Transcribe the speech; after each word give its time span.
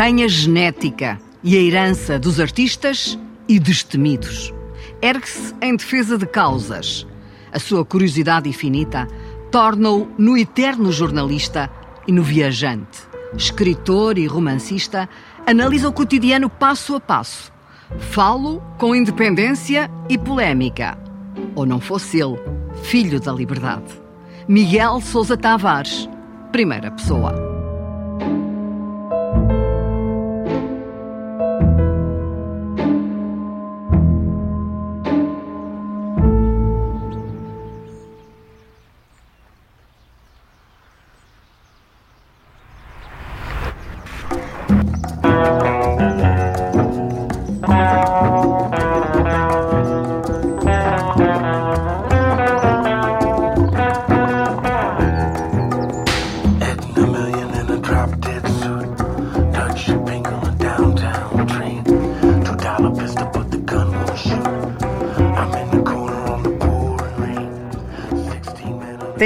Tem 0.00 0.24
a 0.24 0.28
genética 0.28 1.20
e 1.44 1.54
a 1.58 1.60
herança 1.60 2.18
dos 2.18 2.40
artistas 2.40 3.18
e 3.46 3.60
destemidos. 3.60 4.50
Ergue-se 5.02 5.54
em 5.60 5.76
defesa 5.76 6.16
de 6.16 6.24
causas. 6.24 7.06
A 7.52 7.58
sua 7.58 7.84
curiosidade 7.84 8.48
infinita 8.48 9.06
torna-o 9.50 10.08
no 10.16 10.38
eterno 10.38 10.90
jornalista 10.90 11.70
e 12.08 12.12
no 12.12 12.22
viajante. 12.22 13.02
Escritor 13.36 14.16
e 14.16 14.26
romancista, 14.26 15.06
analisa 15.46 15.90
o 15.90 15.92
cotidiano 15.92 16.48
passo 16.48 16.94
a 16.94 17.00
passo. 17.00 17.52
Falo 17.98 18.62
com 18.78 18.94
independência 18.94 19.90
e 20.08 20.16
polémica. 20.16 20.98
Ou 21.54 21.66
não 21.66 21.78
fosse 21.78 22.18
ele, 22.18 22.38
filho 22.84 23.20
da 23.20 23.34
liberdade. 23.34 24.00
Miguel 24.48 24.98
Sousa 25.02 25.36
Tavares, 25.36 26.08
primeira 26.50 26.90
pessoa. 26.90 27.49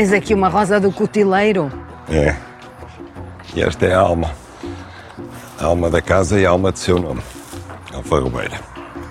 Tens 0.05 0.13
aqui 0.13 0.35
uma 0.35 0.51
rosa 0.51 0.79
do 0.79 0.93
cutileiro. 0.93 1.73
É. 2.11 2.37
E 3.55 3.63
esta 3.63 3.87
é 3.87 3.95
a 3.95 4.01
alma. 4.01 4.31
A 5.59 5.65
alma 5.65 5.89
da 5.89 6.03
casa 6.03 6.39
e 6.39 6.45
a 6.45 6.51
alma 6.51 6.71
de 6.71 6.79
seu 6.79 6.99
nome. 6.99 7.23
Alfarrobeira. 7.91 8.61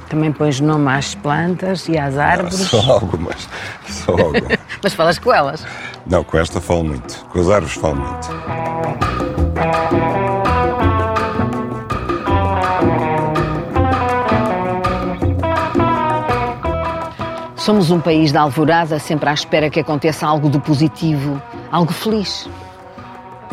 Também 0.07 0.31
pões 0.31 0.59
nome 0.59 0.91
às 0.91 1.15
plantas 1.15 1.87
e 1.87 1.97
às 1.97 2.15
árvores? 2.15 2.61
Ah, 2.61 2.67
só 2.67 2.91
algumas. 2.91 3.49
Só 3.87 4.11
algumas. 4.21 4.59
Mas 4.83 4.93
falas 4.93 5.17
com 5.17 5.33
elas? 5.33 5.65
Não, 6.05 6.23
com 6.23 6.37
esta 6.37 6.61
falo 6.61 6.83
muito. 6.83 7.25
Com 7.25 7.39
as 7.39 7.49
árvores 7.49 7.73
falo 7.73 7.95
muito. 7.95 8.27
Somos 17.63 17.91
um 17.91 18.01
país 18.01 18.29
da 18.29 18.41
alvorada, 18.41 18.99
sempre 18.99 19.29
à 19.29 19.33
espera 19.33 19.69
que 19.69 19.79
aconteça 19.79 20.27
algo 20.27 20.49
de 20.49 20.59
positivo, 20.59 21.41
algo 21.71 21.93
feliz. 21.93 22.49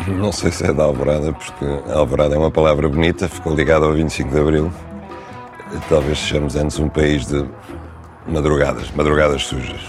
Não 0.05 0.33
sei 0.33 0.51
se 0.51 0.65
é 0.65 0.73
da 0.73 0.83
alvorada, 0.83 1.31
porque 1.31 1.65
alvorada 1.89 2.35
é 2.35 2.37
uma 2.37 2.51
palavra 2.51 2.89
bonita, 2.89 3.29
ficou 3.29 3.55
ligada 3.55 3.85
ao 3.85 3.93
25 3.93 4.29
de 4.29 4.37
Abril. 4.37 4.73
Talvez 5.87 6.19
sejamos 6.19 6.57
antes 6.57 6.77
um 6.77 6.89
país 6.89 7.25
de 7.25 7.47
madrugadas, 8.27 8.91
madrugadas 8.91 9.45
sujas. 9.45 9.79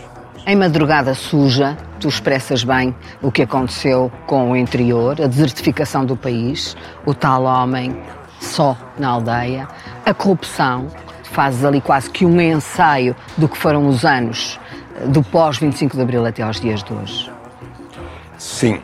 Em 0.47 0.55
madrugada 0.55 1.17
suja, 1.17 1.77
tu 1.99 2.07
expressas 2.07 2.63
bem 2.63 2.95
o 3.21 3.33
que 3.33 3.43
aconteceu 3.43 4.09
com 4.29 4.53
o 4.53 4.57
interior, 4.57 5.21
a 5.21 5.27
desertificação 5.27 6.05
do 6.05 6.17
país, 6.17 6.77
o 7.05 7.13
tal 7.13 7.43
homem 7.43 8.01
só 8.41 8.77
na 8.97 9.09
aldeia, 9.09 9.67
a 10.07 10.15
corrupção, 10.15 10.87
fazes 11.33 11.65
ali 11.65 11.81
quase 11.81 12.11
que 12.11 12.25
um 12.25 12.41
ensaio 12.41 13.17
do 13.37 13.49
que 13.49 13.57
foram 13.57 13.89
os 13.89 14.05
anos 14.05 14.61
do 15.07 15.23
pós-25 15.23 15.95
de 15.95 16.03
Abril 16.03 16.25
até 16.25 16.43
aos 16.43 16.61
dias 16.61 16.83
de 16.83 16.93
hoje. 16.93 17.31
Sim. 18.39 18.81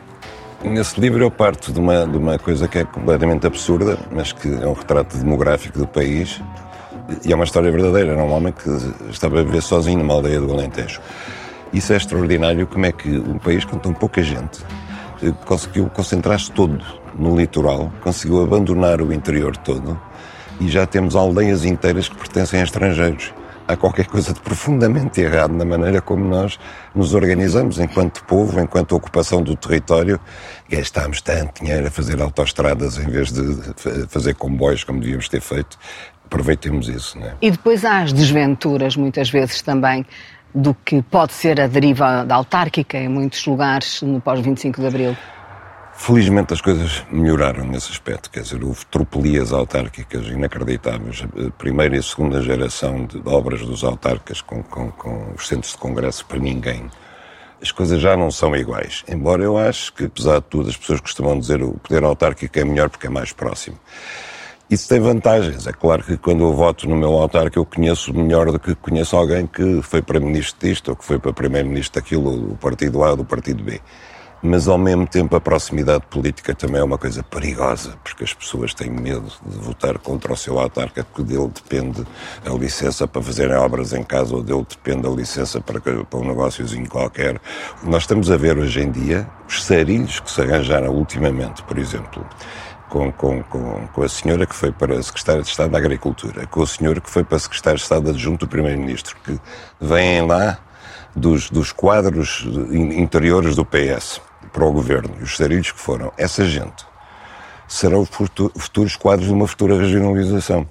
Nesse 0.65 1.01
livro 1.01 1.23
eu 1.23 1.31
parto 1.31 1.73
de 1.73 1.79
uma, 1.79 2.05
de 2.05 2.17
uma 2.17 2.39
coisa 2.39 2.67
que 2.67 2.79
é 2.79 2.85
completamente 2.85 3.47
absurda, 3.47 3.97
mas 4.11 4.33
que 4.33 4.49
é 4.49 4.67
um 4.67 4.73
retrato 4.73 5.17
demográfico 5.17 5.79
do 5.79 5.87
país 5.87 6.41
e 7.25 7.33
é 7.33 7.35
uma 7.35 7.45
história 7.45 7.71
verdadeira. 7.71 8.13
Era 8.13 8.23
um 8.23 8.33
homem 8.33 8.53
que 8.53 8.69
estava 9.11 9.39
a 9.39 9.43
viver 9.45 9.63
sozinho 9.63 9.99
numa 9.99 10.15
aldeia 10.15 10.41
do 10.41 10.53
Alentejo. 10.53 11.01
Isso 11.73 11.93
é 11.93 11.97
extraordinário, 11.97 12.67
como 12.67 12.87
é 12.87 12.93
que 12.93 13.09
um 13.09 13.39
país 13.39 13.65
com 13.65 13.79
tão 13.79 13.93
pouca 13.93 14.23
gente 14.23 14.65
eh, 15.23 15.33
conseguiu 15.45 15.89
concentrar-se 15.91 16.51
todo 16.51 16.83
no 17.17 17.37
litoral, 17.37 17.93
conseguiu 18.01 18.43
abandonar 18.43 19.03
o 19.03 19.13
interior 19.13 19.57
todo 19.57 20.01
e 20.61 20.69
já 20.69 20.87
temos 20.87 21.15
aldeias 21.15 21.65
inteiras 21.65 22.09
que 22.09 22.17
pertencem 22.17 22.61
a 22.61 22.65
estrangeiros. 22.65 23.33
Há 23.67 23.77
qualquer 23.77 24.07
coisa 24.07 24.33
de 24.33 24.41
profundamente 24.41 25.21
errado 25.21 25.53
na 25.53 25.65
maneira 25.65 26.01
como 26.01 26.25
nós 26.25 26.59
nos 26.95 27.13
organizamos 27.13 27.79
enquanto 27.79 28.25
povo, 28.25 28.59
enquanto 28.59 28.97
ocupação 28.97 29.43
do 29.43 29.55
território. 29.55 30.19
Gastámos 30.71 31.21
tanto 31.21 31.63
dinheiro 31.63 31.87
a 31.87 31.91
fazer 31.91 32.19
autoestradas 32.23 32.97
em 32.97 33.07
vez 33.07 33.31
de 33.31 33.43
fazer 34.09 34.35
comboios 34.37 34.85
como 34.85 35.01
devíamos 35.01 35.29
ter 35.29 35.43
feito. 35.43 35.79
Aproveitemos 36.25 36.89
isso, 36.89 37.19
não 37.19 37.27
é? 37.27 37.35
E 37.43 37.51
depois 37.51 37.85
há 37.85 37.99
as 37.99 38.13
desventuras, 38.13 38.97
muitas 38.97 39.29
vezes 39.29 39.61
também, 39.61 40.07
do 40.55 40.75
que 40.75 41.03
pode 41.03 41.35
ser 41.35 41.61
a 41.61 41.67
deriva 41.67 42.25
da 42.25 42.37
autárquica 42.37 42.97
em 42.97 43.09
muitos 43.09 43.45
lugares 43.45 44.01
no 44.01 44.19
pós-25 44.19 44.81
de 44.81 44.87
Abril. 44.87 45.17
Felizmente 46.01 46.55
as 46.55 46.61
coisas 46.61 47.05
melhoraram 47.11 47.67
nesse 47.67 47.91
aspecto, 47.91 48.31
quer 48.31 48.41
dizer, 48.41 48.63
houve 48.63 48.87
tropelias 48.87 49.53
autárquicas 49.53 50.27
inacreditáveis. 50.29 51.25
A 51.25 51.51
primeira 51.51 51.97
e 51.97 51.99
a 51.99 52.03
segunda 52.03 52.41
geração 52.41 53.05
de 53.05 53.21
obras 53.27 53.61
dos 53.61 53.83
autarcas 53.83 54.41
com, 54.41 54.63
com, 54.63 54.91
com 54.93 55.33
os 55.37 55.47
centros 55.47 55.73
de 55.73 55.79
congresso 55.79 56.25
para 56.25 56.39
ninguém. 56.39 56.89
As 57.61 57.73
coisas 57.73 58.01
já 58.01 58.17
não 58.17 58.31
são 58.31 58.57
iguais. 58.57 59.05
Embora 59.09 59.43
eu 59.43 59.59
acho 59.59 59.93
que, 59.93 60.05
apesar 60.05 60.39
de 60.39 60.47
tudo, 60.47 60.71
as 60.71 60.77
pessoas 60.77 61.01
costumam 61.01 61.39
dizer 61.39 61.63
o 61.63 61.73
poder 61.73 62.05
autárquico 62.05 62.59
é 62.59 62.65
melhor 62.65 62.89
porque 62.89 63.09
é 63.09 63.11
mais 63.11 63.33
próximo. 63.33 63.77
Isso 64.71 64.89
tem 64.89 65.01
vantagens. 65.01 65.67
É 65.67 65.73
claro 65.73 66.05
que 66.05 66.17
quando 66.17 66.43
eu 66.43 66.55
voto 66.55 66.89
no 66.89 66.97
meu 66.97 67.13
autarca 67.15 67.59
eu 67.59 67.67
conheço 67.67 68.15
melhor 68.15 68.51
do 68.53 68.59
que 68.59 68.75
conheço 68.77 69.17
alguém 69.17 69.49
que 69.49 69.83
foi 69.83 70.01
para 70.01 70.21
ministro 70.21 70.67
disto 70.67 70.91
ou 70.91 70.97
que 70.97 71.05
foi 71.05 71.19
para 71.19 71.33
primeiro-ministro 71.33 72.01
daquilo, 72.01 72.53
o 72.53 72.57
partido 72.57 73.03
A 73.03 73.11
ou 73.11 73.17
do 73.17 73.25
partido 73.25 73.65
B 73.65 73.81
mas 74.43 74.69
ao 74.69 74.79
mesmo 74.79 75.07
tempo 75.07 75.35
a 75.35 75.41
proximidade 75.41 76.05
política 76.07 76.55
também 76.55 76.81
é 76.81 76.85
uma 76.85 76.99
coisa 76.99 77.23
perigosa, 77.23 77.97
porque 78.05 78.25
as 78.25 78.33
pessoas 78.33 78.73
têm 78.73 78.91
medo 78.91 79.27
de 79.45 79.57
votar 79.59 79.99
contra 79.99 80.33
o 80.33 80.37
seu 80.37 80.59
autarca, 80.59 81.05
porque 81.05 81.23
dele 81.23 81.49
depende 81.49 82.07
a 82.47 82.51
licença 82.51 83.07
para 83.07 83.21
fazerem 83.21 83.57
obras 83.57 83.93
em 83.93 84.03
casa, 84.03 84.35
ou 84.35 84.43
dele 84.43 84.65
depende 84.69 85.07
a 85.07 85.11
licença 85.11 85.61
para, 85.61 85.81
para 85.81 86.19
um 86.19 86.25
negóciozinho 86.25 86.89
qualquer. 86.89 87.41
Nós 87.83 88.05
estamos 88.05 88.31
a 88.31 88.37
ver 88.37 88.57
hoje 88.57 88.81
em 88.81 88.91
dia 88.91 89.29
os 89.49 89.65
sarilhos 89.65 90.21
que 90.21 90.31
se 90.31 90.41
arranjaram 90.41 90.91
ultimamente, 90.91 91.63
por 91.65 91.77
exemplo, 91.79 92.25
com, 92.89 93.11
com, 93.13 93.43
com, 93.43 94.03
a 94.03 94.09
senhora 94.09 94.47
que 94.47 94.55
foi 94.55 94.71
para 94.71 95.03
Secretária 95.03 95.43
de 95.43 95.49
Estado 95.49 95.71
da 95.71 95.79
Agricultura, 95.79 96.47
com 96.47 96.61
o 96.61 96.67
senhor 96.67 97.01
que 97.01 97.11
foi 97.11 97.25
para 97.25 97.37
a 97.37 97.41
Secretária 97.41 97.77
de 97.77 97.83
Estado 97.83 98.11
adjunto 98.11 98.47
do 98.47 98.49
Primeiro-Ministro, 98.49 99.17
que 99.25 99.39
vêm 99.81 100.25
lá 100.25 100.59
dos, 101.15 101.51
dos 101.51 101.73
quadros 101.73 102.47
interiores 102.71 103.57
do 103.57 103.65
PS 103.65 104.28
para 104.49 104.65
o 104.65 104.73
governo 104.73 105.15
e 105.21 105.23
os 105.23 105.37
sarilhos 105.37 105.71
que 105.71 105.79
foram, 105.79 106.13
essa 106.17 106.45
gente 106.45 106.87
serão 107.67 108.01
os 108.01 108.09
futuros 108.09 108.97
quadros 108.97 109.29
de 109.29 109.35
uma 109.35 109.47
futura 109.47 109.79
regionalização. 109.79 110.67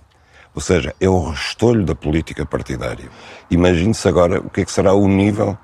Ou 0.55 0.61
seja, 0.61 0.95
é 0.99 1.07
o 1.07 1.29
restolho 1.29 1.85
da 1.85 1.93
política 1.93 2.43
partidária. 2.45 3.09
Imagine-se 3.51 4.07
agora 4.07 4.39
o 4.39 4.49
que 4.49 4.61
é 4.61 4.65
que 4.65 4.71
será 4.71 4.93
o 4.93 5.07
nível 5.07 5.55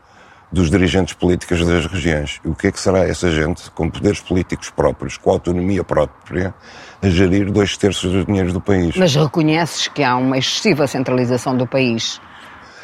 dos 0.52 0.70
dirigentes 0.70 1.16
políticos 1.16 1.66
das 1.66 1.88
regiões. 1.88 2.40
E 2.46 2.48
o 2.48 2.54
que 2.54 2.68
é 2.68 2.72
que 2.72 2.80
será 2.80 3.00
essa 3.00 3.32
gente 3.32 3.72
com 3.72 3.90
poderes 3.90 4.20
políticos 4.20 4.70
próprios, 4.70 5.18
com 5.18 5.32
autonomia 5.32 5.84
própria, 5.84 6.54
a 7.02 7.10
gerir 7.10 7.52
dois 7.52 7.76
terços 7.76 8.12
dos 8.12 8.26
dinheiros 8.28 8.54
do 8.54 8.62
país. 8.62 8.96
Mas 8.96 9.16
reconheces 9.16 9.88
que 9.88 10.04
há 10.04 10.16
uma 10.16 10.38
excessiva 10.38 10.86
centralização 10.86 11.58
do 11.58 11.66
país? 11.66 12.22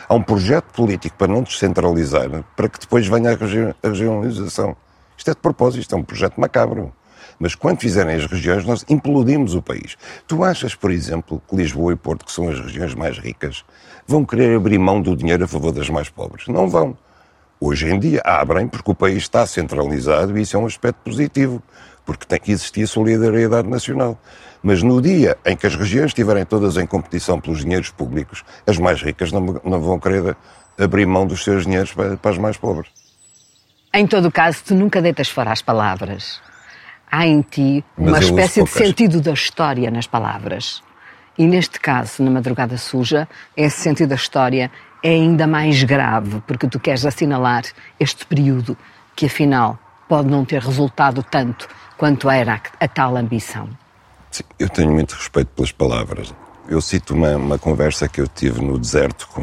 Há 0.10 0.16
um 0.16 0.24
projeto 0.24 0.74
político 0.74 1.16
para 1.16 1.32
não 1.32 1.44
descentralizar, 1.44 2.44
para 2.56 2.68
que 2.68 2.80
depois 2.80 3.08
venha 3.08 3.30
a 3.30 3.88
regionalização. 3.88 4.76
É 5.30 5.32
de 5.32 5.38
propósito, 5.38 5.82
isto 5.82 5.94
é 5.94 5.98
um 6.00 6.04
projeto 6.04 6.42
macabro. 6.42 6.92
Mas 7.38 7.54
quando 7.54 7.80
fizerem 7.80 8.16
as 8.16 8.26
regiões, 8.26 8.66
nós 8.66 8.84
implodimos 8.90 9.54
o 9.54 9.62
país. 9.62 9.96
Tu 10.28 10.44
achas, 10.44 10.74
por 10.74 10.90
exemplo, 10.90 11.40
que 11.48 11.56
Lisboa 11.56 11.94
e 11.94 11.96
Porto, 11.96 12.26
que 12.26 12.32
são 12.32 12.50
as 12.50 12.60
regiões 12.60 12.96
mais 12.96 13.20
ricas, 13.20 13.64
vão 14.08 14.26
querer 14.26 14.58
abrir 14.58 14.80
mão 14.80 15.00
do 15.00 15.16
dinheiro 15.16 15.44
a 15.44 15.48
favor 15.48 15.72
das 15.72 15.88
mais 15.88 16.10
pobres? 16.10 16.48
Não 16.48 16.68
vão. 16.68 16.98
Hoje 17.62 17.88
em 17.88 18.00
dia 18.00 18.22
abrem 18.26 18.68
porque 18.68 18.90
o 18.90 18.96
país 18.96 19.18
está 19.18 19.46
centralizado 19.46 20.36
e 20.36 20.42
isso 20.42 20.58
é 20.58 20.60
um 20.60 20.66
aspecto 20.66 20.98
positivo, 21.04 21.62
porque 22.06 22.26
tem 22.26 22.40
que 22.40 22.52
existir 22.52 22.88
solidariedade 22.88 23.70
nacional. 23.70 24.18
Mas 24.64 24.82
no 24.82 25.00
dia 25.00 25.38
em 25.46 25.56
que 25.56 25.68
as 25.68 25.76
regiões 25.76 26.08
estiverem 26.08 26.44
todas 26.44 26.76
em 26.76 26.88
competição 26.88 27.40
pelos 27.40 27.60
dinheiros 27.60 27.92
públicos, 27.92 28.44
as 28.66 28.80
mais 28.80 29.00
ricas 29.04 29.32
não, 29.32 29.62
não 29.64 29.80
vão 29.80 30.00
querer 30.00 30.36
abrir 30.76 31.06
mão 31.06 31.28
dos 31.28 31.44
seus 31.44 31.66
dinheiros 31.66 31.94
para, 31.94 32.18
para 32.18 32.32
as 32.32 32.38
mais 32.40 32.58
pobres. 32.58 32.90
Em 33.94 34.06
todo 34.06 34.28
o 34.28 34.32
caso, 34.32 34.64
tu 34.68 34.76
nunca 34.76 35.02
deitas 35.02 35.30
fora 35.30 35.52
as 35.52 35.62
palavras. 35.62 36.42
há 37.12 37.26
em 37.26 37.42
ti 37.42 37.84
Mas 37.98 38.08
uma 38.08 38.20
espécie 38.20 38.64
de 38.64 38.70
sentido 38.70 39.20
da 39.20 39.32
história 39.32 39.90
nas 39.90 40.06
palavras. 40.06 40.84
E 41.38 41.48
neste 41.48 41.80
caso, 41.80 42.22
na 42.22 42.30
Madrugada 42.30 42.78
Suja, 42.78 43.28
esse 43.58 43.82
sentido 43.82 44.10
da 44.10 44.16
história 44.16 44.70
é 45.02 45.10
ainda 45.10 45.48
mais 45.48 45.82
grave, 45.84 46.44
porque 46.46 46.68
tu 46.68 46.80
queres 46.80 47.06
assinalar 47.06 47.64
este 48.00 48.26
período 48.26 48.78
que, 49.16 49.26
afinal, 49.26 49.80
pode 50.08 50.28
não 50.28 50.46
ter 50.46 50.62
resultado 50.62 51.24
tanto 51.24 51.68
quanto 51.98 52.30
era 52.30 52.62
a, 52.80 52.88
tal 52.88 53.18
ambição. 53.18 53.70
Sim, 54.30 54.44
eu 54.60 54.70
tenho 54.70 54.92
muito 54.92 55.14
respeito 55.14 55.48
pelas 55.56 55.72
palavras. 55.72 56.34
Eu 56.68 56.80
cito 56.82 57.16
uma, 57.16 57.36
uma 57.38 57.58
conversa 57.58 58.08
que 58.08 58.22
eu 58.22 58.28
tive 58.28 58.62
no 58.62 58.78
deserto 58.78 59.28
com 59.30 59.42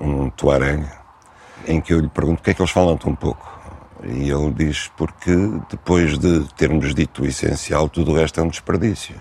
um 0.00 0.30
tuareg, 0.30 0.86
em 1.66 1.80
que 1.80 1.92
eu 1.92 2.00
lhe 2.00 2.08
pergunto 2.08 2.36
porque 2.36 2.50
é 2.52 2.54
que 2.54 2.62
eles 2.62 2.70
falam 2.70 2.96
tão 2.96 3.14
pouco. 3.14 3.59
E 4.04 4.30
ele 4.30 4.52
diz, 4.52 4.90
porque 4.96 5.34
depois 5.70 6.18
de 6.18 6.44
termos 6.56 6.94
dito 6.94 7.22
o 7.22 7.26
essencial, 7.26 7.88
tudo 7.88 8.12
o 8.12 8.14
resto 8.14 8.40
é 8.40 8.42
um 8.42 8.48
desperdício. 8.48 9.14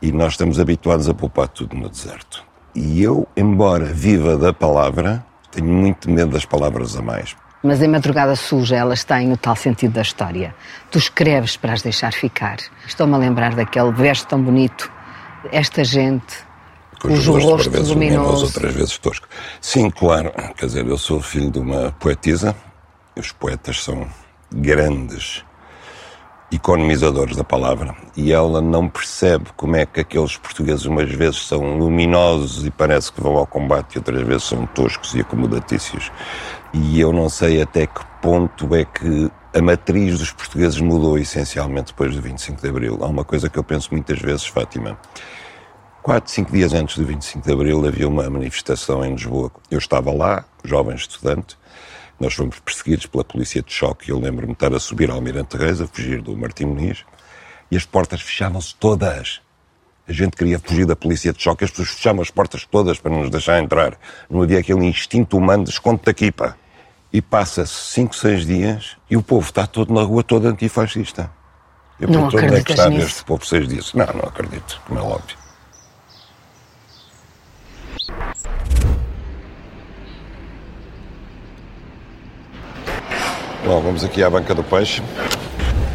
E 0.00 0.12
nós 0.12 0.32
estamos 0.32 0.58
habituados 0.58 1.08
a 1.08 1.14
poupar 1.14 1.48
tudo 1.48 1.76
no 1.76 1.88
deserto. 1.88 2.44
E 2.74 3.02
eu, 3.02 3.28
embora 3.36 3.84
viva 3.84 4.36
da 4.36 4.52
palavra, 4.52 5.24
tenho 5.50 5.66
muito 5.66 6.10
medo 6.10 6.32
das 6.32 6.44
palavras 6.44 6.96
a 6.96 7.02
mais. 7.02 7.36
Mas 7.62 7.80
em 7.80 7.88
Madrugada 7.88 8.36
Suja 8.36 8.76
elas 8.76 9.04
têm 9.04 9.32
o 9.32 9.36
tal 9.36 9.56
sentido 9.56 9.92
da 9.92 10.02
história. 10.02 10.54
Tu 10.90 10.98
escreves 10.98 11.56
para 11.56 11.72
as 11.72 11.80
deixar 11.80 12.12
ficar. 12.12 12.58
Estou-me 12.86 13.14
a 13.14 13.16
lembrar 13.16 13.54
daquele 13.54 13.90
verso 13.92 14.26
tão 14.26 14.42
bonito. 14.42 14.92
Esta 15.50 15.82
gente, 15.84 16.34
cujo 17.00 17.32
rostos, 17.32 17.50
rosto 17.50 17.70
vezes, 17.70 17.88
luminoso, 17.88 18.20
luminoso. 18.20 18.44
outras 18.46 18.74
vezes 18.74 18.98
tosco. 18.98 19.26
Sim, 19.60 19.88
claro. 19.90 20.30
Quer 20.56 20.66
dizer, 20.66 20.86
eu 20.86 20.98
sou 20.98 21.20
filho 21.22 21.50
de 21.50 21.58
uma 21.58 21.92
poetisa. 21.92 22.54
Os 23.16 23.30
poetas 23.32 23.82
são 23.82 24.08
grandes 24.52 25.44
economizadores 26.52 27.36
da 27.36 27.44
palavra. 27.44 27.94
E 28.16 28.32
ela 28.32 28.60
não 28.60 28.88
percebe 28.88 29.46
como 29.56 29.76
é 29.76 29.86
que 29.86 30.00
aqueles 30.00 30.36
portugueses 30.36 30.84
umas 30.84 31.10
vezes 31.10 31.46
são 31.46 31.78
luminosos 31.78 32.66
e 32.66 32.70
parece 32.70 33.12
que 33.12 33.20
vão 33.20 33.36
ao 33.36 33.46
combate 33.46 33.94
e 33.94 33.98
outras 33.98 34.22
vezes 34.22 34.44
são 34.44 34.66
toscos 34.66 35.14
e 35.14 35.20
acomodatícios. 35.20 36.10
E 36.72 37.00
eu 37.00 37.12
não 37.12 37.28
sei 37.28 37.62
até 37.62 37.86
que 37.86 38.04
ponto 38.20 38.74
é 38.74 38.84
que 38.84 39.30
a 39.54 39.62
matriz 39.62 40.18
dos 40.18 40.32
portugueses 40.32 40.80
mudou 40.80 41.18
essencialmente 41.18 41.92
depois 41.92 42.14
do 42.14 42.20
25 42.20 42.60
de 42.60 42.68
Abril. 42.68 42.98
Há 43.00 43.06
uma 43.06 43.24
coisa 43.24 43.48
que 43.48 43.58
eu 43.58 43.64
penso 43.64 43.90
muitas 43.92 44.18
vezes, 44.18 44.46
Fátima. 44.46 44.98
Quatro, 46.02 46.30
cinco 46.30 46.52
dias 46.52 46.74
antes 46.74 46.98
do 46.98 47.04
25 47.04 47.46
de 47.46 47.52
Abril 47.52 47.86
havia 47.86 48.06
uma 48.06 48.28
manifestação 48.28 49.04
em 49.04 49.12
Lisboa. 49.12 49.50
Eu 49.70 49.78
estava 49.78 50.12
lá, 50.12 50.44
jovem 50.62 50.94
estudante, 50.96 51.56
nós 52.18 52.34
fomos 52.34 52.58
perseguidos 52.60 53.06
pela 53.06 53.24
polícia 53.24 53.62
de 53.62 53.72
choque 53.72 54.08
e 54.08 54.12
eu 54.12 54.18
lembro-me 54.18 54.48
de 54.48 54.52
estar 54.52 54.74
a 54.74 54.80
subir 54.80 55.10
ao 55.10 55.16
Almirante 55.16 55.56
Reis, 55.56 55.80
a 55.80 55.86
fugir 55.86 56.22
do 56.22 56.36
Martim 56.36 56.66
Muniz, 56.66 57.04
e 57.70 57.76
as 57.76 57.84
portas 57.84 58.20
fechavam-se 58.20 58.74
todas. 58.76 59.40
A 60.06 60.12
gente 60.12 60.36
queria 60.36 60.58
fugir 60.58 60.84
da 60.86 60.94
polícia 60.94 61.32
de 61.32 61.42
choque, 61.42 61.64
as 61.64 61.70
pessoas 61.70 61.88
fechavam 61.90 62.20
as 62.22 62.30
portas 62.30 62.64
todas 62.66 62.98
para 62.98 63.10
não 63.10 63.20
nos 63.20 63.30
deixar 63.30 63.58
entrar. 63.62 63.98
Não 64.28 64.42
havia 64.42 64.58
aquele 64.58 64.84
instinto 64.84 65.36
humano 65.36 65.64
de 65.64 65.70
esconde 65.70 66.02
daqui, 66.04 66.30
pá. 66.30 66.56
E 67.12 67.22
passa-se 67.22 67.72
cinco, 67.92 68.14
seis 68.14 68.44
dias 68.44 68.96
e 69.08 69.16
o 69.16 69.22
povo 69.22 69.46
está 69.46 69.66
todo 69.66 69.94
na 69.94 70.02
rua, 70.02 70.22
todo 70.22 70.46
antifascista. 70.46 71.30
Eu 71.98 72.08
Não 72.08 72.24
onde 72.24 72.36
é 72.36 72.62
que 72.62 72.72
está 72.72 72.90
nisso? 72.90 73.06
este 73.06 73.24
povo 73.24 73.46
seis 73.46 73.68
dias? 73.68 73.94
Não, 73.94 74.06
não 74.06 74.24
acredito, 74.28 74.80
como 74.86 74.98
é 74.98 75.02
óbvio. 75.02 75.36
Bom, 83.64 83.80
vamos 83.80 84.04
aqui 84.04 84.22
à 84.22 84.28
banca 84.30 84.54
do 84.54 84.62
peixe. 84.62 85.02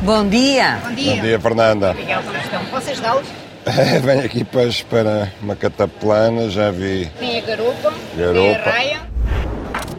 Bom 0.01 0.25
dia! 0.27 0.79
Bom 0.81 0.89
Bom 0.89 0.95
dia. 0.95 1.21
dia, 1.21 1.39
Fernanda. 1.39 1.93
Miguel, 1.93 2.21
como 2.23 2.37
estão? 2.37 2.65
Posso 2.65 2.89
ajudá-los? 2.89 3.27
Venho 4.03 4.25
aqui 4.25 4.43
peixe 4.43 4.83
para 4.85 5.31
uma 5.41 5.55
cataplana, 5.55 6.49
já 6.49 6.71
vi 6.71 7.11
Tem 7.19 7.39
a 7.39 7.41
garupa, 7.45 7.93
Garupa. 8.17 8.39
tem 8.39 8.55
a 8.55 8.63
raia. 8.63 8.99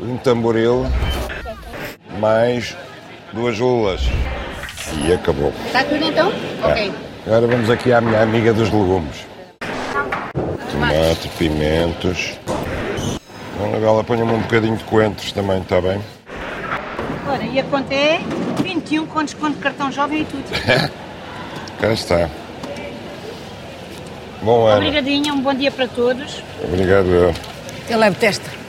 um 0.03 0.17
tamboril, 0.17 0.87
mais 2.19 2.77
duas 3.33 3.59
lulas. 3.59 4.01
E 5.07 5.13
acabou. 5.13 5.53
Está 5.67 5.85
tudo 5.85 6.05
então? 6.05 6.33
Ok. 6.65 6.93
Agora 7.27 7.47
vamos 7.47 7.71
aqui 7.71 7.93
à 7.93 8.01
minha 8.01 8.21
amiga 8.23 8.53
dos 8.53 8.71
legumes. 8.71 9.25
Tomate, 10.73 11.29
pimentos. 11.39 12.33
Dona 13.59 13.79
Bela, 13.79 14.03
ponha-me 14.03 14.33
um 14.33 14.41
bocadinho 14.41 14.77
de 14.77 14.83
coentros 14.85 15.31
também, 15.31 15.61
está 15.61 15.81
bem? 15.81 16.01
Ora, 17.31 17.45
e 17.45 17.61
a 17.61 17.63
conta 17.63 17.95
é 17.95 18.19
21 18.61 19.07
com 19.07 19.23
desconto 19.23 19.53
de 19.53 19.63
cartão 19.63 19.93
jovem 19.93 20.23
e 20.23 20.25
tudo. 20.25 20.45
Cá 21.79 21.93
está. 21.93 22.29
Bom 24.43 24.67
ano. 24.67 24.79
Obrigadinha, 24.79 25.33
um 25.33 25.41
bom 25.41 25.55
dia 25.55 25.71
para 25.71 25.87
todos. 25.87 26.43
Obrigado 26.65 27.07
eu. 27.07 27.33
Eu 27.89 27.99
levo 27.99 28.17
testa. 28.17 28.60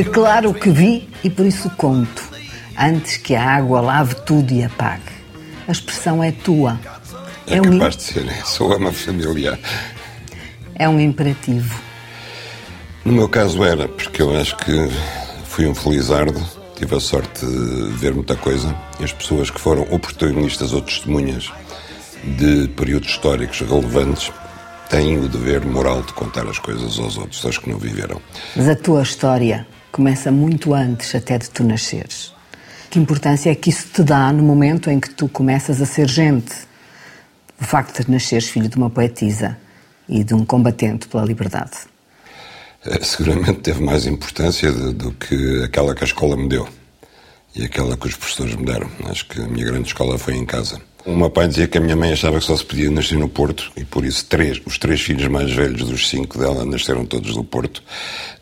Declaro 0.00 0.48
o 0.48 0.54
que 0.54 0.70
vi 0.70 1.10
e 1.22 1.28
por 1.28 1.44
isso 1.44 1.68
conto, 1.76 2.22
antes 2.78 3.18
que 3.18 3.34
a 3.34 3.56
água 3.56 3.82
lave 3.82 4.14
tudo 4.24 4.50
e 4.50 4.64
apague. 4.64 5.02
A 5.68 5.72
expressão 5.72 6.24
é 6.24 6.32
tua. 6.32 6.80
É, 7.46 7.58
É 7.58 7.60
um, 7.60 7.72
capaz 7.78 7.98
de 7.98 8.02
ser, 8.04 8.26
é. 8.26 8.42
sou 8.46 8.72
ama 8.72 8.90
familiar. 8.94 9.58
é 10.74 10.88
um 10.88 10.98
imperativo. 10.98 11.78
No 13.04 13.12
meu 13.12 13.28
caso 13.28 13.62
era, 13.62 13.88
porque 13.88 14.22
eu 14.22 14.34
acho 14.40 14.56
que 14.56 14.72
fui 15.44 15.66
um 15.66 15.74
felizardo, 15.74 16.42
tive 16.74 16.96
a 16.96 17.00
sorte 17.00 17.44
de 17.44 17.92
ver 17.98 18.14
muita 18.14 18.36
coisa, 18.36 18.74
e 18.98 19.04
as 19.04 19.12
pessoas 19.12 19.50
que 19.50 19.60
foram 19.60 19.86
ou 19.90 19.98
protagonistas 19.98 20.72
ou 20.72 20.80
testemunhas 20.80 21.52
de 22.24 22.68
períodos 22.68 23.10
históricos 23.10 23.60
relevantes 23.60 24.32
têm 24.88 25.18
o 25.18 25.28
dever 25.28 25.62
moral 25.66 26.00
de 26.00 26.14
contar 26.14 26.46
as 26.46 26.58
coisas 26.58 26.98
aos 26.98 27.18
outros, 27.18 27.44
aos 27.44 27.58
que 27.58 27.68
não 27.68 27.76
viveram. 27.76 28.18
Mas 28.56 28.66
a 28.66 28.74
tua 28.74 29.02
história 29.02 29.66
começa 29.90 30.30
muito 30.30 30.74
antes 30.74 31.14
até 31.14 31.38
de 31.38 31.50
tu 31.50 31.62
nasceres. 31.64 32.32
Que 32.90 32.98
importância 32.98 33.50
é 33.50 33.54
que 33.54 33.70
isso 33.70 33.86
te 33.92 34.02
dá 34.02 34.32
no 34.32 34.42
momento 34.42 34.90
em 34.90 34.98
que 34.98 35.10
tu 35.10 35.28
começas 35.28 35.80
a 35.80 35.86
ser 35.86 36.08
gente? 36.08 36.52
O 37.60 37.64
facto 37.64 38.04
de 38.04 38.10
nasceres 38.10 38.48
filho 38.48 38.68
de 38.68 38.76
uma 38.76 38.90
poetisa 38.90 39.56
e 40.08 40.24
de 40.24 40.34
um 40.34 40.44
combatente 40.44 41.06
pela 41.06 41.24
liberdade. 41.24 41.72
Eh, 42.84 43.04
Seguramente 43.04 43.60
teve 43.60 43.82
mais 43.82 44.06
importância 44.06 44.72
de- 44.72 44.92
do 44.94 45.12
que 45.12 45.62
aquela 45.64 45.94
que 45.94 46.02
a 46.02 46.06
escola 46.06 46.36
me 46.36 46.48
deu 46.48 46.68
e 47.54 47.64
aquela 47.64 47.96
que 47.96 48.06
os 48.08 48.16
professores 48.16 48.54
me 48.56 48.64
deram. 48.64 48.90
Acho 49.04 49.26
que 49.26 49.40
a 49.40 49.46
minha 49.46 49.66
grande 49.66 49.88
escola 49.88 50.18
foi 50.18 50.34
em 50.34 50.46
casa. 50.46 50.80
O 51.06 51.16
meu 51.16 51.30
pai 51.30 51.48
dizia 51.48 51.66
que 51.66 51.78
a 51.78 51.80
minha 51.80 51.96
mãe 51.96 52.12
achava 52.12 52.38
que 52.38 52.44
só 52.44 52.54
se 52.54 52.64
podia 52.64 52.90
nascer 52.90 53.18
no 53.18 53.28
Porto 53.28 53.72
e 53.74 53.84
por 53.84 54.04
isso 54.04 54.26
três, 54.26 54.60
os 54.66 54.76
três 54.76 55.00
filhos 55.00 55.26
mais 55.28 55.50
velhos 55.50 55.88
dos 55.88 56.08
cinco 56.08 56.38
dela 56.38 56.62
nasceram 56.64 57.06
todos 57.06 57.34
do 57.34 57.42
Porto, 57.42 57.82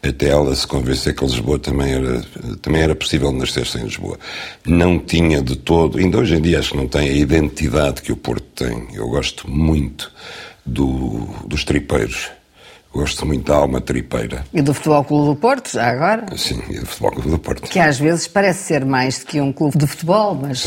até 0.02 0.28
ela 0.30 0.54
se 0.56 0.66
convencer 0.66 1.14
que 1.14 1.24
Lisboa 1.24 1.58
também 1.60 1.92
era, 1.92 2.20
também 2.60 2.82
era 2.82 2.96
possível 2.96 3.30
nascer-se 3.30 3.78
em 3.78 3.84
Lisboa. 3.84 4.18
Não 4.66 4.98
tinha 4.98 5.40
de 5.40 5.54
todo, 5.54 5.98
ainda 5.98 6.18
hoje 6.18 6.34
em 6.34 6.40
dia 6.40 6.58
acho 6.58 6.72
que 6.72 6.76
não 6.76 6.88
tem 6.88 7.08
a 7.08 7.12
identidade 7.12 8.02
que 8.02 8.10
o 8.10 8.16
Porto 8.16 8.46
tem. 8.56 8.88
Eu 8.92 9.08
gosto 9.08 9.48
muito 9.48 10.10
do, 10.66 11.28
dos 11.46 11.62
tripeiros. 11.62 12.28
Gosto 12.92 13.26
muito 13.26 13.44
da 13.50 13.56
alma 13.56 13.80
tripeira. 13.80 14.44
E 14.52 14.62
do 14.62 14.72
Futebol 14.72 15.04
Clube 15.04 15.26
do 15.28 15.36
Porto, 15.36 15.70
já 15.72 15.88
agora? 15.88 16.26
Sim, 16.36 16.62
e 16.70 16.78
do 16.78 16.86
Futebol 16.86 17.12
Clube 17.12 17.30
do 17.30 17.38
Porto. 17.38 17.62
Que 17.68 17.78
às 17.78 17.98
vezes 17.98 18.26
parece 18.26 18.64
ser 18.64 18.84
mais 18.84 19.20
do 19.20 19.26
que 19.26 19.40
um 19.40 19.52
clube 19.52 19.78
de 19.78 19.86
futebol, 19.86 20.34
mas 20.34 20.64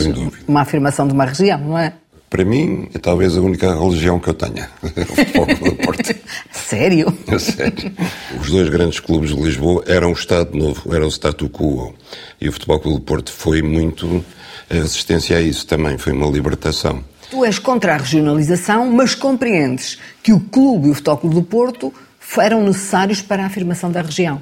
uma 0.48 0.62
afirmação 0.62 1.08
de 1.08 1.14
uma 1.14 1.26
região, 1.26 1.60
não 1.60 1.78
é? 1.78 1.94
Para 2.30 2.46
mim, 2.46 2.88
é 2.94 2.98
talvez 2.98 3.36
a 3.36 3.42
única 3.42 3.76
religião 3.78 4.18
que 4.18 4.30
eu 4.30 4.34
tenha. 4.34 4.70
o 4.82 4.88
Futebol 4.88 5.46
Clube 5.48 5.70
do 5.70 5.76
Porto. 5.76 6.16
Sério? 6.52 7.18
A 7.28 7.38
sério. 7.40 7.92
Os 8.40 8.50
dois 8.50 8.70
grandes 8.70 9.02
clubes 9.02 9.36
de 9.36 9.42
Lisboa 9.42 9.84
eram 9.86 10.12
o 10.12 10.14
Estado 10.14 10.58
Novo, 10.58 10.96
era 10.96 11.06
o 11.06 11.12
statu 11.12 11.50
quo. 11.50 11.94
E 12.40 12.48
o 12.48 12.52
Futebol 12.54 12.80
Clube 12.80 13.00
do 13.00 13.04
Porto 13.04 13.34
foi 13.34 13.62
muito 13.62 14.24
a 14.70 14.76
resistência 14.76 15.36
a 15.36 15.42
isso 15.42 15.68
também, 15.68 15.98
foi 15.98 16.14
uma 16.14 16.28
libertação. 16.28 17.04
Tu 17.30 17.44
és 17.44 17.60
contra 17.60 17.96
a 17.96 17.98
regionalização, 17.98 18.90
mas 18.90 19.14
compreendes 19.14 19.98
que 20.24 20.32
o 20.32 20.40
clube 20.40 20.88
e 20.88 20.92
o 20.92 20.94
Futebol 20.94 21.18
Clube 21.18 21.36
do 21.36 21.44
Porto 21.44 21.94
eram 22.38 22.64
necessários 22.64 23.22
para 23.22 23.44
a 23.44 23.46
afirmação 23.48 23.92
da 23.92 24.02
região. 24.02 24.42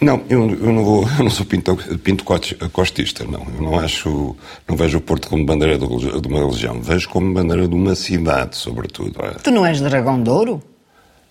Não, 0.00 0.22
eu, 0.28 0.50
eu 0.50 0.72
não 0.72 0.84
vou, 0.84 1.08
eu 1.18 1.24
não 1.24 1.30
sou 1.30 1.46
pinto, 1.46 1.76
pinto 2.02 2.24
costista, 2.72 3.24
não. 3.24 3.46
Eu 3.54 3.62
não 3.62 3.78
acho, 3.78 4.36
não 4.68 4.76
vejo 4.76 4.98
o 4.98 5.00
Porto 5.00 5.28
como 5.28 5.46
bandeira 5.46 5.78
de, 5.78 5.86
de 6.20 6.28
uma 6.28 6.40
religião, 6.40 6.80
vejo 6.82 7.08
como 7.08 7.32
bandeira 7.32 7.68
de 7.68 7.74
uma 7.74 7.94
cidade, 7.94 8.56
sobretudo. 8.56 9.14
Tu 9.42 9.50
não 9.50 9.64
és 9.64 9.80
dragão 9.80 10.22
de 10.22 10.28
ouro? 10.28 10.62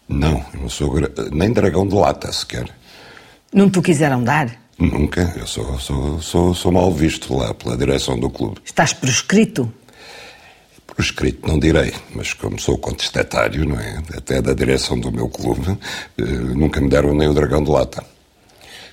Não, 0.08 0.44
eu 0.54 0.62
não 0.62 0.70
sou 0.70 0.96
nem 1.32 1.52
dragão 1.52 1.88
de 1.88 1.96
lata 1.96 2.32
sequer. 2.32 2.70
Não 3.54 3.70
te 3.70 3.82
quiseram 3.82 4.24
dar? 4.24 4.50
Nunca, 4.80 5.34
eu 5.38 5.46
sou, 5.46 5.80
sou, 5.80 6.22
sou, 6.22 6.56
sou 6.56 6.72
mal 6.72 6.92
visto 6.92 7.36
lá 7.36 7.54
pela 7.54 7.78
direção 7.78 8.20
do 8.20 8.30
clube. 8.30 8.58
Estás 8.66 8.94
prescrito? 10.96 11.42
Prescrito 11.42 11.48
não 11.48 11.60
direi, 11.60 11.94
mas 12.16 12.34
como 12.34 12.60
sou 12.60 12.78
contestatário, 12.78 13.68
não 13.68 13.80
é? 13.80 14.02
Até 14.16 14.42
da 14.42 14.54
direção 14.54 15.00
do 15.00 15.12
meu 15.12 15.28
clube, 15.30 15.78
eh, 16.18 16.24
nunca 16.24 16.80
me 16.80 16.90
deram 16.90 17.14
nem 17.16 17.28
o 17.28 17.34
dragão 17.34 17.64
de 17.64 17.70
lata. 17.70 18.04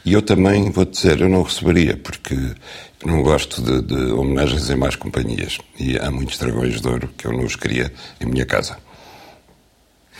E 0.04 0.14
eu 0.14 0.22
também, 0.22 0.70
vou 0.70 0.84
dizer, 0.84 1.20
eu 1.20 1.28
não 1.28 1.42
receberia, 1.42 1.96
porque 1.96 2.34
não 3.04 3.22
gosto 3.22 3.60
de, 3.60 3.82
de, 3.82 4.12
homenagens 4.12 4.70
em 4.70 4.76
mais 4.76 4.96
companhias. 4.96 5.58
E 5.78 5.98
há 5.98 6.10
muitos 6.10 6.38
dragões 6.38 6.80
de 6.80 6.88
ouro 6.88 7.10
que 7.16 7.26
eu 7.26 7.32
não 7.32 7.44
os 7.44 7.54
queria 7.54 7.92
em 8.20 8.26
minha 8.26 8.46
casa. 8.46 8.78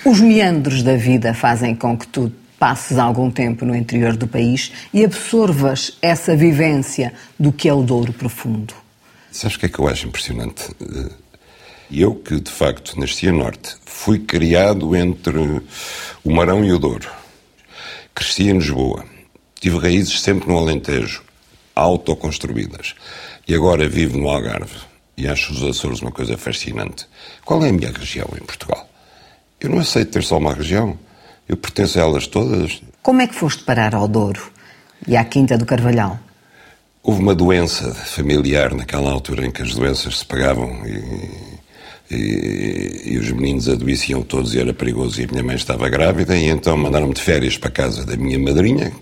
Os 0.05 0.21
meandros 0.21 0.83
da 0.83 0.97
vida 0.97 1.33
fazem 1.35 1.75
com 1.75 1.97
que 1.97 2.07
tu 2.07 2.33
passes 2.59 2.99
algum 2.99 3.31
tempo 3.31 3.65
no 3.65 3.75
interior 3.75 4.17
do 4.17 4.27
país 4.27 4.71
e 4.93 5.03
absorvas 5.03 5.97
essa 6.03 6.37
vivência 6.37 7.15
do 7.39 7.51
que 7.51 7.69
é 7.69 7.73
o 7.73 7.83
Douro 7.83 8.13
profundo. 8.13 8.75
Sabes 9.33 9.57
o 9.57 9.61
que 9.61 9.67
é 9.67 9.69
que 9.69 9.79
eu 9.79 9.89
acho 9.89 10.07
impressionante? 10.07 10.65
Eu, 11.91 12.15
que 12.15 12.41
de 12.41 12.51
facto 12.51 12.99
nasci 12.99 13.29
a 13.29 13.33
norte, 13.33 13.77
fui 13.85 14.19
criado 14.21 14.95
entre 14.95 15.39
o 16.25 16.31
Marão 16.31 16.65
e 16.65 16.73
o 16.73 16.79
Douro. 16.79 17.09
Cresci 18.15 18.49
em 18.49 18.59
Lisboa 18.59 19.05
Tive 19.61 19.79
raízes 19.79 20.23
sempre 20.23 20.49
no 20.49 20.57
Alentejo, 20.57 21.23
autoconstruídas. 21.75 22.95
E 23.47 23.55
agora 23.55 23.87
vivo 23.87 24.19
no 24.19 24.31
Algarve 24.31 24.75
e 25.19 25.29
acho 25.29 25.53
os 25.53 25.63
Açores 25.63 26.01
uma 26.01 26.11
coisa 26.11 26.39
fascinante. 26.39 27.07
Qual 27.45 27.63
é 27.63 27.69
a 27.69 27.73
minha 27.73 27.93
região 27.93 28.27
em 28.41 28.43
Portugal? 28.43 28.89
Eu 29.61 29.69
não 29.69 29.81
aceito 29.81 30.13
ter 30.13 30.23
só 30.23 30.39
uma 30.39 30.55
região. 30.55 30.99
Eu 31.47 31.59
pertenço 31.59 31.99
a 31.99 32.03
elas 32.03 32.27
todas. 32.27 32.81
Como 33.03 33.21
é 33.21 33.27
que 33.27 33.35
foste 33.35 33.63
parar 33.63 33.95
ao 33.95 34.09
Douro 34.09 34.51
e 35.07 35.15
à 35.15 35.25
Quinta 35.25 35.59
do 35.59 35.67
Carvalhal? 35.67 36.19
Houve 37.03 37.21
uma 37.21 37.35
doença 37.35 37.93
familiar 37.93 38.75
naquela 38.75 39.11
altura 39.11 39.45
em 39.45 39.51
que 39.51 39.61
as 39.61 39.75
doenças 39.75 40.21
se 40.21 40.25
pagavam 40.25 40.87
e, 40.87 41.50
e, 42.11 43.13
e, 43.13 43.19
os 43.19 43.31
meninos 43.31 43.69
adoeciam 43.69 44.23
todos 44.23 44.55
e 44.55 44.61
era 44.61 44.75
perigoso 44.75 45.21
e 45.21 45.25
a 45.25 45.29
minha 45.29 45.43
mãe 45.43 45.57
estava 45.57 45.89
grávida 45.89 46.37
e 46.37 46.49
então 46.49 46.77
mandaram-me 46.77 47.15
de 47.15 47.21
férias 47.21 47.57
para 47.57 47.69
a 47.69 47.73
casa 47.73 48.05
da 48.05 48.17
minha 48.17 48.39
madrinha 48.39 48.93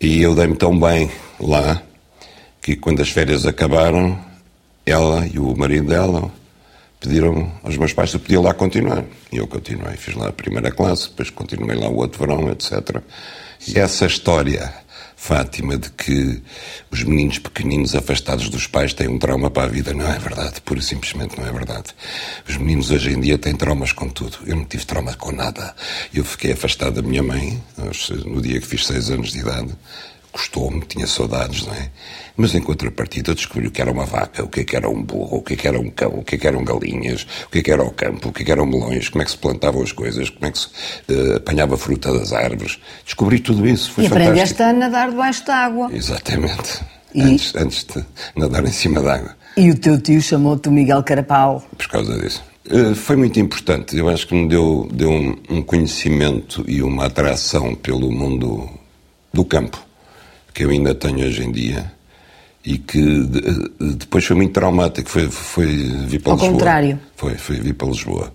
e 0.00 0.20
eu 0.22 0.34
dei-me 0.34 0.56
tão 0.56 0.78
bem 0.78 1.10
lá 1.38 1.82
que 2.60 2.76
quando 2.76 3.02
as 3.02 3.10
férias 3.10 3.44
acabaram, 3.44 4.18
ela 4.86 5.26
e 5.26 5.38
o 5.38 5.56
marido 5.56 5.88
dela 5.88 6.30
pediram 7.00 7.52
aos 7.62 7.76
meus 7.76 7.92
pais 7.92 8.10
se 8.10 8.16
eu 8.16 8.20
podia 8.20 8.40
lá 8.40 8.54
continuar. 8.54 9.04
E 9.32 9.36
eu 9.36 9.46
continuei, 9.46 9.96
fiz 9.96 10.14
lá 10.14 10.28
a 10.28 10.32
primeira 10.32 10.70
classe, 10.70 11.08
depois 11.08 11.30
continuei 11.30 11.76
lá 11.76 11.88
o 11.88 11.96
outro 11.96 12.20
verão, 12.20 12.50
etc. 12.50 13.02
E 13.66 13.78
essa 13.78 14.06
história 14.06 14.72
Fátima, 15.24 15.76
de 15.76 15.88
que 15.88 16.42
os 16.90 17.04
meninos 17.04 17.38
pequeninos 17.38 17.94
afastados 17.94 18.48
dos 18.48 18.66
pais 18.66 18.92
têm 18.92 19.06
um 19.06 19.20
trauma 19.20 19.48
para 19.48 19.68
a 19.68 19.68
vida. 19.68 19.94
Não 19.94 20.04
é 20.04 20.18
verdade, 20.18 20.60
pura 20.62 20.80
e 20.80 20.82
simplesmente 20.82 21.38
não 21.38 21.46
é 21.46 21.52
verdade. 21.52 21.90
Os 22.48 22.56
meninos 22.56 22.90
hoje 22.90 23.12
em 23.12 23.20
dia 23.20 23.38
têm 23.38 23.54
traumas 23.54 23.92
com 23.92 24.08
tudo. 24.08 24.38
Eu 24.44 24.56
não 24.56 24.64
tive 24.64 24.84
trauma 24.84 25.14
com 25.14 25.30
nada. 25.30 25.76
Eu 26.12 26.24
fiquei 26.24 26.54
afastado 26.54 27.00
da 27.00 27.08
minha 27.08 27.22
mãe 27.22 27.62
no 28.26 28.42
dia 28.42 28.60
que 28.60 28.66
fiz 28.66 28.84
seis 28.84 29.10
anos 29.10 29.30
de 29.30 29.38
idade 29.38 29.72
custou-me, 30.32 30.80
tinha 30.80 31.06
saudades, 31.06 31.66
não 31.66 31.74
é? 31.74 31.90
Mas 32.36 32.54
em 32.54 32.60
contrapartida 32.60 33.34
descobri 33.34 33.66
o 33.66 33.70
que 33.70 33.82
era 33.82 33.92
uma 33.92 34.06
vaca, 34.06 34.42
o 34.42 34.48
que, 34.48 34.60
é 34.60 34.64
que 34.64 34.74
era 34.74 34.88
um 34.88 35.02
burro, 35.02 35.36
o 35.36 35.42
que, 35.42 35.52
é 35.52 35.56
que 35.56 35.68
era 35.68 35.78
um 35.78 35.90
cão, 35.90 36.14
o 36.18 36.24
que, 36.24 36.36
é 36.36 36.38
que 36.38 36.46
eram 36.46 36.64
galinhas, 36.64 37.26
o 37.46 37.50
que, 37.50 37.58
é 37.58 37.62
que 37.62 37.70
era 37.70 37.84
o 37.84 37.90
campo, 37.90 38.30
o 38.30 38.32
que, 38.32 38.42
é 38.42 38.46
que 38.46 38.50
eram 38.50 38.64
melões, 38.64 39.10
como 39.10 39.22
é 39.22 39.24
que 39.26 39.30
se 39.30 39.36
plantavam 39.36 39.82
as 39.82 39.92
coisas, 39.92 40.30
como 40.30 40.46
é 40.46 40.50
que 40.50 40.58
se 40.58 40.68
uh, 41.10 41.36
apanhava 41.36 41.74
a 41.74 41.78
fruta 41.78 42.12
das 42.18 42.32
árvores. 42.32 42.78
Descobri 43.04 43.38
tudo 43.38 43.66
isso, 43.68 43.92
foi 43.92 44.04
e 44.04 44.08
fantástico. 44.08 44.36
E 44.36 44.40
aprendeste 44.40 44.62
a 44.62 44.72
nadar 44.72 45.10
debaixo 45.10 45.44
d'água. 45.44 45.90
Exatamente. 45.92 46.80
E? 47.14 47.22
Antes, 47.22 47.54
antes 47.54 47.84
de 47.84 48.04
nadar 48.34 48.64
em 48.64 48.72
cima 48.72 49.02
d'água. 49.02 49.36
E 49.56 49.70
o 49.70 49.78
teu 49.78 50.00
tio 50.00 50.22
chamou-te 50.22 50.70
Miguel 50.70 51.02
Carapau. 51.02 51.62
Por 51.76 51.88
causa 51.88 52.18
disso. 52.18 52.42
Uh, 52.70 52.94
foi 52.94 53.16
muito 53.16 53.38
importante. 53.38 53.94
Eu 53.94 54.08
acho 54.08 54.26
que 54.26 54.34
me 54.34 54.48
deu, 54.48 54.88
deu 54.90 55.10
um, 55.10 55.36
um 55.50 55.62
conhecimento 55.62 56.64
e 56.66 56.82
uma 56.82 57.04
atração 57.04 57.74
pelo 57.74 58.10
mundo 58.10 58.70
do 59.30 59.44
campo 59.44 59.91
que 60.52 60.64
eu 60.64 60.70
ainda 60.70 60.94
tenho 60.94 61.26
hoje 61.26 61.42
em 61.44 61.52
dia 61.52 61.90
e 62.64 62.78
que 62.78 63.00
depois 63.98 64.24
foi 64.24 64.36
muito 64.36 64.52
traumático. 64.52 65.08
Foi, 65.08 65.28
foi 65.28 65.66
vir 65.66 66.20
para 66.20 66.32
Ao 66.32 66.36
Lisboa. 66.38 66.52
contrário. 66.52 67.00
Foi, 67.16 67.34
foi 67.34 67.56
vir 67.56 67.74
para 67.74 67.88
Lisboa. 67.88 68.32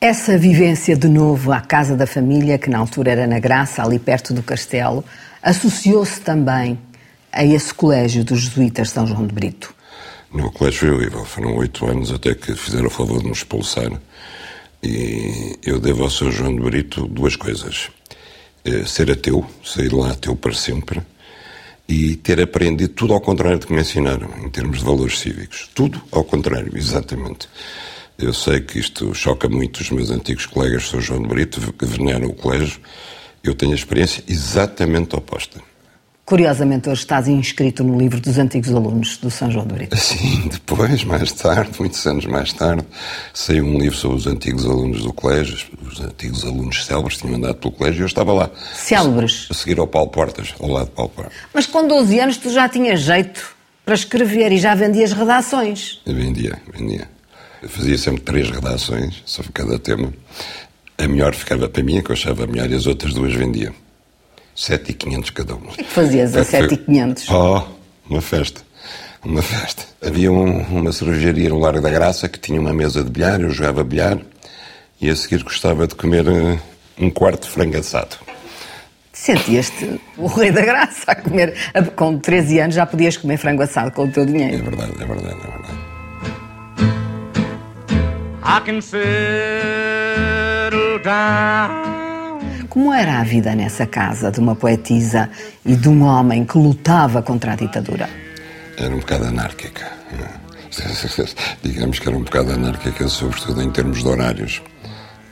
Essa 0.00 0.36
vivência 0.36 0.96
de 0.96 1.08
novo 1.08 1.52
à 1.52 1.60
casa 1.60 1.96
da 1.96 2.06
família, 2.06 2.58
que 2.58 2.68
na 2.68 2.78
altura 2.78 3.12
era 3.12 3.26
na 3.26 3.38
Graça, 3.38 3.82
ali 3.82 3.98
perto 3.98 4.34
do 4.34 4.42
castelo, 4.42 5.04
associou-se 5.42 6.20
também 6.20 6.78
a 7.32 7.44
esse 7.44 7.72
colégio 7.72 8.24
dos 8.24 8.40
jesuítas 8.40 8.90
São 8.90 9.06
João 9.06 9.26
de 9.26 9.32
Brito. 9.32 9.72
No 10.32 10.50
colégio 10.50 10.80
foi 10.80 10.90
horrível. 10.90 11.24
Foram 11.24 11.56
oito 11.56 11.86
anos 11.86 12.10
até 12.12 12.34
que 12.34 12.54
fizeram 12.54 12.86
o 12.86 12.90
favor 12.90 13.20
de 13.20 13.28
nos 13.28 13.38
expulsar. 13.38 13.90
E 14.82 15.56
eu 15.64 15.78
devo 15.78 16.02
ao 16.02 16.10
São 16.10 16.30
João 16.32 16.54
de 16.54 16.60
Brito 16.60 17.06
duas 17.06 17.36
coisas. 17.36 17.88
Eh, 18.64 18.84
ser 18.84 19.10
ateu, 19.10 19.44
sair 19.64 19.92
lá 19.92 20.10
ateu 20.10 20.34
para 20.34 20.52
sempre, 20.52 21.00
e 21.88 22.16
ter 22.16 22.40
aprendido 22.40 22.92
tudo 22.94 23.12
ao 23.12 23.20
contrário 23.20 23.58
do 23.58 23.66
que 23.66 23.72
me 23.72 23.80
ensinaram, 23.80 24.28
em 24.44 24.48
termos 24.48 24.78
de 24.78 24.84
valores 24.84 25.18
cívicos. 25.18 25.68
Tudo 25.74 26.00
ao 26.10 26.24
contrário, 26.24 26.72
exatamente. 26.76 27.48
Eu 28.18 28.32
sei 28.32 28.60
que 28.60 28.78
isto 28.78 29.14
choca 29.14 29.48
muito 29.48 29.80
os 29.80 29.90
meus 29.90 30.10
antigos 30.10 30.46
colegas, 30.46 30.88
São 30.88 31.00
João 31.00 31.22
de 31.22 31.28
Brito, 31.28 31.72
que 31.72 31.84
veneram 31.84 32.28
o 32.28 32.34
colégio. 32.34 32.80
Eu 33.42 33.54
tenho 33.54 33.72
a 33.72 33.74
experiência 33.74 34.22
exatamente 34.28 35.16
oposta. 35.16 35.60
Curiosamente, 36.24 36.88
hoje 36.88 37.00
estás 37.00 37.26
inscrito 37.26 37.82
no 37.82 37.98
livro 37.98 38.20
dos 38.20 38.38
antigos 38.38 38.72
alunos 38.72 39.16
do 39.16 39.28
São 39.28 39.50
João 39.50 39.66
do 39.66 39.74
Brito. 39.74 39.96
Sim, 39.96 40.48
depois, 40.52 41.02
mais 41.04 41.32
tarde, 41.32 41.72
muitos 41.78 42.06
anos 42.06 42.24
mais 42.26 42.52
tarde, 42.52 42.84
saiu 43.34 43.64
um 43.64 43.76
livro 43.76 43.96
sobre 43.96 44.18
os 44.18 44.26
antigos 44.26 44.64
alunos 44.64 45.02
do 45.02 45.12
colégio, 45.12 45.58
os 45.84 46.00
antigos 46.00 46.44
alunos 46.44 46.84
célebres 46.86 47.16
tinham 47.18 47.34
andado 47.34 47.56
pelo 47.56 47.72
colégio 47.72 48.00
e 48.00 48.02
eu 48.02 48.06
estava 48.06 48.32
lá. 48.32 48.50
Célebres? 48.72 49.48
A 49.50 49.54
seguir 49.54 49.78
ao 49.80 49.86
Paulo 49.86 50.10
Portas, 50.10 50.54
ao 50.60 50.68
lado 50.68 50.86
de 50.86 50.92
Paulo 50.92 51.10
Portas. 51.10 51.34
Mas 51.52 51.66
com 51.66 51.86
12 51.86 52.20
anos 52.20 52.36
tu 52.36 52.50
já 52.50 52.68
tinhas 52.68 53.00
jeito 53.00 53.54
para 53.84 53.94
escrever 53.94 54.52
e 54.52 54.58
já 54.58 54.74
vendias 54.76 55.12
redações? 55.12 56.00
Eu 56.06 56.14
vendia, 56.14 56.56
vendia. 56.72 57.08
Eu 57.60 57.68
fazia 57.68 57.98
sempre 57.98 58.22
três 58.22 58.48
redações 58.48 59.22
sobre 59.26 59.50
cada 59.52 59.78
tema. 59.78 60.12
A 60.96 61.08
melhor 61.08 61.34
ficava 61.34 61.68
para 61.68 61.82
mim, 61.82 62.00
que 62.00 62.10
eu 62.10 62.14
achava 62.14 62.46
melhor, 62.46 62.70
e 62.70 62.74
as 62.74 62.86
outras 62.86 63.12
duas 63.12 63.34
vendia. 63.34 63.72
7,500 64.54 65.30
cada 65.30 65.54
um. 65.54 65.58
O 65.58 65.68
que, 65.68 65.80
é 65.80 65.84
fazias 65.84 66.36
a 66.36 66.44
7,500? 66.44 67.28
Oh, 67.30 67.62
uma 68.08 68.20
festa. 68.20 68.60
Uma 69.24 69.42
festa. 69.42 69.84
Havia 70.04 70.30
um, 70.32 70.62
uma 70.62 70.92
cervejaria 70.92 71.48
no 71.48 71.58
Largo 71.58 71.80
da 71.80 71.90
Graça 71.90 72.28
que 72.28 72.38
tinha 72.38 72.60
uma 72.60 72.72
mesa 72.72 73.04
de 73.04 73.10
bilhar, 73.10 73.40
eu 73.40 73.50
jogava 73.50 73.84
bilhar 73.84 74.18
e 75.00 75.08
a 75.08 75.16
seguir 75.16 75.42
gostava 75.42 75.86
de 75.86 75.94
comer 75.94 76.28
uh, 76.28 76.58
um 76.98 77.10
quarto 77.10 77.44
de 77.44 77.50
frango 77.50 77.78
assado. 77.78 78.16
Sentias-te 79.12 80.00
o 80.16 80.26
rei 80.26 80.50
da 80.50 80.62
graça 80.62 81.12
a 81.12 81.14
comer. 81.14 81.54
Com 81.94 82.18
13 82.18 82.58
anos 82.60 82.74
já 82.74 82.86
podias 82.86 83.16
comer 83.16 83.36
frango 83.36 83.62
assado 83.62 83.92
com 83.92 84.04
o 84.04 84.08
teu 84.10 84.24
dinheiro. 84.26 84.56
É 84.56 84.62
verdade, 84.62 84.92
é 85.00 85.06
verdade, 85.06 85.36
é 85.36 85.50
verdade. 85.50 85.92
I 88.44 88.60
can 88.64 88.80
settle 88.80 89.02
down. 91.04 92.01
Como 92.72 92.90
era 92.90 93.20
a 93.20 93.22
vida 93.22 93.54
nessa 93.54 93.86
casa 93.86 94.30
de 94.32 94.40
uma 94.40 94.56
poetisa 94.56 95.28
e 95.62 95.76
de 95.76 95.90
um 95.90 96.04
homem 96.04 96.42
que 96.42 96.56
lutava 96.56 97.20
contra 97.20 97.52
a 97.52 97.54
ditadura? 97.54 98.08
Era 98.78 98.94
um 98.94 98.98
bocado 98.98 99.26
anárquica. 99.26 99.92
Digamos 101.62 101.98
que 101.98 102.08
era 102.08 102.16
um 102.16 102.22
bocado 102.22 102.50
anárquica, 102.50 103.06
sobretudo 103.08 103.60
em 103.60 103.70
termos 103.70 104.02
de 104.02 104.08
horários. 104.08 104.62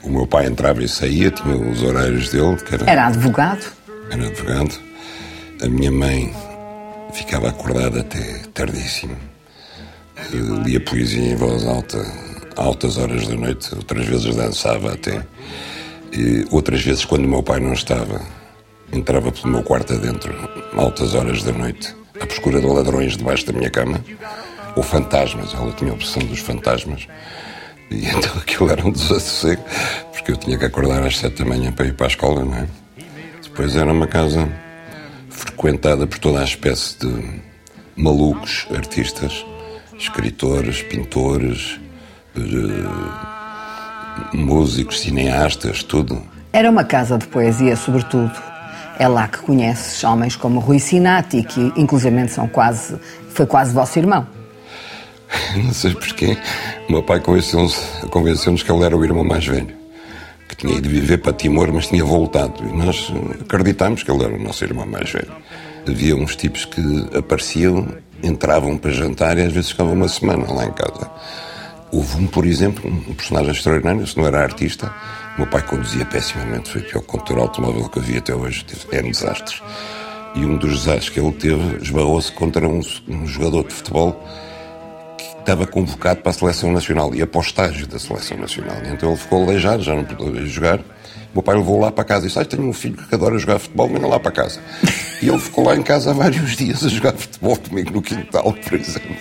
O 0.02 0.10
meu 0.10 0.26
pai 0.26 0.48
entrava 0.48 0.84
e 0.84 0.88
saía, 0.88 1.30
tinha 1.30 1.56
os 1.56 1.82
horários 1.82 2.28
dele. 2.28 2.58
Era, 2.72 2.90
era 2.90 3.06
advogado? 3.06 3.72
Era 4.10 4.26
advogado. 4.26 4.78
A 5.62 5.66
minha 5.66 5.90
mãe 5.90 6.30
ficava 7.14 7.48
acordada 7.48 8.00
até 8.00 8.42
tardíssimo. 8.52 9.16
Lia 10.66 10.80
poesia 10.80 11.32
em 11.32 11.36
voz 11.36 11.64
alta, 11.66 12.04
altas 12.56 12.98
horas 12.98 13.26
da 13.26 13.34
noite, 13.34 13.74
outras 13.74 14.04
vezes 14.04 14.36
dançava 14.36 14.92
até. 14.92 15.24
E 16.12 16.46
outras 16.50 16.82
vezes, 16.82 17.04
quando 17.04 17.24
o 17.24 17.28
meu 17.28 17.42
pai 17.42 17.60
não 17.60 17.72
estava, 17.72 18.20
entrava 18.92 19.30
pelo 19.30 19.48
meu 19.48 19.62
quarto 19.62 19.92
adentro, 19.92 20.34
altas 20.76 21.14
horas 21.14 21.42
da 21.42 21.52
noite, 21.52 21.94
à 22.20 22.26
procura 22.26 22.60
de 22.60 22.66
ladrões 22.66 23.16
debaixo 23.16 23.46
da 23.46 23.52
minha 23.52 23.70
cama, 23.70 24.04
ou 24.76 24.82
fantasmas. 24.82 25.54
Ela 25.54 25.72
tinha 25.72 25.90
a 25.90 25.94
opção 25.94 26.22
dos 26.24 26.40
fantasmas. 26.40 27.06
E 27.90 28.06
então 28.06 28.32
aquilo 28.36 28.70
era 28.70 28.86
um 28.86 28.92
desassossego, 28.92 29.62
porque 30.12 30.32
eu 30.32 30.36
tinha 30.36 30.58
que 30.58 30.64
acordar 30.64 31.02
às 31.04 31.18
sete 31.18 31.42
da 31.42 31.48
manhã 31.48 31.72
para 31.72 31.86
ir 31.86 31.94
para 31.94 32.06
a 32.06 32.08
escola, 32.08 32.44
não 32.44 32.56
é? 32.56 32.66
Depois 33.42 33.76
era 33.76 33.92
uma 33.92 34.06
casa 34.06 34.48
frequentada 35.28 36.06
por 36.06 36.18
toda 36.18 36.40
a 36.40 36.44
espécie 36.44 36.98
de 36.98 37.40
malucos 37.96 38.66
artistas, 38.74 39.44
escritores, 39.98 40.82
pintores, 40.82 41.78
eh, 42.36 43.29
músicos, 44.32 45.00
cineastas, 45.00 45.82
tudo. 45.82 46.22
Era 46.52 46.70
uma 46.70 46.84
casa 46.84 47.16
de 47.16 47.26
poesia, 47.26 47.76
sobretudo. 47.76 48.32
É 48.98 49.08
lá 49.08 49.28
que 49.28 49.38
conheces 49.38 50.02
homens 50.04 50.36
como 50.36 50.60
Rui 50.60 50.78
Sinati, 50.78 51.42
que 51.42 51.72
inclusive 51.76 52.28
são 52.28 52.46
quase, 52.46 52.96
foi 53.30 53.46
quase 53.46 53.72
vosso 53.72 53.98
irmão. 53.98 54.26
Não 55.56 55.72
sei 55.72 55.94
porquê. 55.94 56.36
O 56.88 56.92
meu 56.92 57.02
pai 57.02 57.20
convenceu-nos 57.20 57.74
convenceu 58.10 58.54
que 58.54 58.70
ele 58.70 58.84
era 58.84 58.96
o 58.96 59.04
irmão 59.04 59.24
mais 59.24 59.46
velho. 59.46 59.74
Que 60.48 60.56
tinha 60.56 60.74
ido 60.76 60.88
viver 60.88 61.18
para 61.18 61.32
Timor, 61.32 61.72
mas 61.72 61.86
tinha 61.86 62.04
voltado. 62.04 62.62
E 62.62 62.72
nós 62.76 63.12
acreditámos 63.40 64.02
que 64.02 64.10
ele 64.10 64.24
era 64.24 64.34
o 64.34 64.42
nosso 64.42 64.64
irmão 64.64 64.86
mais 64.86 65.10
velho. 65.10 65.32
Havia 65.88 66.16
uns 66.16 66.36
tipos 66.36 66.64
que 66.64 67.08
apareciam, 67.16 67.88
entravam 68.22 68.76
para 68.76 68.90
jantar 68.90 69.38
e 69.38 69.42
às 69.42 69.52
vezes 69.52 69.70
ficavam 69.70 69.94
uma 69.94 70.08
semana 70.08 70.52
lá 70.52 70.66
em 70.66 70.72
casa. 70.72 71.10
Houve 71.92 72.22
um, 72.22 72.26
por 72.26 72.46
exemplo, 72.46 72.88
um 72.88 73.14
personagem 73.14 73.52
extraordinário, 73.52 74.06
se 74.06 74.16
não 74.16 74.26
era 74.26 74.42
artista, 74.42 74.92
meu 75.36 75.46
pai 75.46 75.62
conduzia 75.62 76.04
pessimamente, 76.04 76.70
foi 76.70 76.82
o 76.82 76.84
pior 76.84 77.02
condutor 77.02 77.38
automóvel 77.38 77.88
que 77.88 77.98
havia 77.98 78.18
até 78.18 78.34
hoje, 78.34 78.64
é 78.92 79.00
um 79.00 79.10
desastre. 79.10 79.60
E 80.34 80.44
um 80.44 80.56
dos 80.56 80.80
desastres 80.80 81.08
que 81.08 81.18
ele 81.18 81.32
teve 81.32 81.82
esbarrou-se 81.82 82.30
contra 82.32 82.68
um, 82.68 82.80
um 83.08 83.26
jogador 83.26 83.66
de 83.66 83.74
futebol 83.74 84.24
estava 85.40 85.66
convocado 85.66 86.20
para 86.20 86.30
a 86.30 86.34
seleção 86.34 86.70
nacional, 86.70 87.14
ia 87.14 87.26
para 87.26 87.38
o 87.38 87.42
estágio 87.42 87.86
da 87.86 87.98
seleção 87.98 88.36
nacional. 88.36 88.76
Então 88.84 89.10
ele 89.10 89.18
ficou 89.18 89.42
aleijado, 89.42 89.82
já 89.82 89.94
não 89.94 90.04
podia 90.04 90.46
jogar. 90.46 90.80
O 91.32 91.38
meu 91.38 91.42
pai 91.44 91.56
levou 91.56 91.80
lá 91.80 91.92
para 91.92 92.02
casa 92.02 92.24
e 92.24 92.28
disse: 92.28 92.38
ah, 92.40 92.44
Tenho 92.44 92.68
um 92.68 92.72
filho 92.72 92.96
que 92.96 93.14
adora 93.14 93.38
jogar 93.38 93.60
futebol, 93.60 93.88
venha 93.88 94.06
lá 94.06 94.18
para 94.18 94.32
casa. 94.32 94.58
E 95.22 95.28
ele 95.28 95.38
ficou 95.38 95.64
lá 95.64 95.76
em 95.76 95.82
casa 95.82 96.10
há 96.10 96.14
vários 96.14 96.56
dias 96.56 96.84
a 96.84 96.88
jogar 96.88 97.12
futebol 97.12 97.56
comigo 97.56 97.92
no 97.92 98.02
quintal, 98.02 98.52
por 98.52 98.74
exemplo. 98.74 99.16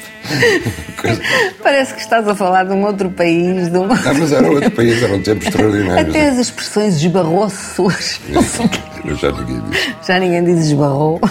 Coisa... 0.99 1.21
Parece 1.61 1.93
que 1.93 2.01
estás 2.01 2.27
a 2.27 2.33
falar 2.33 2.63
de 2.63 2.73
um 2.73 2.83
outro 2.83 3.11
país. 3.11 3.69
De 3.69 3.77
um... 3.77 3.91
Ah, 3.91 4.13
mas 4.17 4.31
era 4.31 4.49
outro 4.49 4.71
país, 4.71 5.03
era 5.03 5.13
um 5.13 5.21
tempo 5.21 5.43
extraordinário. 5.43 6.09
Até 6.09 6.29
as 6.29 6.37
expressões 6.39 6.95
esbarrou-se 6.95 7.75
suas. 7.75 8.19
já 9.19 9.31
ninguém 9.31 9.61
diz. 9.69 9.93
Já 10.07 10.19
ninguém 10.19 10.45
diz 10.45 10.65
esbarrou. 10.65 11.21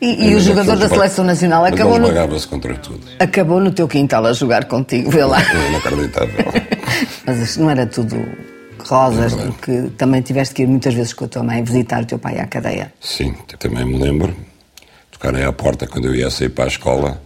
E, 0.00 0.28
e 0.28 0.34
o 0.36 0.40
jogador 0.40 0.76
da 0.76 0.88
seleção 0.88 1.24
nacional 1.24 1.64
acabou. 1.64 1.98
Mas 1.98 2.28
no... 2.28 2.38
se 2.38 2.46
contra 2.46 2.74
tudo. 2.74 3.00
Acabou 3.18 3.58
no 3.58 3.72
teu 3.72 3.88
quintal 3.88 4.24
a 4.26 4.32
jogar 4.32 4.66
contigo, 4.66 5.10
vê 5.10 5.24
lá. 5.24 5.40
É 5.40 5.68
inacreditável. 5.68 6.44
mas 7.26 7.38
isto 7.40 7.60
não 7.60 7.70
era 7.70 7.86
tudo 7.86 8.24
rosas, 8.88 9.34
porque 9.34 9.90
também 9.96 10.22
tiveste 10.22 10.54
que 10.54 10.62
ir 10.62 10.66
muitas 10.66 10.94
vezes 10.94 11.12
com 11.12 11.24
a 11.24 11.28
tua 11.28 11.42
mãe 11.42 11.62
visitar 11.62 12.02
o 12.02 12.06
teu 12.06 12.18
pai 12.18 12.38
à 12.38 12.46
cadeia. 12.46 12.92
Sim, 13.00 13.34
também 13.58 13.84
me 13.84 13.98
lembro. 13.98 14.34
Tocarem 15.10 15.44
à 15.44 15.52
porta 15.52 15.86
quando 15.86 16.06
eu 16.06 16.14
ia 16.14 16.30
sair 16.30 16.48
para 16.48 16.64
a 16.64 16.68
escola. 16.68 17.22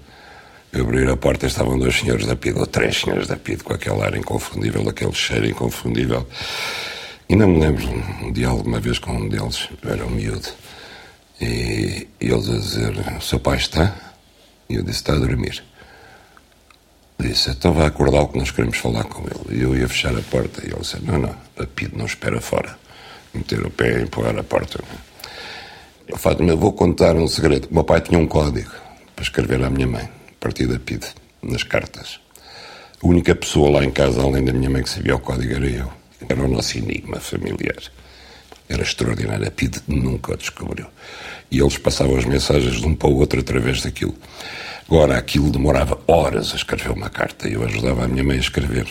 Eu 0.72 0.84
abrir 0.84 1.08
a 1.08 1.16
porta 1.16 1.46
estavam 1.46 1.78
dois 1.78 1.98
senhores 1.98 2.26
da 2.26 2.36
PID, 2.36 2.58
ou 2.58 2.66
três 2.66 3.00
senhores 3.00 3.26
da 3.28 3.36
PID, 3.36 3.62
com 3.62 3.72
aquele 3.72 4.02
ar 4.02 4.14
inconfundível, 4.14 4.86
aquele 4.88 5.12
cheiro 5.12 5.46
inconfundível. 5.46 6.26
E 7.28 7.34
não 7.34 7.48
me 7.48 7.60
lembro 7.60 7.86
um 8.22 8.30
diálogo 8.30 8.68
uma 8.68 8.78
vez 8.78 8.98
com 8.98 9.12
um 9.12 9.28
deles, 9.28 9.68
era 9.84 10.04
um 10.04 10.10
miúdo, 10.10 10.48
e, 11.40 12.06
e 12.20 12.30
eles 12.30 12.48
a 12.48 12.58
dizer: 12.58 12.92
O 13.16 13.20
seu 13.20 13.40
pai 13.40 13.56
está? 13.56 13.94
E 14.68 14.75
eu 14.75 14.82
disse: 14.82 14.98
Está 14.98 15.14
a 15.14 15.18
dormir. 15.18 15.62
Disse: 17.18 17.50
Então 17.50 17.73
vai 17.73 17.87
acordá-lo 17.87 18.28
que 18.28 18.38
nós 18.38 18.50
queremos 18.50 18.78
falar 18.78 19.04
com 19.04 19.23
ele. 19.23 19.58
E 19.58 19.62
eu 19.62 19.76
ia 19.76 19.88
fechar 19.88 20.16
a 20.16 20.23
porta, 20.23 20.62
e 20.62 20.70
ele 20.70 20.80
disse: 20.80 20.99
Não, 21.02 21.18
não, 21.18 21.35
a 21.58 21.66
PID 21.66 21.96
não 21.96 22.06
espera 22.06 22.40
fora. 22.40 22.78
Meter 23.35 23.66
o 23.66 23.70
pé 23.70 23.99
e 23.99 24.02
empurrar 24.02 24.38
a 24.38 24.42
porta. 24.42 24.82
Eu 26.08 26.16
falo, 26.16 26.49
eu 26.49 26.56
vou 26.56 26.73
contar 26.73 27.16
um 27.16 27.26
segredo. 27.26 27.68
O 27.68 27.75
meu 27.75 27.85
pai 27.85 28.00
tinha 28.00 28.18
um 28.18 28.26
código 28.26 28.70
para 29.14 29.23
escrever 29.25 29.62
à 29.64 29.68
minha 29.68 29.87
mãe, 29.87 30.04
a 30.04 30.38
partir 30.38 30.66
da 30.66 30.78
PID, 30.78 31.04
nas 31.42 31.64
cartas. 31.64 32.20
A 33.02 33.06
única 33.06 33.35
pessoa 33.35 33.70
lá 33.70 33.85
em 33.85 33.90
casa, 33.90 34.23
além 34.23 34.44
da 34.44 34.52
minha 34.52 34.70
mãe, 34.70 34.82
que 34.82 34.88
sabia 34.88 35.16
o 35.16 35.18
código 35.18 35.54
era 35.54 35.66
eu. 35.66 35.92
Era 36.28 36.42
o 36.42 36.49
nosso 36.49 36.78
enigma 36.78 37.18
familiar. 37.18 37.76
Era 38.68 38.82
extraordinário. 38.82 39.46
A 39.46 39.50
PID 39.50 39.78
nunca 39.88 40.32
o 40.32 40.37
descobriu. 40.37 40.87
E 41.50 41.58
eles 41.58 41.76
passavam 41.76 42.17
as 42.17 42.25
mensagens 42.25 42.80
de 42.80 42.86
um 42.86 42.95
para 42.95 43.08
o 43.08 43.17
outro 43.17 43.40
através 43.40 43.82
daquilo. 43.82 44.14
Agora, 44.88 45.18
aquilo 45.18 45.50
demorava 45.50 45.99
horas 46.06 46.52
a 46.52 46.56
escrever 46.56 46.92
uma 46.92 47.10
carta. 47.10 47.49
e 47.49 47.54
Eu 47.54 47.64
ajudava 47.64 48.04
a 48.04 48.08
minha 48.08 48.22
mãe 48.22 48.36
a 48.36 48.40
escrever. 48.40 48.86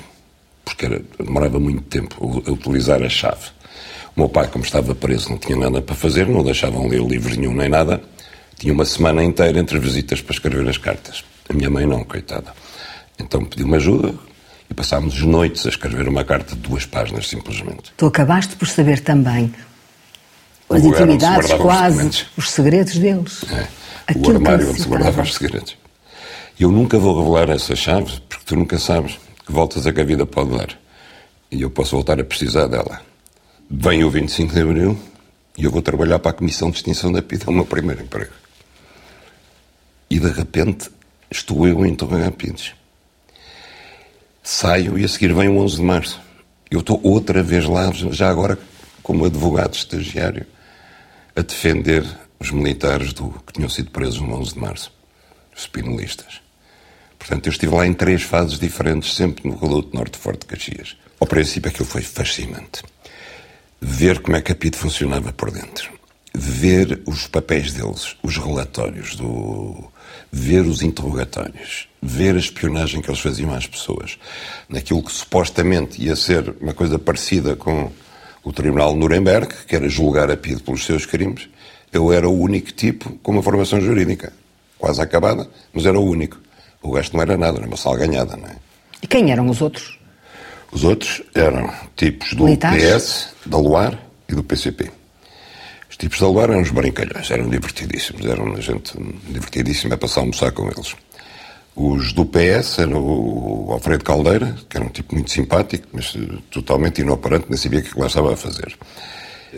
Porque 0.63 0.85
era, 0.85 1.01
demorava 1.17 1.59
muito 1.59 1.83
tempo 1.83 2.43
a 2.45 2.51
utilizar 2.51 3.01
a 3.01 3.09
chave. 3.09 3.49
O 4.15 4.21
meu 4.21 4.29
pai, 4.29 4.47
como 4.47 4.63
estava 4.63 4.93
preso, 4.95 5.29
não 5.29 5.37
tinha 5.37 5.57
nada 5.57 5.81
para 5.81 5.95
fazer, 5.95 6.27
não 6.27 6.43
deixavam 6.43 6.87
ler 6.87 7.01
livro 7.01 7.35
nenhum 7.35 7.53
nem 7.53 7.69
nada. 7.69 8.01
Tinha 8.57 8.73
uma 8.73 8.85
semana 8.85 9.23
inteira 9.23 9.59
entre 9.59 9.77
visitas 9.79 10.21
para 10.21 10.33
escrever 10.33 10.67
as 10.67 10.77
cartas. 10.77 11.23
A 11.49 11.53
minha 11.53 11.69
mãe 11.69 11.85
não, 11.85 12.03
coitada. 12.03 12.53
Então 13.19 13.45
pediu-me 13.45 13.75
ajuda, 13.75 14.13
e 14.69 14.73
passámos 14.73 15.21
noites 15.21 15.65
a 15.65 15.69
escrever 15.69 16.07
uma 16.07 16.23
carta 16.23 16.55
de 16.55 16.61
duas 16.61 16.85
páginas, 16.85 17.27
simplesmente. 17.27 17.93
Tu 17.95 18.05
acabaste 18.05 18.55
por 18.55 18.67
saber 18.67 18.99
também 18.99 19.53
as 20.69 20.83
intimidades, 20.83 21.53
quase, 21.53 22.07
os, 22.07 22.25
os, 22.37 22.51
segredos 22.51 22.97
deles. 22.97 23.43
É, 23.51 24.17
o 24.17 24.29
armário 24.31 24.69
onde 24.69 24.81
se 24.81 24.87
guardavam 24.87 25.23
os 25.23 25.33
segredos. 25.33 25.77
Eu 26.59 26.71
nunca 26.71 26.97
vou 26.97 27.17
revelar 27.17 27.53
essa 27.53 27.75
chave, 27.75 28.19
porque 28.29 28.45
tu 28.45 28.55
nunca 28.55 28.77
sabes 28.79 29.19
que 29.45 29.51
voltas 29.51 29.85
a 29.85 29.93
que 29.93 30.01
a 30.01 30.05
vida 30.05 30.25
pode 30.25 30.57
dar. 30.57 30.79
E 31.51 31.61
eu 31.61 31.69
posso 31.69 31.91
voltar 31.91 32.19
a 32.19 32.23
precisar 32.23 32.67
dela. 32.67 33.01
Vem 33.69 34.03
o 34.03 34.09
25 34.09 34.53
de 34.53 34.61
Abril 34.61 34.99
e 35.57 35.63
eu 35.63 35.71
vou 35.71 35.81
trabalhar 35.81 36.19
para 36.19 36.31
a 36.31 36.33
Comissão 36.33 36.69
de 36.69 36.77
Extinção 36.77 37.11
da 37.11 37.21
PID, 37.21 37.43
é 37.45 37.49
o 37.49 37.53
meu 37.53 37.65
primeiro 37.65 38.03
emprego. 38.03 38.33
E 40.09 40.19
de 40.19 40.29
repente 40.29 40.89
estou 41.29 41.67
eu 41.67 41.81
a 41.83 41.87
interrogar 41.87 42.31
PIDs 42.31 42.73
saio 44.45 44.97
e 44.99 45.03
a 45.03 45.07
seguir 45.07 45.33
vem 45.33 45.49
o 45.49 45.57
11 45.57 45.77
de 45.77 45.81
março. 45.81 46.21
Eu 46.69 46.79
estou 46.79 46.99
outra 47.03 47.41
vez 47.41 47.65
lá, 47.65 47.91
já 47.91 48.29
agora 48.29 48.57
como 49.01 49.25
advogado 49.25 49.73
estagiário, 49.73 50.45
a 51.35 51.41
defender 51.41 52.05
os 52.39 52.51
militares 52.51 53.11
do, 53.11 53.29
que 53.45 53.53
tinham 53.53 53.69
sido 53.69 53.89
presos 53.89 54.21
no 54.21 54.35
11 54.35 54.53
de 54.53 54.59
março, 54.59 54.93
os 55.53 55.63
spinolistas. 55.63 56.44
Portanto, 57.25 57.47
eu 57.47 57.51
estive 57.51 57.73
lá 57.73 57.87
em 57.87 57.93
três 57.93 58.21
fases 58.21 58.59
diferentes, 58.59 59.15
sempre 59.15 59.49
no 59.49 59.57
Reduto 59.57 59.95
Norte 59.97 60.13
de 60.13 60.19
Forte 60.19 60.41
de 60.41 60.45
Caxias. 60.45 60.95
Ao 61.19 61.25
princípio, 61.25 61.71
aquilo 61.71 61.87
foi 61.87 62.03
fascinante. 62.03 62.83
Ver 63.81 64.19
como 64.19 64.37
é 64.37 64.41
que 64.43 64.51
a 64.51 64.55
PID 64.55 64.77
funcionava 64.77 65.33
por 65.33 65.49
dentro. 65.49 65.91
Ver 66.35 67.01
os 67.03 67.25
papéis 67.25 67.73
deles, 67.73 68.15
os 68.21 68.37
relatórios, 68.37 69.15
do... 69.15 69.85
ver 70.31 70.67
os 70.67 70.83
interrogatórios, 70.83 71.87
ver 71.99 72.35
a 72.35 72.39
espionagem 72.39 73.01
que 73.01 73.09
eles 73.09 73.21
faziam 73.21 73.55
às 73.55 73.65
pessoas. 73.65 74.19
Naquilo 74.69 75.01
que 75.01 75.11
supostamente 75.11 75.99
ia 75.99 76.15
ser 76.15 76.53
uma 76.61 76.75
coisa 76.75 76.99
parecida 76.99 77.55
com 77.55 77.91
o 78.43 78.53
Tribunal 78.53 78.93
de 78.93 78.99
Nuremberg, 78.99 79.51
que 79.67 79.75
era 79.75 79.89
julgar 79.89 80.29
a 80.29 80.37
PID 80.37 80.61
pelos 80.61 80.85
seus 80.85 81.07
crimes, 81.07 81.49
eu 81.91 82.13
era 82.13 82.29
o 82.29 82.39
único 82.39 82.71
tipo 82.71 83.17
com 83.23 83.31
uma 83.31 83.41
formação 83.41 83.81
jurídica. 83.81 84.31
Quase 84.77 85.01
acabada, 85.01 85.49
mas 85.73 85.87
era 85.87 85.99
o 85.99 86.05
único. 86.05 86.44
O 86.85 86.93
resto 86.93 87.15
não 87.15 87.23
era 87.23 87.35
nada, 87.35 87.57
era 87.57 87.67
uma 87.67 87.77
salganhada, 87.77 88.37
não 88.37 88.47
é? 88.47 88.55
E 89.01 89.07
quem 89.07 89.31
eram 89.31 89.47
os 89.47 89.59
outros? 89.59 89.97
Os 90.71 90.83
outros 90.83 91.23
eram 91.33 91.73
tipos 91.95 92.33
do 92.33 92.45
Militares? 92.45 92.83
PS, 92.83 93.29
da 93.45 93.57
Luar 93.57 93.97
e 94.29 94.35
do 94.35 94.43
PCP. 94.43 94.91
Os 95.89 95.97
tipos 95.97 96.19
da 96.19 96.27
Luar 96.27 96.49
eram 96.49 96.61
os 96.61 96.69
brincalhões, 96.69 97.31
eram 97.31 97.49
divertidíssimos, 97.49 98.25
eram 98.25 98.61
gente 98.61 98.93
divertidíssima 99.27 99.95
a 99.95 99.97
passar 99.97 100.19
a 100.19 100.23
almoçar 100.23 100.51
com 100.51 100.67
eles. 100.69 100.95
Os 101.75 102.13
do 102.13 102.25
PS 102.25 102.79
eram 102.79 103.01
o 103.01 103.69
Alfredo 103.71 104.03
Caldeira, 104.03 104.55
que 104.69 104.77
era 104.77 104.85
um 104.85 104.89
tipo 104.89 105.15
muito 105.15 105.31
simpático, 105.31 105.87
mas 105.91 106.13
eh, 106.15 106.37
totalmente 106.51 107.01
inoperante, 107.01 107.47
nem 107.49 107.57
sabia 107.57 107.79
o 107.79 107.83
que 107.83 107.99
lá 107.99 108.07
estava 108.07 108.33
a 108.33 108.37
fazer. 108.37 108.77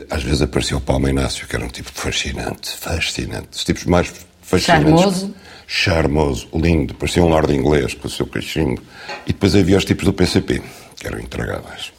Às 0.09 0.23
vezes 0.23 0.41
aparecia 0.41 0.77
o 0.77 0.81
Paulo 0.81 1.09
Inácio, 1.09 1.47
que 1.47 1.55
era 1.55 1.65
um 1.65 1.67
tipo 1.67 1.91
fascinante, 1.91 2.71
fascinante. 2.77 3.49
Os 3.51 3.63
tipos 3.63 3.85
mais 3.85 4.11
fascinantes. 4.41 5.01
Charmoso. 5.01 5.35
Charmoso, 5.67 6.47
lindo, 6.53 6.95
parecia 6.95 7.21
um 7.23 7.27
lord 7.27 7.53
inglês 7.53 7.93
com 7.93 8.07
o 8.07 8.09
seu 8.09 8.25
cachimbo. 8.25 8.81
E 9.25 9.33
depois 9.33 9.55
havia 9.55 9.77
os 9.77 9.85
tipos 9.85 10.05
do 10.05 10.13
PCP, 10.13 10.61
que 10.95 11.05
eram 11.05 11.19
intragáveis. 11.19 11.91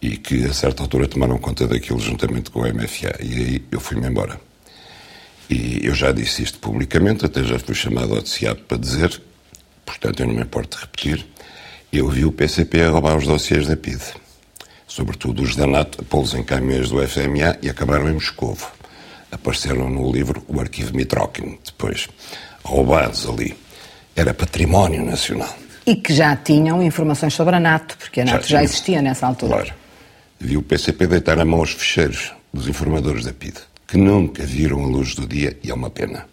E 0.00 0.16
que 0.16 0.44
a 0.44 0.54
certa 0.54 0.82
altura 0.82 1.08
tomaram 1.08 1.36
conta 1.38 1.66
daquilo 1.66 1.98
juntamente 1.98 2.50
com 2.50 2.60
o 2.60 2.72
MFA. 2.72 3.16
E 3.20 3.34
aí 3.34 3.64
eu 3.70 3.80
fui-me 3.80 4.06
embora. 4.06 4.40
E 5.50 5.80
eu 5.84 5.94
já 5.94 6.12
disse 6.12 6.42
isto 6.42 6.58
publicamente, 6.58 7.26
até 7.26 7.42
já 7.42 7.58
fui 7.58 7.74
chamado 7.74 8.14
ao 8.14 8.22
TCAP 8.22 8.62
para 8.62 8.78
dizer 8.78 9.20
portanto 9.84 10.20
eu 10.20 10.26
não 10.26 10.34
me 10.34 10.42
importo 10.42 10.76
de 10.76 10.82
repetir, 10.82 11.26
eu 11.92 12.08
vi 12.08 12.24
o 12.24 12.32
PCP 12.32 12.82
a 12.82 12.90
roubar 12.90 13.16
os 13.16 13.26
dossiês 13.26 13.66
da 13.66 13.76
PID, 13.76 14.02
sobretudo 14.86 15.42
os 15.42 15.54
da 15.54 15.66
NATO, 15.66 16.00
a 16.00 16.04
pô-los 16.04 16.34
em 16.34 16.42
caminhões 16.42 16.88
do 16.88 17.06
FMA 17.06 17.58
e 17.62 17.70
acabaram 17.70 18.08
em 18.08 18.14
Moscovo. 18.14 18.72
Apareceram 19.30 19.90
no 19.90 20.10
livro 20.10 20.44
o 20.48 20.60
arquivo 20.60 20.96
Mitrokin, 20.96 21.58
depois, 21.64 22.08
roubados 22.64 23.28
ali. 23.28 23.56
Era 24.16 24.32
património 24.32 25.04
nacional. 25.04 25.54
E 25.86 25.96
que 25.96 26.14
já 26.14 26.34
tinham 26.36 26.82
informações 26.82 27.34
sobre 27.34 27.56
a 27.56 27.60
NATO, 27.60 27.96
porque 27.98 28.22
a 28.22 28.24
NATO 28.24 28.46
já, 28.46 28.58
já 28.58 28.64
existia 28.64 29.02
nessa 29.02 29.26
altura. 29.26 29.56
Claro. 29.56 29.74
Vi 30.40 30.56
o 30.56 30.62
PCP 30.62 31.06
deitar 31.06 31.38
a 31.38 31.44
mão 31.44 31.60
aos 31.60 31.72
fecheiros 31.72 32.32
dos 32.52 32.68
informadores 32.68 33.24
da 33.24 33.32
PID. 33.32 33.56
que 33.86 33.98
nunca 33.98 34.44
viram 34.44 34.82
a 34.82 34.86
luz 34.86 35.14
do 35.14 35.26
dia 35.26 35.56
e 35.62 35.70
é 35.70 35.74
uma 35.74 35.90
pena. 35.90 36.26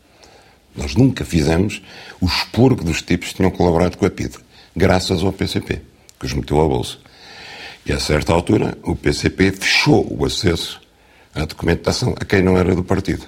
Nós 0.76 0.96
nunca 0.96 1.26
fizemos 1.26 1.82
o 2.20 2.26
expor 2.26 2.76
que 2.76 2.84
dos 2.84 3.02
tipos 3.02 3.30
que 3.30 3.36
tinham 3.36 3.52
colaborado 3.52 3.98
com 3.98 4.06
a 4.06 4.10
PIDE, 4.10 4.38
graças 4.76 5.22
ao 5.22 5.34
PCP, 5.34 5.82
que 6.20 6.26
os 6.26 6.34
meteu 6.34 6.60
ao 6.60 6.70
bolso. 6.70 7.02
E 7.86 7.92
a 7.92 8.00
certa 8.00 8.32
altura, 8.32 8.78
o 8.84 8.96
PCP 8.96 9.52
fechou 9.52 10.08
o 10.10 10.26
acesso 10.26 10.80
à 11.36 11.46
documentação 11.46 12.16
a 12.20 12.26
quem 12.26 12.42
não 12.42 12.58
era 12.58 12.74
do 12.74 12.84
partido. 12.84 13.26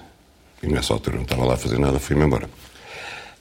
E 0.62 0.68
nessa 0.68 0.94
altura 0.94 1.18
não 1.18 1.24
estava 1.24 1.44
lá 1.44 1.56
a 1.56 1.58
fazer 1.58 1.80
nada, 1.80 2.00
fui-me 2.00 2.24
embora. 2.24 2.50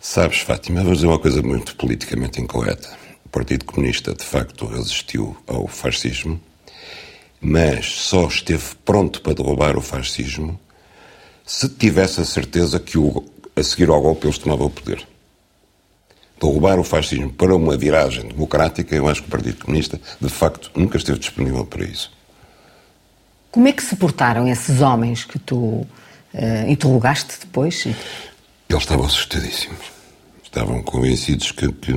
Sabes, 0.05 0.41
Fátima, 0.41 0.83
vou 0.83 0.95
dizer 0.95 1.07
uma 1.07 1.19
coisa 1.19 1.41
muito 1.43 1.77
politicamente 1.77 2.41
incorreta. 2.41 2.91
O 3.25 3.29
Partido 3.29 3.65
Comunista, 3.65 4.13
de 4.13 4.25
facto, 4.25 4.67
resistiu 4.67 5.37
ao 5.47 5.69
fascismo, 5.69 6.41
mas 7.41 7.87
só 7.87 8.27
esteve 8.27 8.65
pronto 8.85 9.21
para 9.21 9.33
derrubar 9.33 9.77
o 9.77 9.81
fascismo 9.81 10.59
se 11.47 11.69
tivesse 11.69 12.21
a 12.21 12.25
certeza 12.25 12.81
que 12.81 12.99
o, 12.99 13.25
a 13.55 13.63
seguir 13.63 13.91
ao 13.91 14.03
golpe 14.03 14.27
eles 14.27 14.39
tomavam 14.39 14.67
o 14.67 14.71
poder. 14.71 15.07
Derrubar 16.41 16.81
o 16.81 16.85
fascismo 16.85 17.33
para 17.33 17.55
uma 17.55 17.77
viragem 17.77 18.27
democrática, 18.27 18.97
eu 18.97 19.09
acho 19.09 19.23
que 19.23 19.29
o 19.29 19.31
Partido 19.31 19.65
Comunista, 19.65 20.01
de 20.21 20.29
facto, 20.29 20.69
nunca 20.75 20.97
esteve 20.97 21.21
disponível 21.21 21.65
para 21.65 21.85
isso. 21.85 22.13
Como 23.53 23.69
é 23.69 23.73
que 23.73 23.85
se 23.85 23.95
portaram 23.95 24.49
esses 24.49 24.81
homens 24.81 25.25
que 25.25 25.39
tu 25.39 25.57
uh, 25.57 25.87
interrogaste 26.67 27.39
depois? 27.41 27.87
Eles 28.73 28.85
estavam 28.85 29.05
assustadíssimos. 29.05 29.93
Estavam 30.43 30.83
convencidos 30.83 31.53
que, 31.53 31.71
que 31.73 31.93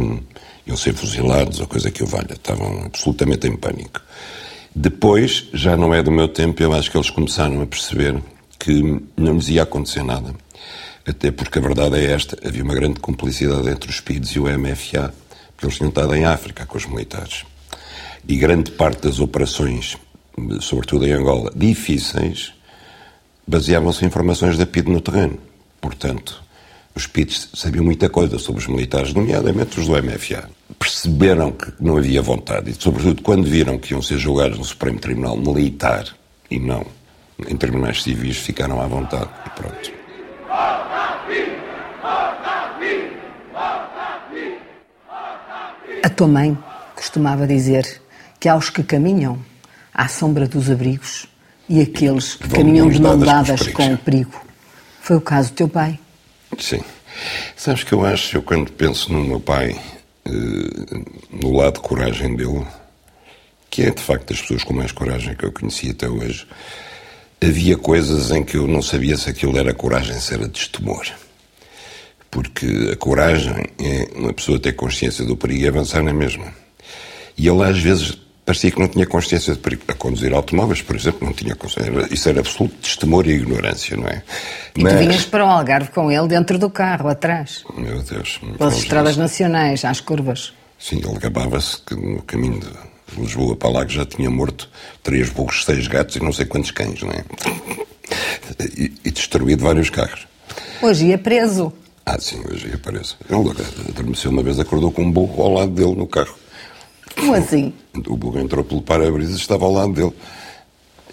iam 0.68 0.76
ser 0.76 0.94
fuzilados 0.94 1.62
ou 1.62 1.68
coisa 1.68 1.90
que 1.90 2.04
o 2.04 2.06
valha. 2.06 2.34
Estavam 2.34 2.84
absolutamente 2.86 3.48
em 3.48 3.56
pânico. 3.56 4.02
Depois, 4.76 5.48
já 5.54 5.78
não 5.78 5.94
é 5.94 6.04
do 6.04 6.12
meu 6.12 6.28
tempo, 6.28 6.62
eu 6.62 6.74
acho 6.74 6.92
que 6.92 6.98
eles 6.98 7.10
começaram 7.10 7.62
a 7.62 7.66
perceber 7.66 8.22
que 8.60 9.02
não 9.16 9.36
lhes 9.36 9.48
ia 9.48 9.64
acontecer 9.64 10.04
nada. 10.04 10.36
Até 11.08 11.32
porque 11.32 11.60
a 11.60 11.62
verdade 11.62 11.96
é 11.96 12.12
esta: 12.12 12.38
havia 12.46 12.64
uma 12.64 12.76
grande 12.76 13.00
cumplicidade 13.00 13.70
entre 13.70 13.90
os 13.90 14.02
PIDs 14.02 14.32
e 14.32 14.40
o 14.40 14.44
MFA, 14.44 15.14
porque 15.56 15.66
eles 15.66 15.78
tinham 15.78 15.90
estado 15.90 16.14
em 16.14 16.26
África 16.26 16.66
com 16.66 16.78
os 16.78 16.86
militares. 16.86 17.46
E 18.28 18.36
grande 18.36 18.72
parte 18.72 19.04
das 19.04 19.22
operações, 19.22 19.96
sobretudo 20.60 21.06
em 21.06 21.14
Angola, 21.14 21.54
difíceis, 21.56 22.54
baseavam-se 23.48 24.04
em 24.04 24.08
informações 24.08 24.58
da 24.58 24.66
PID 24.66 24.90
no 24.90 25.00
terreno. 25.00 25.40
Portanto, 25.80 26.45
os 26.96 27.06
PIDs 27.06 27.50
sabiam 27.54 27.84
muita 27.84 28.10
coisa 28.10 28.40
sobre 28.40 28.62
os 28.62 28.68
militares, 28.68 29.14
nomeadamente 29.14 29.80
os 29.80 29.88
do 29.88 30.02
MFA. 30.02 30.50
Perceberam 30.80 31.52
que 31.52 31.72
não 31.80 31.98
havia 31.98 32.22
vontade, 32.22 32.72
e 32.72 32.74
sobretudo 32.74 33.22
quando 33.22 33.44
viram 33.44 33.78
que 33.78 33.94
iam 33.94 34.02
ser 34.02 34.18
julgados 34.18 34.58
no 34.58 34.64
Supremo 34.64 35.00
Tribunal 35.00 35.36
Militar 35.36 36.06
e 36.50 36.58
não 36.58 36.86
em 37.48 37.58
tribunais 37.58 38.02
civis, 38.02 38.38
ficaram 38.38 38.82
à 38.82 38.88
vontade 38.88 39.30
e 39.46 39.50
pronto. 39.50 39.92
A 46.04 46.10
tua 46.10 46.28
mãe 46.28 46.58
costumava 46.96 47.46
dizer 47.46 48.02
que 48.40 48.48
há 48.48 48.56
os 48.56 48.70
que 48.70 48.84
caminham 48.84 49.38
à 49.94 50.08
sombra 50.08 50.48
dos 50.48 50.70
abrigos 50.70 51.28
e 51.68 51.82
aqueles 51.82 52.36
que 52.36 52.48
caminham 52.48 52.90
de 52.90 53.02
mão 53.02 53.20
dadas 53.20 53.68
com 53.68 53.94
o 53.94 53.98
perigo. 53.98 54.40
Foi 55.02 55.18
o 55.18 55.22
caso 55.22 55.50
do 55.50 55.56
teu 55.56 55.68
pai. 55.68 56.00
Sim. 56.60 56.82
Sabes 57.56 57.84
que 57.84 57.94
eu 57.94 58.06
acho, 58.06 58.38
eu 58.38 58.42
quando 58.42 58.72
penso 58.72 59.12
no 59.12 59.24
meu 59.24 59.40
pai, 59.40 59.80
eh, 60.26 60.32
no 61.32 61.56
lado 61.56 61.76
de 61.76 61.80
coragem 61.82 62.36
dele, 62.36 62.66
que 63.70 63.84
é 63.84 63.92
de 63.92 64.02
facto 64.02 64.30
das 64.30 64.42
pessoas 64.42 64.64
com 64.64 64.74
mais 64.74 64.92
coragem 64.92 65.36
que 65.36 65.46
eu 65.46 65.52
conheci 65.52 65.92
até 65.92 66.08
hoje, 66.08 66.48
havia 67.42 67.78
coisas 67.78 68.32
em 68.32 68.44
que 68.44 68.58
eu 68.58 68.68
não 68.68 68.82
sabia 68.82 69.18
se 69.18 69.30
aquilo 69.30 69.58
era 69.58 69.74
coragem, 69.74 70.20
se 70.20 70.34
era 70.34 70.48
destemor. 70.48 71.06
Porque 72.30 72.90
a 72.92 72.96
coragem 72.96 73.66
é 73.80 74.10
uma 74.16 74.34
pessoa 74.34 74.60
ter 74.60 74.74
consciência 74.74 75.24
do 75.24 75.38
perigo 75.38 75.64
e 75.64 75.68
avançar 75.68 76.04
na 76.04 76.14
mesma. 76.14 76.54
E 77.38 77.48
ele 77.48 77.64
às 77.64 77.78
vezes 77.78 78.18
parecia 78.46 78.72
que 78.72 78.80
não 78.80 78.88
tinha 78.88 79.06
consciência 79.06 79.54
de 79.54 79.60
perigo. 79.60 79.84
A 79.88 79.94
conduzir 79.94 80.34
automóveis, 80.34 80.82
por 80.82 80.96
exemplo, 80.96 81.26
não 81.26 81.34
tinha 81.34 81.56
consciência. 81.56 81.92
Isso 82.12 82.30
era 82.30 82.40
absoluto 82.40 82.76
destemor 82.82 83.28
e 83.28 83.32
ignorância, 83.32 83.98
não 83.98 84.08
é? 84.08 84.22
E 84.76 84.84
Mas... 84.84 84.94
tu 84.94 85.00
vinhas 85.00 85.26
para 85.26 85.46
o 85.46 85.50
Algarve 85.50 85.90
com 85.92 86.12
ele 86.12 86.28
dentro 86.28 86.60
do 86.60 86.70
carro, 86.70 87.10
atrás. 87.10 87.64
Meu 87.76 88.02
Deus. 88.04 88.40
Pelas 88.58 88.78
estradas 88.78 89.18
nacionais, 89.18 89.84
às 89.84 90.00
curvas. 90.00 90.54
Sim, 90.78 91.02
ele 91.04 91.20
gabava-se 91.20 91.82
que 91.82 91.96
no 91.96 92.22
caminho 92.22 92.60
de 92.60 93.22
Lisboa 93.22 93.56
para 93.56 93.70
lá 93.70 93.86
que 93.86 93.94
já 93.94 94.06
tinha 94.06 94.30
morto 94.30 94.70
três 95.02 95.30
burros, 95.30 95.64
seis 95.64 95.88
gatos 95.88 96.16
e 96.16 96.20
não 96.20 96.34
sei 96.34 96.46
quantos 96.46 96.72
cães, 96.72 97.02
não 97.02 97.12
é? 97.12 97.24
E, 98.78 98.94
e 99.04 99.12
destruído 99.12 99.64
vários 99.64 99.90
carros. 99.90 100.28
Hoje 100.80 101.08
ia 101.08 101.18
preso. 101.18 101.74
Ah, 102.06 102.20
sim, 102.20 102.40
hoje 102.48 102.68
ia 102.68 102.78
preso. 102.78 103.18
Ele 103.28 103.90
adormeceu 103.90 104.30
uma 104.30 104.44
vez, 104.44 104.60
acordou 104.60 104.92
com 104.92 105.02
um 105.02 105.12
burro 105.12 105.42
ao 105.42 105.54
lado 105.54 105.72
dele 105.72 105.96
no 105.96 106.06
carro. 106.06 106.36
Como 107.16 107.34
assim? 107.34 107.74
O 108.08 108.18
burro 108.18 108.40
entrou 108.40 108.64
pelo 108.64 108.82
para-brisa 108.82 109.34
e 109.34 109.36
estava 109.36 109.66
ao 109.66 109.72
lado 109.72 109.94
dele. 109.94 110.14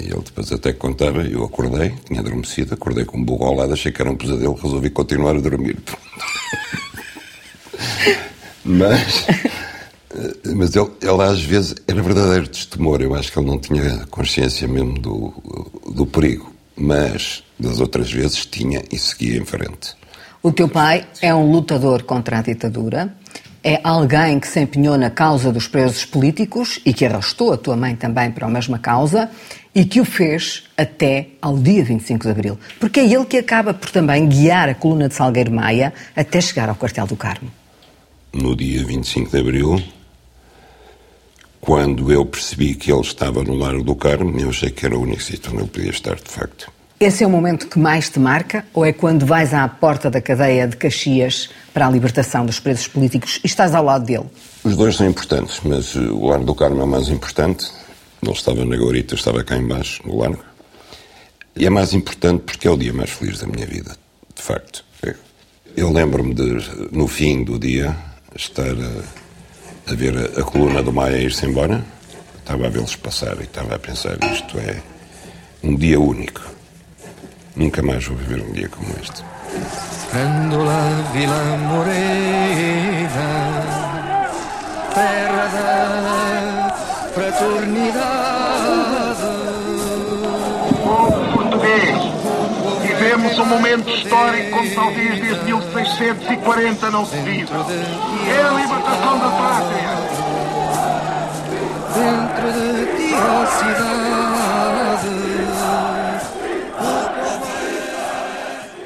E 0.00 0.04
ele 0.04 0.22
depois 0.24 0.50
até 0.50 0.72
contava, 0.72 1.22
eu 1.22 1.44
acordei, 1.44 1.94
tinha 2.06 2.20
adormecido, 2.20 2.74
acordei 2.74 3.04
com 3.04 3.18
um 3.18 3.24
burro 3.24 3.46
ao 3.46 3.54
lado, 3.54 3.72
achei 3.72 3.92
que 3.92 4.00
era 4.00 4.10
um 4.10 4.16
pesadelo, 4.16 4.54
resolvi 4.54 4.90
continuar 4.90 5.36
a 5.36 5.40
dormir. 5.40 5.78
mas, 8.64 9.26
mas 10.54 10.74
ele, 10.74 10.90
ele 11.02 11.22
às 11.22 11.42
vezes 11.42 11.74
era 11.86 12.02
verdadeiro 12.02 12.48
destemor, 12.48 13.02
eu 13.02 13.14
acho 13.14 13.30
que 13.30 13.38
ele 13.38 13.46
não 13.46 13.58
tinha 13.58 14.06
consciência 14.10 14.66
mesmo 14.66 14.98
do, 14.98 15.32
do 15.94 16.06
perigo, 16.06 16.52
mas 16.74 17.44
das 17.58 17.78
outras 17.78 18.10
vezes 18.10 18.46
tinha 18.46 18.82
e 18.90 18.98
seguia 18.98 19.38
em 19.38 19.44
frente. 19.44 19.94
O 20.42 20.50
teu 20.50 20.68
pai 20.68 21.06
é 21.20 21.32
um 21.32 21.52
lutador 21.52 22.02
contra 22.02 22.38
a 22.38 22.42
ditadura, 22.42 23.14
é 23.64 23.81
alguém 23.85 24.40
que 24.40 24.48
se 24.48 24.61
empenhou 24.61 24.98
na 24.98 25.11
causa 25.11 25.53
dos 25.53 25.68
presos 25.68 26.05
políticos 26.05 26.81
e 26.85 26.92
que 26.92 27.05
arrastou 27.05 27.53
a 27.53 27.57
tua 27.57 27.77
mãe 27.77 27.94
também 27.94 28.31
para 28.31 28.46
a 28.46 28.51
mesma 28.51 28.79
causa 28.79 29.31
e 29.75 29.85
que 29.85 30.01
o 30.01 30.05
fez 30.05 30.64
até 30.77 31.29
ao 31.40 31.57
dia 31.57 31.85
25 31.85 32.25
de 32.25 32.31
Abril. 32.31 32.59
Porque 32.81 33.01
é 33.01 33.05
ele 33.05 33.25
que 33.25 33.38
acaba 33.38 33.72
por 33.72 33.90
também 33.90 34.29
guiar 34.29 34.68
a 34.68 34.75
coluna 34.75 35.09
de 35.09 35.14
Salgueiro 35.14 35.53
Maia 35.53 35.92
até 36.14 36.40
chegar 36.40 36.68
ao 36.68 36.75
quartel 36.75 37.07
do 37.07 37.16
Carmo. 37.16 37.51
No 38.33 38.57
dia 38.57 38.85
25 38.85 39.31
de 39.31 39.38
Abril, 39.38 39.83
quando 41.61 42.11
eu 42.11 42.27
percebi 42.27 42.75
que 42.75 42.90
ele 42.90 43.03
estava 43.03 43.44
no 43.44 43.55
Largo 43.55 43.85
do 43.85 43.94
Carmo, 43.94 44.38
eu 44.38 44.51
achei 44.51 44.70
que 44.70 44.85
era 44.85 44.96
o 44.96 45.03
único 45.03 45.22
sítio 45.22 45.53
onde 45.53 45.62
ele 45.62 45.70
podia 45.70 45.90
estar, 45.90 46.16
de 46.16 46.29
facto. 46.29 46.72
Esse 47.02 47.24
é 47.24 47.26
o 47.26 47.30
momento 47.30 47.66
que 47.66 47.80
mais 47.80 48.08
te 48.08 48.20
marca 48.20 48.64
ou 48.72 48.84
é 48.86 48.92
quando 48.92 49.26
vais 49.26 49.52
à 49.52 49.66
porta 49.66 50.08
da 50.08 50.20
cadeia 50.20 50.68
de 50.68 50.76
Caxias 50.76 51.50
para 51.74 51.88
a 51.88 51.90
libertação 51.90 52.46
dos 52.46 52.60
presos 52.60 52.86
políticos 52.86 53.40
e 53.42 53.46
estás 53.48 53.74
ao 53.74 53.84
lado 53.84 54.04
dele? 54.04 54.26
Os 54.62 54.76
dois 54.76 54.94
são 54.94 55.08
importantes, 55.08 55.58
mas 55.64 55.96
o 55.96 56.28
Largo 56.28 56.44
do 56.44 56.54
Carmo 56.54 56.80
é 56.80 56.86
mais 56.86 57.08
importante. 57.08 57.68
Ele 58.22 58.30
estava 58.30 58.64
na 58.64 58.76
Gaurita, 58.76 59.14
eu 59.14 59.16
estava 59.16 59.42
cá 59.42 59.56
embaixo, 59.56 60.00
no 60.06 60.16
Largo. 60.16 60.44
E 61.56 61.66
é 61.66 61.70
mais 61.70 61.92
importante 61.92 62.44
porque 62.44 62.68
é 62.68 62.70
o 62.70 62.76
dia 62.76 62.92
mais 62.92 63.10
feliz 63.10 63.40
da 63.40 63.48
minha 63.48 63.66
vida, 63.66 63.96
de 64.32 64.40
facto. 64.40 64.84
Eu 65.76 65.90
lembro-me 65.90 66.32
de, 66.34 66.56
no 66.92 67.08
fim 67.08 67.42
do 67.42 67.58
dia, 67.58 67.96
estar 68.36 68.62
a, 68.62 69.90
a 69.92 69.94
ver 69.96 70.16
a, 70.16 70.40
a, 70.40 70.44
coluna 70.44 70.80
do 70.80 70.92
Maia 70.92 71.16
ir-se 71.16 71.46
embora. 71.46 71.84
Estava 72.38 72.68
a 72.68 72.70
vê-los 72.70 72.94
passar 72.94 73.40
e 73.40 73.42
estava 73.42 73.74
a 73.74 73.78
pensar: 73.80 74.16
isto 74.32 74.56
é 74.60 74.80
um 75.64 75.74
dia 75.74 75.98
único. 75.98 76.51
Nunca 77.54 77.82
mais 77.82 78.04
vou 78.06 78.16
viver 78.16 78.42
um 78.42 78.50
dia 78.52 78.68
como 78.68 78.88
este. 79.00 79.22
Grandola 80.10 80.72
Vila 81.12 81.56
Morena, 81.68 83.10
terra 84.94 85.48
da 85.48 86.74
fraternidade. 87.12 88.02
Povo 90.82 91.32
português, 91.34 91.98
vivemos 92.82 93.38
um 93.38 93.44
momento 93.44 93.90
histórico 93.90 94.50
como 94.50 94.74
talvez 94.74 95.20
desde 95.20 95.44
1640 95.44 96.90
não 96.90 97.04
se 97.04 97.16
vive. 97.16 97.52
É 97.52 98.42
a 98.42 98.50
libertação 98.50 99.18
da 99.18 99.28
pátria. 99.28 99.92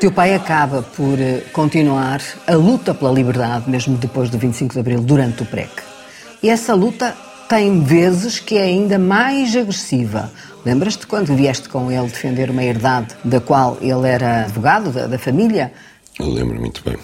Teu 0.06 0.12
pai 0.12 0.36
acaba 0.36 0.82
por 0.82 1.18
eh, 1.18 1.42
continuar 1.52 2.22
a 2.46 2.54
luta 2.54 2.94
pela 2.94 3.10
liberdade, 3.10 3.68
mesmo 3.68 3.96
depois 3.96 4.30
do 4.30 4.38
25 4.38 4.74
de 4.74 4.78
Abril, 4.78 5.00
durante 5.00 5.42
o 5.42 5.46
PREC. 5.46 5.68
E 6.40 6.48
essa 6.48 6.74
luta 6.74 7.16
tem 7.48 7.82
vezes 7.82 8.38
que 8.38 8.56
é 8.56 8.62
ainda 8.62 9.00
mais 9.00 9.56
agressiva. 9.56 10.30
Lembras-te 10.64 11.08
quando 11.08 11.34
vieste 11.34 11.68
com 11.68 11.90
ele 11.90 12.06
defender 12.06 12.50
uma 12.50 12.62
herdade 12.62 13.16
da 13.24 13.40
qual 13.40 13.78
ele 13.80 14.06
era 14.06 14.44
advogado, 14.44 14.92
da, 14.92 15.08
da 15.08 15.18
família? 15.18 15.72
Eu 16.20 16.30
lembro 16.30 16.60
muito 16.60 16.84
bem. 16.88 16.96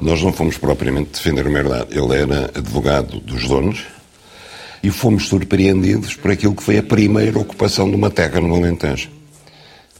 Nós 0.00 0.22
não 0.22 0.32
fomos 0.32 0.56
propriamente 0.56 1.10
defender 1.14 1.44
uma 1.44 1.58
herdade. 1.58 1.98
Ele 1.98 2.14
era 2.14 2.52
advogado 2.56 3.18
dos 3.18 3.48
donos 3.48 3.84
e 4.80 4.92
fomos 4.92 5.26
surpreendidos 5.26 6.14
por 6.14 6.30
aquilo 6.30 6.54
que 6.54 6.62
foi 6.62 6.78
a 6.78 6.84
primeira 6.84 7.36
ocupação 7.36 7.90
de 7.90 7.96
uma 7.96 8.10
terra 8.10 8.40
no 8.40 8.54
Alentejo 8.54 9.18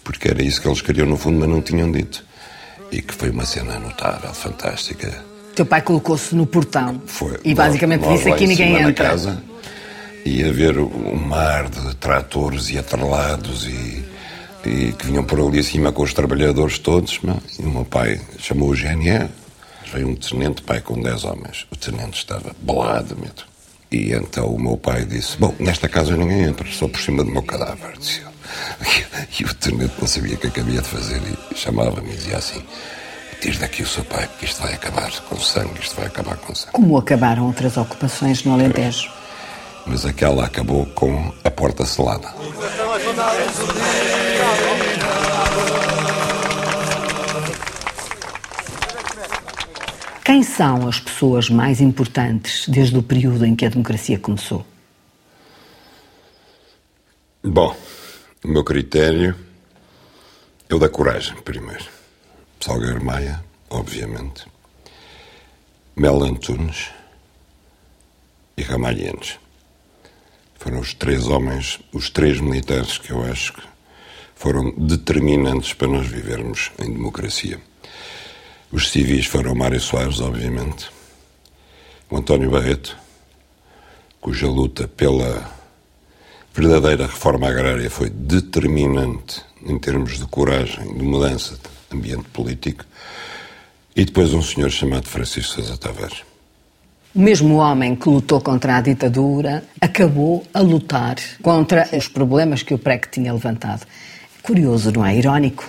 porque 0.09 0.29
era 0.29 0.43
isso 0.43 0.63
que 0.63 0.67
eles 0.67 0.81
queriam 0.81 1.07
no 1.07 1.19
fundo, 1.19 1.39
mas 1.39 1.51
não 1.51 1.61
tinham 1.61 1.93
dito. 1.93 2.25
E 2.91 3.03
que 3.03 3.15
foi 3.15 3.31
uma 3.31 3.45
cena 3.45 3.79
notável, 3.79 4.33
fantástica. 4.33 5.25
Teu 5.55 5.67
pai 5.67 5.83
colocou-se 5.83 6.35
no 6.37 6.47
portão 6.47 7.03
Foi 7.05 7.37
e 7.45 7.53
basicamente 7.53 8.09
disse 8.09 8.31
aqui 8.31 8.47
ninguém 8.47 8.77
entra. 8.77 9.09
Casa, 9.09 9.43
e 10.25 10.45
a 10.45 10.53
ver 10.53 10.79
um 10.79 11.17
mar 11.17 11.69
de 11.69 11.97
tratores 11.97 12.71
e 12.71 12.79
atrelados 12.79 13.67
e, 13.67 14.05
e 14.65 14.93
que 14.93 15.07
vinham 15.07 15.25
por 15.25 15.41
ali 15.41 15.59
acima 15.59 15.91
com 15.91 16.03
os 16.03 16.13
trabalhadores 16.13 16.79
todos. 16.79 17.21
E 17.59 17.63
o 17.63 17.71
meu 17.71 17.85
pai 17.85 18.21
chamou 18.39 18.71
o 18.71 18.77
GNR. 18.77 19.29
Veio 19.93 20.09
um 20.09 20.15
tenente 20.15 20.63
pai 20.63 20.81
com 20.81 21.01
10 21.01 21.25
homens. 21.25 21.67
O 21.73 21.77
tenente 21.77 22.19
estava 22.19 22.55
bolado 22.61 23.17
mesmo. 23.17 23.49
E 23.91 24.13
então 24.13 24.47
o 24.49 24.61
meu 24.61 24.77
pai 24.77 25.05
disse: 25.05 25.37
Bom, 25.39 25.55
nesta 25.59 25.89
casa 25.89 26.15
ninguém 26.17 26.43
entra, 26.43 26.69
só 26.71 26.87
por 26.87 27.01
cima 27.01 27.25
do 27.25 27.31
meu 27.31 27.43
cadáver. 27.43 27.97
Disse. 27.99 28.28
E 29.41 29.45
o 29.45 29.55
tenente 29.55 29.95
não 30.01 30.09
sabia 30.09 30.35
o 30.35 30.39
que 30.39 30.47
acabia 30.49 30.81
de 30.81 30.89
fazer 30.89 31.21
e 31.53 31.57
chamava-me 31.57 32.11
e 32.11 32.17
dizia 32.17 32.39
assim: 32.39 32.63
Tire 33.41 33.59
daqui 33.59 33.83
o 33.83 33.87
seu 33.87 34.05
pai, 34.05 34.27
porque 34.27 34.47
isto 34.47 34.61
vai 34.61 34.75
acabar 34.75 35.11
com 35.29 35.39
sangue, 35.39 35.81
isto 35.81 35.95
vai 35.95 36.07
acabar 36.07 36.37
com 36.37 36.55
sangue. 36.55 36.73
Como 36.73 36.97
acabaram 36.97 37.47
outras 37.47 37.77
ocupações 37.77 38.43
no 38.43 38.53
Alentejo? 38.53 39.11
Mas 39.87 40.05
aquela 40.05 40.45
acabou 40.45 40.87
com 40.87 41.33
a 41.45 41.51
porta 41.51 41.87
selada. 41.87 42.29
Quem 50.25 50.43
são 50.43 50.87
as 50.87 51.01
pessoas 51.01 51.49
mais 51.49 51.81
importantes 51.81 52.69
desde 52.69 52.99
o 52.99 53.03
período 53.03 53.47
em 53.47 53.57
que 53.57 53.65
a 53.65 53.69
democracia 53.71 54.19
começou? 54.19 54.67
Bom, 57.43 57.75
o 58.49 58.51
meu 58.51 58.65
critério 58.65 59.37
é 60.71 60.75
o 60.75 60.79
da 60.79 60.89
coragem, 60.89 61.37
primeiro. 61.43 61.85
Salgueiro 62.59 63.05
Maia, 63.05 63.45
obviamente. 63.69 64.47
Mel 65.95 66.23
Antunes 66.23 66.89
e 68.57 68.63
Ramalhianes. 68.63 69.39
Foram 70.59 70.81
os 70.81 70.95
três 70.95 71.27
homens, 71.27 71.79
os 71.93 72.09
três 72.09 72.41
militares 72.41 72.97
que 72.97 73.11
eu 73.11 73.23
acho 73.23 73.53
que 73.53 73.63
foram 74.35 74.71
determinantes 74.79 75.75
para 75.75 75.89
nós 75.89 76.07
vivermos 76.07 76.71
em 76.79 76.91
democracia. 76.91 77.61
Os 78.73 78.89
civis 78.89 79.27
foram 79.27 79.55
Mário 79.55 79.79
Soares, 79.79 80.21
obviamente. 80.21 80.91
O 82.09 82.17
António 82.17 82.51
Barreto, 82.51 82.97
cuja 84.23 84.47
luta 84.47 84.89
pela 84.89 85.58
verdadeira 86.59 87.07
reforma 87.07 87.49
agrária 87.49 87.89
foi 87.89 88.11
determinante 88.11 89.43
em 89.65 89.79
termos 89.79 90.19
de 90.19 90.27
coragem, 90.27 90.93
de 90.93 91.05
mudança 91.05 91.55
de 91.55 91.97
ambiente 91.97 92.29
político, 92.31 92.85
e 93.95 94.05
depois 94.05 94.35
um 94.35 94.43
senhor 94.43 94.69
chamado 94.69 95.07
Francisco 95.07 95.55
Sousa 95.55 95.77
Tavares. 95.77 96.25
O 97.15 97.21
mesmo 97.21 97.57
homem 97.59 97.95
que 97.95 98.09
lutou 98.09 98.41
contra 98.41 98.77
a 98.77 98.81
ditadura 98.81 99.63
acabou 99.81 100.45
a 100.53 100.61
lutar 100.61 101.17
contra 101.43 101.89
os 101.93 102.09
problemas 102.09 102.65
que 102.65 102.75
o 102.75 102.79
PREC 102.79 103.09
tinha 103.09 103.33
levantado. 103.33 103.87
Curioso, 104.43 104.91
não 104.91 105.07
é? 105.07 105.17
Irónico. 105.17 105.65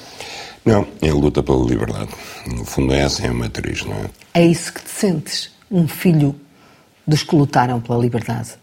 Não, 0.65 0.87
ele 1.03 1.11
luta 1.11 1.43
pela 1.43 1.63
liberdade. 1.65 2.09
No 2.47 2.65
fundo, 2.65 2.93
essa 2.93 3.27
é 3.27 3.29
a 3.29 3.33
matriz, 3.33 3.85
não 3.85 3.93
é? 3.93 4.09
É 4.33 4.45
isso 4.45 4.73
que 4.73 4.83
te 4.83 4.89
sentes, 4.89 5.51
um 5.69 5.87
filho 5.87 6.35
dos 7.07 7.21
que 7.21 7.35
lutaram 7.35 7.79
pela 7.79 7.99
liberdade. 7.99 8.57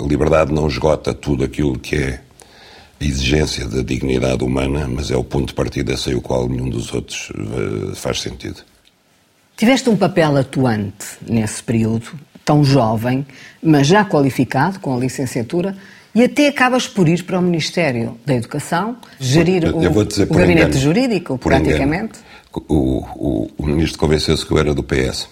A 0.00 0.04
liberdade 0.04 0.52
não 0.52 0.66
esgota 0.68 1.12
tudo 1.12 1.44
aquilo 1.44 1.78
que 1.78 1.96
é 1.96 2.20
a 3.00 3.04
exigência 3.04 3.66
da 3.66 3.82
dignidade 3.82 4.42
humana, 4.44 4.88
mas 4.88 5.10
é 5.10 5.16
o 5.16 5.24
ponto 5.24 5.48
de 5.48 5.54
partida 5.54 5.96
sem 5.96 6.14
o 6.14 6.20
qual 6.20 6.48
nenhum 6.48 6.68
dos 6.68 6.92
outros 6.92 7.30
eh, 7.34 7.94
faz 7.94 8.20
sentido. 8.20 8.62
Tiveste 9.56 9.88
um 9.90 9.96
papel 9.96 10.36
atuante 10.36 11.06
nesse 11.26 11.62
período, 11.62 12.10
tão 12.44 12.62
jovem, 12.64 13.26
mas 13.62 13.86
já 13.86 14.04
qualificado, 14.04 14.78
com 14.80 14.94
a 14.96 14.98
licenciatura, 14.98 15.76
e 16.14 16.22
até 16.24 16.48
acabas 16.48 16.86
por 16.88 17.08
ir 17.08 17.22
para 17.24 17.38
o 17.38 17.42
Ministério 17.42 18.16
da 18.24 18.34
Educação, 18.34 18.96
gerir 19.20 19.64
Eu- 19.64 19.76
o, 19.76 19.82
eu 19.82 19.90
vou 19.92 20.04
dizer 20.04 20.24
o 20.24 20.34
gabinete 20.34 20.68
engano. 20.68 20.80
jurídico, 20.80 21.38
praticamente. 21.38 22.18
O, 22.52 22.64
o, 22.68 23.50
o 23.58 23.66
ministro 23.66 23.98
convenceu-se 23.98 24.44
que 24.44 24.50
eu 24.52 24.58
era 24.58 24.72
do 24.74 24.82
PS. 24.82 25.28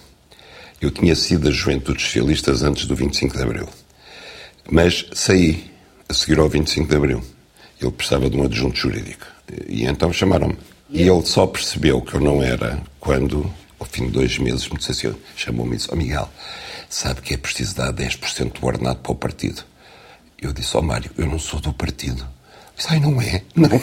Eu 0.79 0.91
tinha 0.91 1.15
sido 1.15 1.45
das 1.45 1.55
Juventudes 1.55 2.03
Socialistas 2.05 2.61
antes 2.63 2.85
do 2.85 2.95
25 2.95 3.35
de 3.35 3.41
Abril. 3.43 3.67
Mas 4.69 5.05
saí 5.13 5.71
a 6.09 6.13
seguir 6.13 6.39
ao 6.39 6.49
25 6.49 6.87
de 6.87 6.95
Abril. 6.95 7.23
Ele 7.81 7.91
precisava 7.91 8.29
de 8.29 8.37
um 8.37 8.43
adjunto 8.43 8.77
jurídico. 8.77 9.25
E 9.67 9.85
então 9.85 10.11
chamaram-me. 10.11 10.57
E 10.89 11.01
ele 11.01 11.25
só 11.25 11.45
percebeu 11.45 12.01
que 12.01 12.15
eu 12.15 12.21
não 12.21 12.41
era 12.41 12.81
quando, 12.99 13.51
ao 13.79 13.85
fim 13.85 14.05
de 14.05 14.11
dois 14.11 14.37
meses, 14.37 14.67
me 14.69 14.77
disse 14.77 14.91
assim, 14.91 15.15
chamou-me 15.35 15.73
e 15.73 15.77
disse, 15.77 15.89
oh 15.91 15.95
Miguel, 15.95 16.29
sabe 16.89 17.21
que 17.21 17.33
é 17.33 17.37
preciso 17.37 17.75
dar 17.75 17.93
10% 17.93 18.59
do 18.59 18.65
ordenado 18.65 18.99
para 18.99 19.11
o 19.11 19.15
partido. 19.15 19.63
Eu 20.41 20.53
disse 20.53 20.75
ao 20.75 20.81
Mário, 20.81 21.11
eu 21.17 21.25
não 21.25 21.39
sou 21.39 21.59
do 21.59 21.73
partido. 21.73 22.25
Disse, 22.75 22.89
ai, 22.91 22.99
não 22.99 23.21
é? 23.21 23.41
Não. 23.55 23.69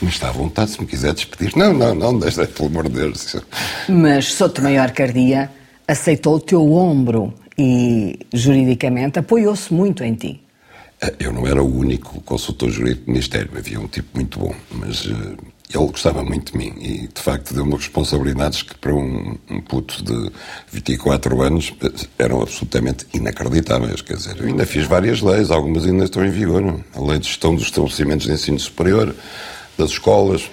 Mas 0.00 0.14
está 0.14 0.28
à 0.28 0.32
vontade, 0.32 0.70
se 0.70 0.80
me 0.80 0.86
quiser 0.86 1.14
despedir. 1.14 1.56
Não, 1.56 1.72
não, 1.72 1.94
não, 1.94 2.18
deixa, 2.18 2.46
pelo 2.46 2.68
amor 2.68 2.88
de 2.88 2.94
Deus. 2.94 3.36
Mas 3.88 4.32
Souto 4.32 4.62
Maior 4.62 4.92
Cardia 4.92 5.50
aceitou 5.86 6.36
o 6.36 6.40
teu 6.40 6.72
ombro 6.72 7.34
e, 7.58 8.18
juridicamente, 8.32 9.18
apoiou-se 9.18 9.72
muito 9.74 10.04
em 10.04 10.14
ti. 10.14 10.40
Eh, 11.00 11.14
Eu 11.18 11.32
não 11.32 11.46
era 11.46 11.62
o 11.62 11.78
único 11.78 12.20
consultor 12.22 12.70
jurídico 12.70 13.06
do 13.06 13.10
Ministério, 13.12 13.50
havia 13.56 13.80
um 13.80 13.88
tipo 13.88 14.08
muito 14.14 14.38
bom, 14.38 14.54
mas 14.70 15.06
eh, 15.06 15.36
ele 15.74 15.86
gostava 15.86 16.22
muito 16.22 16.52
de 16.52 16.58
mim 16.58 16.72
e, 16.80 17.08
de 17.08 17.20
facto, 17.20 17.52
deu-me 17.52 17.74
responsabilidades 17.74 18.62
que, 18.62 18.74
para 18.78 18.94
um, 18.94 19.36
um 19.50 19.60
puto 19.60 20.02
de 20.02 20.30
24 20.72 21.42
anos, 21.42 21.74
eh, 21.82 21.90
eram 22.18 22.40
absolutamente 22.40 23.06
inacreditáveis. 23.12 24.02
Quer 24.02 24.16
dizer, 24.16 24.36
eu 24.38 24.46
ainda 24.46 24.64
fiz 24.64 24.86
várias 24.86 25.20
leis, 25.20 25.50
algumas 25.50 25.84
ainda 25.84 26.04
estão 26.04 26.24
em 26.24 26.30
vigor. 26.30 26.80
A 26.94 27.00
lei 27.00 27.18
de 27.18 27.26
gestão 27.26 27.54
dos 27.54 27.64
estabelecimentos 27.64 28.26
de 28.26 28.32
ensino 28.32 28.58
superior, 28.58 29.14
das 29.76 29.90
escolas, 29.90 30.48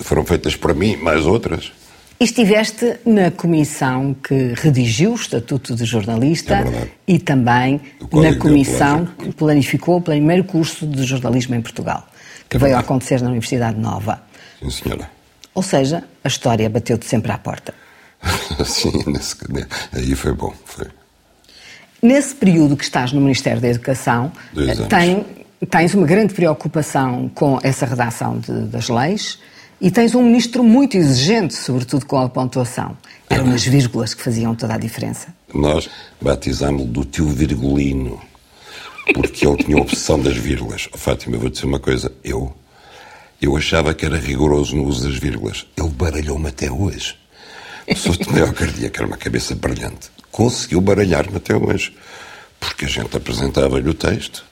foram 0.00 0.24
feitas 0.24 0.56
por 0.56 0.74
mim, 0.74 0.96
mais 0.96 1.24
outras. 1.26 1.72
E 2.20 2.24
estiveste 2.24 3.00
na 3.04 3.30
comissão 3.30 4.14
que 4.14 4.54
redigiu 4.56 5.12
o 5.12 5.14
Estatuto 5.14 5.74
de 5.74 5.84
Jornalista 5.84 6.54
É 6.54 6.88
e 7.06 7.18
também 7.18 7.80
na 8.12 8.36
comissão 8.36 9.04
que 9.06 9.32
planificou 9.32 9.96
o 9.96 10.00
primeiro 10.00 10.44
curso 10.44 10.86
de 10.86 11.02
jornalismo 11.04 11.54
em 11.54 11.60
Portugal, 11.60 12.06
que 12.48 12.56
É 12.56 12.60
veio 12.60 12.76
a 12.76 12.80
acontecer 12.80 13.20
na 13.20 13.28
Universidade 13.28 13.78
Nova. 13.78 14.22
Sim, 14.62 14.70
senhora. 14.70 15.10
Ou 15.54 15.62
seja, 15.62 16.04
a 16.22 16.28
história 16.28 16.68
bateu-te 16.70 17.04
sempre 17.06 17.30
à 17.32 17.38
porta. 17.38 17.74
Sim, 18.64 18.92
nesse, 19.06 19.36
aí 19.92 20.14
foi 20.14 20.32
bom. 20.32 20.54
Foi. 20.64 20.86
Nesse 22.00 22.34
período 22.34 22.76
que 22.76 22.84
estás 22.84 23.12
no 23.12 23.20
Ministério 23.20 23.60
da 23.60 23.68
Educação, 23.68 24.32
eh, 24.56 24.74
tem- 24.88 25.24
tens 25.68 25.94
uma 25.94 26.06
grande 26.06 26.32
preocupação 26.34 27.28
com 27.34 27.58
essa 27.62 27.86
redação 27.86 28.38
de- 28.38 28.66
das 28.66 28.88
leis 28.88 29.38
e 29.84 29.90
tens 29.90 30.14
um 30.14 30.22
ministro 30.22 30.64
muito 30.64 30.96
exigente, 30.96 31.52
sobretudo 31.52 32.06
com 32.06 32.18
a 32.18 32.26
pontuação. 32.26 32.96
Eram 33.28 33.52
as 33.52 33.66
vírgulas 33.66 34.14
que 34.14 34.22
faziam 34.22 34.54
toda 34.54 34.72
a 34.72 34.78
diferença. 34.78 35.28
Nós 35.52 35.90
batizámos-lo 36.22 36.90
do 36.90 37.04
tio 37.04 37.28
Virgulino, 37.28 38.18
porque 39.12 39.46
ele 39.46 39.62
tinha 39.62 39.76
a 39.76 39.82
obsessão 39.82 40.18
das 40.18 40.38
vírgulas. 40.38 40.88
Oh, 40.90 40.96
Fátima, 40.96 41.36
eu 41.36 41.40
vou 41.40 41.50
dizer 41.50 41.66
uma 41.66 41.78
coisa. 41.78 42.10
Eu, 42.24 42.50
eu 43.42 43.54
achava 43.58 43.92
que 43.92 44.06
era 44.06 44.16
rigoroso 44.16 44.74
no 44.74 44.84
uso 44.84 45.06
das 45.06 45.18
vírgulas. 45.18 45.66
Ele 45.76 45.90
baralhou-me 45.90 46.48
até 46.48 46.72
hoje. 46.72 47.18
O 47.86 47.94
Sr. 47.94 48.16
Tomeu 48.16 48.54
Cardia, 48.54 48.88
que 48.88 48.98
era 48.98 49.06
uma 49.06 49.18
cabeça 49.18 49.54
brilhante, 49.54 50.10
conseguiu 50.32 50.80
baralhar-me 50.80 51.36
até 51.36 51.54
hoje. 51.54 51.94
Porque 52.58 52.86
a 52.86 52.88
gente 52.88 53.14
apresentava-lhe 53.14 53.90
o 53.90 53.92
texto 53.92 54.46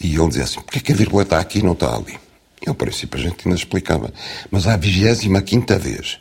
e 0.00 0.16
ele 0.16 0.26
dizia 0.26 0.42
assim: 0.42 0.60
porquê 0.60 0.80
que 0.80 0.90
a 0.90 0.96
vírgula 0.96 1.22
está 1.22 1.38
aqui 1.38 1.60
e 1.60 1.62
não 1.62 1.74
está 1.74 1.94
ali? 1.94 2.25
E 2.66 2.68
ao 2.68 2.74
princípio 2.74 3.18
a 3.18 3.22
gente 3.22 3.46
ainda 3.46 3.56
explicava. 3.56 4.12
Mas 4.50 4.66
à 4.66 4.76
vigésima 4.76 5.40
quinta 5.40 5.78
vez, 5.78 6.18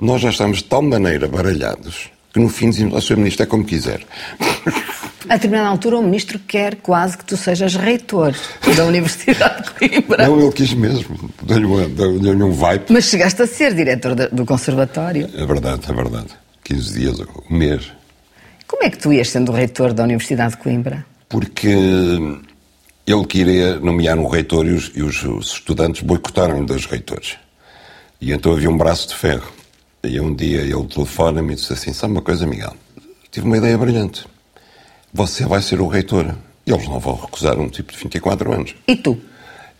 nós 0.00 0.20
já 0.20 0.30
estamos 0.30 0.58
de 0.58 0.64
tal 0.64 0.82
maneira 0.82 1.28
baralhados 1.28 2.10
que 2.36 2.40
no 2.40 2.50
fim 2.50 2.68
dizíamos 2.68 2.94
ao 2.94 3.00
Sr. 3.00 3.16
Ministro 3.16 3.44
é 3.44 3.46
como 3.46 3.64
quiser. 3.64 4.00
A 5.26 5.34
determinada 5.34 5.70
altura, 5.70 5.96
o 5.98 6.02
ministro 6.02 6.38
quer 6.38 6.76
quase 6.76 7.18
que 7.18 7.24
tu 7.24 7.36
sejas 7.36 7.74
reitor 7.74 8.32
da 8.76 8.84
Universidade 8.84 9.64
de 9.64 9.70
Coimbra. 9.70 10.28
Não, 10.28 10.38
ele 10.38 10.52
quis 10.52 10.72
mesmo. 10.72 11.18
Deu-lhe 11.42 12.44
um 12.44 12.52
vibe. 12.52 12.84
Mas 12.90 13.06
chegaste 13.06 13.42
a 13.42 13.46
ser 13.46 13.74
diretor 13.74 14.14
do 14.14 14.46
conservatório. 14.46 15.28
É 15.34 15.44
verdade, 15.44 15.80
é 15.90 15.92
verdade. 15.92 16.28
15 16.62 16.98
dias, 16.98 17.20
um 17.50 17.56
mês. 17.56 17.90
Como 18.68 18.84
é 18.84 18.90
que 18.90 18.98
tu 18.98 19.12
ias 19.12 19.30
sendo 19.30 19.50
reitor 19.50 19.92
da 19.92 20.04
Universidade 20.04 20.52
de 20.52 20.58
Coimbra? 20.58 21.04
Porque 21.28 21.74
ele 23.06 23.24
queria 23.26 23.78
nomear 23.78 24.18
um 24.18 24.26
reitor 24.28 24.66
e 24.66 24.70
os, 24.72 24.90
e 24.94 25.02
os- 25.02 25.22
estudantes 25.52 26.02
boicotaram 26.02 26.64
dos 26.64 26.86
reitores. 26.86 27.36
E 28.20 28.32
então 28.32 28.52
havia 28.52 28.70
um 28.70 28.76
braço 28.76 29.08
de 29.08 29.14
ferro. 29.14 29.52
E 30.02 30.20
um 30.20 30.34
dia 30.34 30.60
ele 30.62 30.84
telefona-me 30.86 31.52
e 31.52 31.56
disse 31.56 31.72
assim: 31.72 31.92
Sabe 31.92 32.12
uma 32.12 32.22
coisa, 32.22 32.46
Miguel? 32.46 32.74
Tive 33.30 33.46
uma 33.46 33.56
ideia 33.58 33.76
brilhante. 33.76 34.26
Você 35.12 35.44
vai 35.44 35.60
ser 35.62 35.80
o 35.80 35.86
reitor. 35.86 36.34
Eles 36.66 36.88
não 36.88 36.98
vão 36.98 37.14
recusar 37.14 37.58
um 37.58 37.68
tipo 37.68 37.92
de 37.92 37.98
24 37.98 38.52
anos. 38.52 38.74
E 38.88 38.96
tu? 38.96 39.20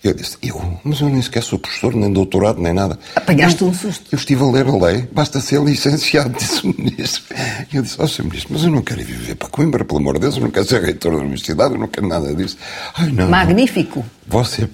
Eu 0.06 0.14
disse, 0.14 0.36
eu? 0.40 0.78
Mas 0.84 1.00
eu 1.00 1.08
nem 1.08 1.20
sequer 1.20 1.42
sou 1.42 1.58
professor, 1.58 1.92
nem 1.94 2.12
doutorado, 2.12 2.60
nem 2.60 2.72
nada. 2.72 2.96
Apanhaste 3.16 3.62
eu, 3.62 3.68
um 3.68 3.74
susto. 3.74 4.04
Eu 4.12 4.16
estive 4.16 4.42
a 4.44 4.46
ler 4.46 4.66
a 4.68 4.76
lei, 4.76 5.08
basta 5.10 5.40
ser 5.40 5.60
licenciado, 5.60 6.30
disse 6.38 6.64
o 6.64 6.74
ministro. 6.78 7.24
E 7.72 7.76
eu 7.76 7.82
disse, 7.82 7.96
ó, 7.98 8.04
oh, 8.04 8.08
Sr. 8.08 8.24
Ministro, 8.24 8.52
mas 8.52 8.62
eu 8.62 8.70
não 8.70 8.82
quero 8.82 9.00
ir 9.00 9.04
viver 9.04 9.34
para 9.34 9.48
Coimbra, 9.48 9.84
pelo 9.84 9.98
amor 9.98 10.14
de 10.14 10.20
Deus, 10.20 10.36
eu 10.36 10.42
não 10.42 10.50
quero 10.50 10.64
ser 10.64 10.80
reitor 10.80 11.12
da 11.12 11.18
universidade, 11.18 11.74
eu 11.74 11.80
não 11.80 11.88
quero 11.88 12.06
nada 12.06 12.32
disso. 12.34 12.56
Ai, 12.96 13.10
não. 13.10 13.28
Magnífico. 13.28 14.04
Você, 14.28 14.68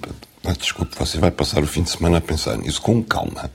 ah, 0.45 0.53
desculpe, 0.53 0.95
você 0.99 1.17
vai 1.17 1.31
passar 1.31 1.63
o 1.63 1.67
fim 1.67 1.81
de 1.81 1.89
semana 1.89 2.19
a 2.19 2.21
pensar 2.21 2.57
nisso 2.57 2.81
com 2.81 3.01
calma. 3.01 3.49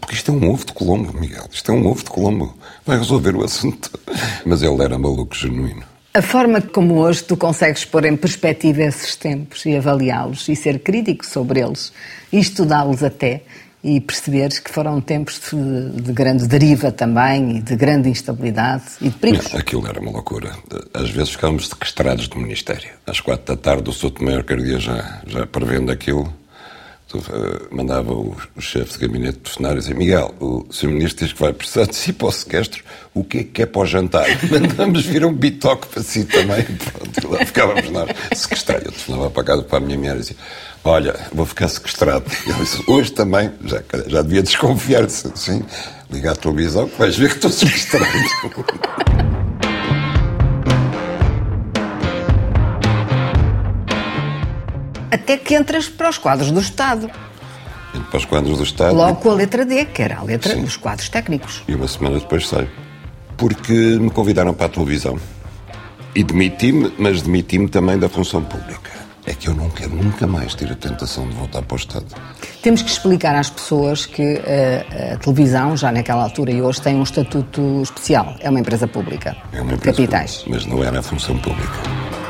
Porque 0.00 0.14
isto 0.14 0.32
é 0.32 0.34
um 0.34 0.50
ovo 0.50 0.66
de 0.66 0.72
Colombo, 0.72 1.18
Miguel. 1.18 1.44
Isto 1.50 1.72
é 1.72 1.74
um 1.74 1.86
ovo 1.86 2.04
de 2.04 2.10
Colombo. 2.10 2.54
Vai 2.84 2.98
resolver 2.98 3.34
o 3.34 3.44
assunto. 3.44 3.90
Mas 4.44 4.62
ele 4.62 4.82
era 4.82 4.98
maluco 4.98 5.34
genuíno. 5.34 5.91
A 6.14 6.20
forma 6.20 6.60
como 6.60 6.98
hoje 6.98 7.24
tu 7.24 7.38
consegues 7.38 7.86
pôr 7.86 8.04
em 8.04 8.14
perspectiva 8.14 8.82
esses 8.82 9.16
tempos 9.16 9.64
e 9.64 9.74
avaliá-los 9.74 10.46
e 10.46 10.54
ser 10.54 10.80
crítico 10.80 11.24
sobre 11.24 11.60
eles 11.60 11.90
e 12.30 12.38
estudá-los 12.38 13.02
até 13.02 13.40
e 13.82 13.98
perceberes 13.98 14.58
que 14.58 14.70
foram 14.70 15.00
tempos 15.00 15.40
de, 15.50 16.02
de, 16.02 16.12
grande 16.12 16.46
deriva 16.46 16.92
também 16.92 17.56
e 17.56 17.60
de 17.62 17.74
grande 17.74 18.10
instabilidade 18.10 18.84
e 19.00 19.08
de 19.08 19.16
perigos. 19.16 19.54
Aquilo 19.54 19.86
era 19.88 19.98
uma 20.00 20.10
loucura. 20.10 20.52
Às 20.92 21.08
vezes 21.10 21.30
ficávamos 21.30 21.68
sequestrados 21.68 22.28
do 22.28 22.38
Ministério. 22.38 22.90
Às 23.06 23.18
quatro 23.18 23.56
da 23.56 23.60
tarde 23.60 23.88
o 23.88 23.92
Souto 23.92 24.22
Maior 24.22 24.44
Cardia 24.44 24.78
já, 24.78 25.22
já 25.26 25.46
prevendo 25.46 25.90
aquilo 25.90 26.32
mandava 27.70 28.12
o, 28.12 28.36
o 28.56 28.60
chefe 28.60 28.92
de 28.92 29.06
gabinete 29.06 29.38
telefonar 29.38 29.78
e 29.78 29.94
Miguel, 29.94 30.34
o 30.40 30.66
Sr. 30.70 30.88
Ministro 30.88 31.24
diz 31.24 31.34
que 31.34 31.40
vai 31.40 31.52
precisar 31.52 31.86
de 31.86 31.96
si 31.96 32.12
para 32.12 32.28
o 32.28 32.32
sequestro, 32.32 32.82
o 33.14 33.24
que 33.24 33.38
é 33.38 33.44
que 33.44 33.62
é 33.62 33.66
para 33.66 33.82
o 33.82 33.86
jantar? 33.86 34.26
Mandamos 34.50 35.04
vir 35.04 35.24
um 35.24 35.32
bitoque 35.32 35.86
para 35.88 36.02
si 36.02 36.24
também. 36.24 36.64
Pronto, 36.92 37.32
lá 37.32 37.44
ficávamos 37.44 37.90
nós 37.90 38.10
sequestrados. 38.34 38.86
Eu 38.86 38.92
telefonava 38.92 39.30
para 39.30 39.44
casa 39.44 39.62
para 39.62 39.78
a 39.78 39.80
minha 39.80 39.98
mulher 39.98 40.16
e 40.16 40.20
dizia 40.20 40.36
olha, 40.84 41.14
vou 41.32 41.46
ficar 41.46 41.68
sequestrado. 41.68 42.24
Eu 42.46 42.54
disse, 42.54 42.82
hoje 42.86 43.12
também, 43.12 43.50
já, 43.64 43.82
já 44.06 44.22
devia 44.22 44.42
desconfiar, 44.42 45.06
disse, 45.06 45.30
sim, 45.34 45.62
liga 46.10 46.32
à 46.32 46.36
televisão 46.36 46.88
que 46.88 46.98
vais 46.98 47.16
ver 47.16 47.28
que 47.30 47.36
estou 47.36 47.50
sequestrado. 47.50 48.06
Até 55.12 55.36
que 55.36 55.54
entras 55.54 55.90
para 55.90 56.08
os 56.08 56.16
quadros 56.16 56.50
do 56.50 56.58
Estado. 56.58 57.10
Entro 57.94 58.08
para 58.10 58.16
os 58.16 58.24
quadros 58.24 58.56
do 58.56 58.64
Estado. 58.64 58.94
Logo 58.94 59.16
com 59.16 59.30
a 59.30 59.34
letra 59.34 59.66
D, 59.66 59.84
que 59.84 60.00
era 60.00 60.16
a 60.16 60.22
letra 60.22 60.54
Sim. 60.54 60.62
dos 60.62 60.78
quadros 60.78 61.10
técnicos. 61.10 61.62
E 61.68 61.74
uma 61.74 61.86
semana 61.86 62.18
depois 62.18 62.48
saio. 62.48 62.70
Porque 63.36 63.72
me 63.72 64.08
convidaram 64.08 64.54
para 64.54 64.66
a 64.66 64.68
televisão. 64.70 65.18
E 66.14 66.24
demiti-me, 66.24 66.94
mas 66.98 67.20
demiti-me 67.20 67.68
também 67.68 67.98
da 67.98 68.08
função 68.08 68.42
pública. 68.42 68.90
É 69.26 69.34
que 69.34 69.48
eu 69.48 69.54
não 69.54 69.68
quero 69.68 69.94
nunca 69.94 70.26
mais 70.26 70.54
ter 70.54 70.72
a 70.72 70.74
tentação 70.74 71.28
de 71.28 71.34
voltar 71.34 71.60
para 71.60 71.74
o 71.74 71.78
Estado. 71.78 72.06
Temos 72.62 72.80
que 72.80 72.90
explicar 72.90 73.34
às 73.36 73.50
pessoas 73.50 74.06
que 74.06 74.22
a, 74.22 74.50
eh, 74.50 75.12
a 75.12 75.16
televisão, 75.18 75.76
já 75.76 75.92
naquela 75.92 76.22
altura 76.22 76.50
e 76.50 76.62
hoje, 76.62 76.80
tem 76.80 76.96
um 76.96 77.02
estatuto 77.02 77.82
especial. 77.82 78.34
É 78.40 78.48
uma 78.48 78.60
empresa 78.60 78.88
pública. 78.88 79.36
É 79.52 79.60
uma 79.60 79.74
empresa 79.74 79.96
Capitais. 79.96 80.38
Pública, 80.38 80.56
mas 80.56 80.66
não 80.66 80.82
era 80.82 80.98
a 81.00 81.02
função 81.02 81.36
pública. 81.38 82.21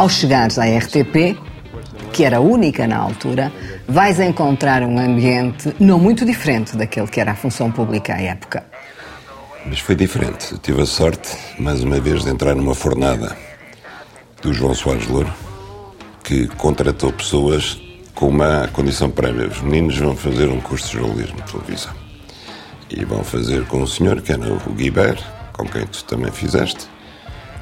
Ao 0.00 0.08
chegares 0.08 0.58
à 0.58 0.64
RTP, 0.64 1.36
que 2.10 2.24
era 2.24 2.40
única 2.40 2.86
na 2.86 2.96
altura, 2.96 3.52
vais 3.86 4.18
encontrar 4.18 4.82
um 4.82 4.98
ambiente 4.98 5.76
não 5.78 5.98
muito 5.98 6.24
diferente 6.24 6.74
daquele 6.74 7.06
que 7.06 7.20
era 7.20 7.32
a 7.32 7.34
função 7.34 7.70
pública 7.70 8.14
à 8.14 8.22
época. 8.22 8.64
Mas 9.66 9.78
foi 9.80 9.94
diferente. 9.94 10.52
Eu 10.52 10.58
tive 10.58 10.80
a 10.80 10.86
sorte, 10.86 11.36
mais 11.58 11.82
uma 11.82 12.00
vez, 12.00 12.24
de 12.24 12.30
entrar 12.30 12.54
numa 12.54 12.74
fornada 12.74 13.36
do 14.40 14.54
João 14.54 14.74
Soares 14.74 15.06
Louro, 15.06 15.30
que 16.24 16.46
contratou 16.46 17.12
pessoas 17.12 17.78
com 18.14 18.28
uma 18.28 18.68
condição 18.68 19.10
prévia. 19.10 19.48
Os 19.48 19.60
meninos 19.60 19.98
vão 19.98 20.16
fazer 20.16 20.48
um 20.48 20.62
curso 20.62 20.86
de 20.86 20.92
jornalismo 20.94 21.36
de 21.42 21.52
televisão. 21.52 21.92
E 22.88 23.04
vão 23.04 23.22
fazer 23.22 23.66
com 23.66 23.82
o 23.82 23.86
senhor, 23.86 24.22
que 24.22 24.32
era 24.32 24.50
o 24.50 24.72
Guibert, 24.72 25.22
com 25.52 25.66
quem 25.66 25.86
tu 25.86 26.02
também 26.04 26.32
fizeste, 26.32 26.88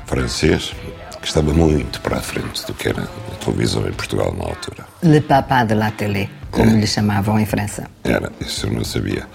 francês, 0.07 0.73
que 1.21 1.27
estava 1.27 1.53
muito 1.53 2.01
para 2.01 2.19
a 2.19 2.21
frente 2.21 2.65
do 2.67 2.75
que 2.75 2.89
era 2.89 3.03
a 3.03 3.45
televisão 3.45 3.87
em 3.87 3.93
Portugal 3.93 4.35
na 4.37 4.45
altura. 4.45 4.87
Le 5.03 5.21
papa 5.21 5.65
de 5.65 5.75
la 5.75 5.91
télé, 5.91 6.29
como 6.51 6.71
é. 6.71 6.75
lhe 6.75 6.87
chamavam 6.87 7.39
em 7.39 7.47
França. 7.47 7.89
Era, 8.05 8.31
isso 8.41 8.67
eu 8.67 8.73
não 8.73 8.85
sabia. 8.85 9.27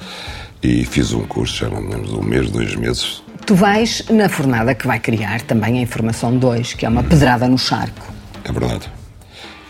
E 0.62 0.86
fiz 0.86 1.12
um 1.14 1.26
curso, 1.26 1.58
já 1.58 1.70
não 1.70 1.82
lembro, 1.82 2.20
um 2.20 2.24
mês, 2.24 2.50
dois 2.50 2.76
meses. 2.76 3.22
Tu 3.46 3.56
vais 3.56 4.06
na 4.10 4.30
fornada 4.30 4.74
que 4.74 4.88
vai 4.88 5.00
criar 5.00 5.42
também 5.42 5.80
a 5.80 5.82
Informação 5.82 6.38
2, 6.38 6.74
que 6.74 6.86
é 6.86 6.90
uma 6.90 7.04
pedrada 7.04 7.48
no 7.48 7.58
charco. 7.58 8.14
É 8.46 8.52
verdade. 8.52 8.90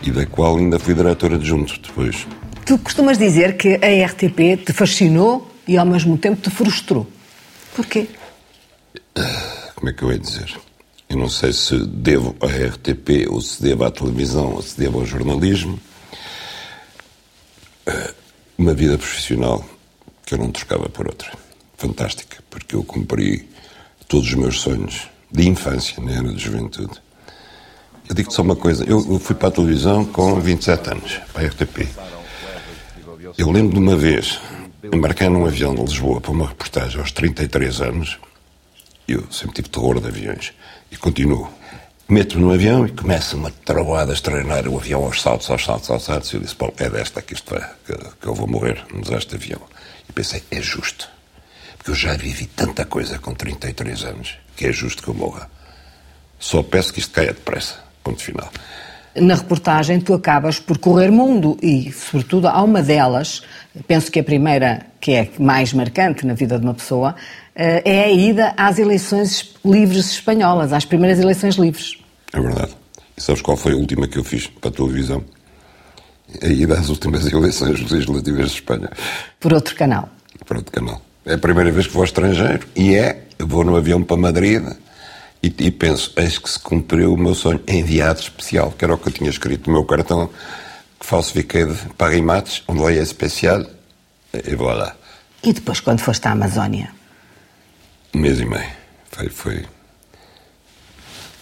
E 0.02 0.10
da 0.10 0.24
qual 0.26 0.56
ainda 0.56 0.78
fui 0.78 0.94
diretor 0.94 1.34
adjunto 1.34 1.80
depois. 1.80 2.26
Tu 2.64 2.78
costumas 2.78 3.18
dizer 3.18 3.56
que 3.56 3.74
a 3.74 4.06
RTP 4.06 4.64
te 4.64 4.72
fascinou 4.72 5.50
e 5.66 5.76
ao 5.76 5.84
mesmo 5.84 6.16
tempo 6.16 6.40
te 6.40 6.50
frustrou. 6.50 7.10
Porquê? 7.74 8.08
Como 9.74 9.88
é 9.90 9.92
que 9.92 10.02
eu 10.02 10.12
ia 10.12 10.18
dizer? 10.18 10.54
Eu 11.08 11.16
não 11.16 11.28
sei 11.28 11.52
se 11.52 11.78
devo 11.86 12.34
à 12.40 12.46
RTP, 12.46 13.28
ou 13.28 13.40
se 13.40 13.62
devo 13.62 13.84
à 13.84 13.90
televisão, 13.90 14.54
ou 14.54 14.62
se 14.62 14.78
devo 14.78 15.00
ao 15.00 15.06
jornalismo. 15.06 15.78
Eh, 17.86 18.14
uma 18.58 18.74
vida 18.74 18.96
profissional 18.96 19.64
que 20.24 20.34
eu 20.34 20.38
não 20.38 20.50
trocava 20.50 20.88
por 20.88 21.06
outra. 21.06 21.30
Fantástica, 21.76 22.42
porque 22.48 22.74
eu 22.74 22.82
cumpri 22.82 23.48
todos 24.08 24.28
os 24.28 24.34
meus 24.34 24.60
sonhos 24.60 25.08
de 25.30 25.48
infância, 25.48 26.02
nem 26.02 26.16
era 26.16 26.32
de 26.32 26.42
juventude. 26.42 27.02
Eu 28.08 28.14
digo-te 28.14 28.34
só 28.34 28.42
uma 28.42 28.56
coisa: 28.56 28.84
eu 28.84 29.18
fui 29.18 29.34
para 29.34 29.48
a 29.48 29.52
televisão 29.52 30.04
com 30.04 30.40
27 30.40 30.90
anos, 30.90 31.20
para 31.32 31.42
a 31.42 31.46
RTP. 31.48 31.88
Eu 33.36 33.50
lembro 33.50 33.72
de 33.72 33.78
uma 33.78 33.96
vez 33.96 34.38
embarcar 34.92 35.30
num 35.30 35.46
avião 35.46 35.74
de 35.74 35.82
Lisboa 35.82 36.20
para 36.20 36.30
uma 36.30 36.48
reportagem 36.48 37.00
aos 37.00 37.10
33 37.10 37.80
anos. 37.80 38.18
Eu 39.08 39.24
sempre 39.30 39.56
tive 39.56 39.68
terror 39.68 40.00
de 40.00 40.06
aviões. 40.06 40.52
E 40.94 40.96
continuo. 40.96 41.52
Meto 42.08 42.38
no 42.38 42.52
avião 42.52 42.86
e 42.86 42.92
começa 42.92 43.34
uma 43.34 43.50
travada 43.50 44.12
a 44.12 44.16
treinar 44.16 44.68
o 44.68 44.76
avião 44.76 45.04
aos 45.04 45.20
saltos, 45.20 45.50
aos 45.50 45.64
saltos, 45.64 45.90
aos 45.90 46.04
saltos. 46.04 46.32
E 46.32 46.36
eu 46.36 46.40
disse, 46.40 46.54
bom, 46.54 46.72
é 46.76 46.88
desta 46.88 47.20
que 47.20 47.34
isto 47.34 47.52
vai, 47.52 47.68
que, 47.84 47.94
que 48.20 48.26
eu 48.28 48.32
vou 48.32 48.46
morrer 48.46 48.86
no 48.94 49.00
desastre 49.00 49.36
de 49.36 49.44
avião. 49.44 49.68
E 50.08 50.12
pensei, 50.12 50.44
é 50.52 50.62
justo. 50.62 51.08
Porque 51.76 51.90
eu 51.90 51.96
já 51.96 52.14
vivi 52.16 52.46
tanta 52.46 52.84
coisa 52.84 53.18
com 53.18 53.34
33 53.34 54.04
anos 54.04 54.38
que 54.54 54.66
é 54.66 54.72
justo 54.72 55.02
que 55.02 55.08
eu 55.08 55.14
morra. 55.14 55.50
Só 56.38 56.62
peço 56.62 56.92
que 56.92 57.00
isto 57.00 57.12
caia 57.12 57.32
depressa. 57.32 57.82
Ponto 58.04 58.22
final. 58.22 58.48
Na 59.16 59.36
reportagem, 59.36 60.00
tu 60.00 60.12
acabas 60.12 60.58
por 60.58 60.76
correr 60.78 61.10
mundo 61.10 61.56
e, 61.62 61.92
sobretudo, 61.92 62.48
há 62.48 62.60
uma 62.62 62.82
delas, 62.82 63.42
penso 63.86 64.10
que 64.10 64.18
a 64.18 64.24
primeira, 64.24 64.86
que 65.00 65.12
é 65.12 65.30
mais 65.38 65.72
marcante 65.72 66.26
na 66.26 66.34
vida 66.34 66.58
de 66.58 66.64
uma 66.64 66.74
pessoa, 66.74 67.14
eh, 67.54 67.82
é 67.84 68.04
a 68.04 68.10
ida 68.10 68.54
às 68.56 68.78
eleições 68.78 69.54
livres 69.64 70.10
espanholas, 70.10 70.72
às 70.72 70.84
primeiras 70.84 71.20
eleições 71.20 71.54
livres. 71.54 71.96
É 72.32 72.40
verdade. 72.40 72.72
E 73.16 73.22
sabes 73.22 73.40
qual 73.40 73.56
foi 73.56 73.72
a 73.72 73.76
última 73.76 74.08
que 74.08 74.18
eu 74.18 74.24
fiz 74.24 74.48
para 74.48 74.70
a 74.70 74.72
televisão? 74.72 75.22
A 76.42 76.46
ida 76.48 76.74
às 76.74 76.88
últimas 76.88 77.24
eleições 77.32 77.80
legislativas 77.88 78.50
de 78.50 78.54
Espanha. 78.56 78.90
Por 79.38 79.52
outro 79.52 79.76
canal. 79.76 80.08
Por 80.44 80.56
outro 80.56 80.72
canal. 80.72 81.00
É 81.24 81.34
a 81.34 81.38
primeira 81.38 81.70
vez 81.70 81.86
que 81.86 81.92
vou 81.92 82.02
ao 82.02 82.06
estrangeiro 82.06 82.66
e 82.74 82.96
é, 82.96 83.22
vou 83.38 83.62
no 83.62 83.76
avião 83.76 84.02
para 84.02 84.16
Madrid 84.16 84.62
e, 85.44 85.54
e 85.66 85.70
penso, 85.70 86.10
eis 86.16 86.38
que 86.38 86.48
se 86.48 86.58
cumpriu 86.58 87.12
o 87.12 87.18
meu 87.18 87.34
sonho, 87.34 87.60
enviado 87.68 88.20
especial, 88.20 88.72
que 88.72 88.84
era 88.84 88.94
o 88.94 88.98
que 88.98 89.08
eu 89.08 89.12
tinha 89.12 89.28
escrito 89.28 89.68
no 89.68 89.76
meu 89.76 89.84
cartão, 89.84 90.30
que 90.98 91.04
falsifiquei 91.04 91.66
de 91.66 91.74
Paris 91.98 92.62
onde 92.66 92.80
lá 92.80 92.90
é 92.90 93.02
especial, 93.02 93.62
e 94.32 94.54
vou 94.54 94.72
lá. 94.72 94.96
E 95.42 95.52
depois, 95.52 95.80
quando 95.80 96.00
foste 96.00 96.26
à 96.26 96.32
Amazónia? 96.32 96.90
Um 98.14 98.20
mês 98.20 98.40
e 98.40 98.46
meio. 98.46 98.70
Foi, 99.10 99.28
foi... 99.28 99.66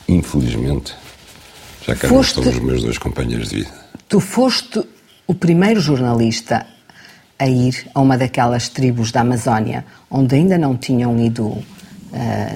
Infelizmente, 0.08 0.94
já 1.86 1.94
cá 1.94 2.08
foste... 2.08 2.40
estão 2.40 2.52
os 2.52 2.58
meus 2.58 2.82
dois 2.82 2.98
companheiros 2.98 3.50
de 3.50 3.62
vida. 3.62 3.70
Tu 4.08 4.18
foste 4.18 4.82
o 5.28 5.34
primeiro 5.34 5.80
jornalista 5.80 6.66
a 7.38 7.46
ir 7.46 7.88
a 7.94 8.00
uma 8.00 8.18
daquelas 8.18 8.68
tribos 8.68 9.12
da 9.12 9.20
Amazónia 9.20 9.84
onde 10.10 10.34
ainda 10.34 10.58
não 10.58 10.76
tinham 10.76 11.18
ido 11.18 11.62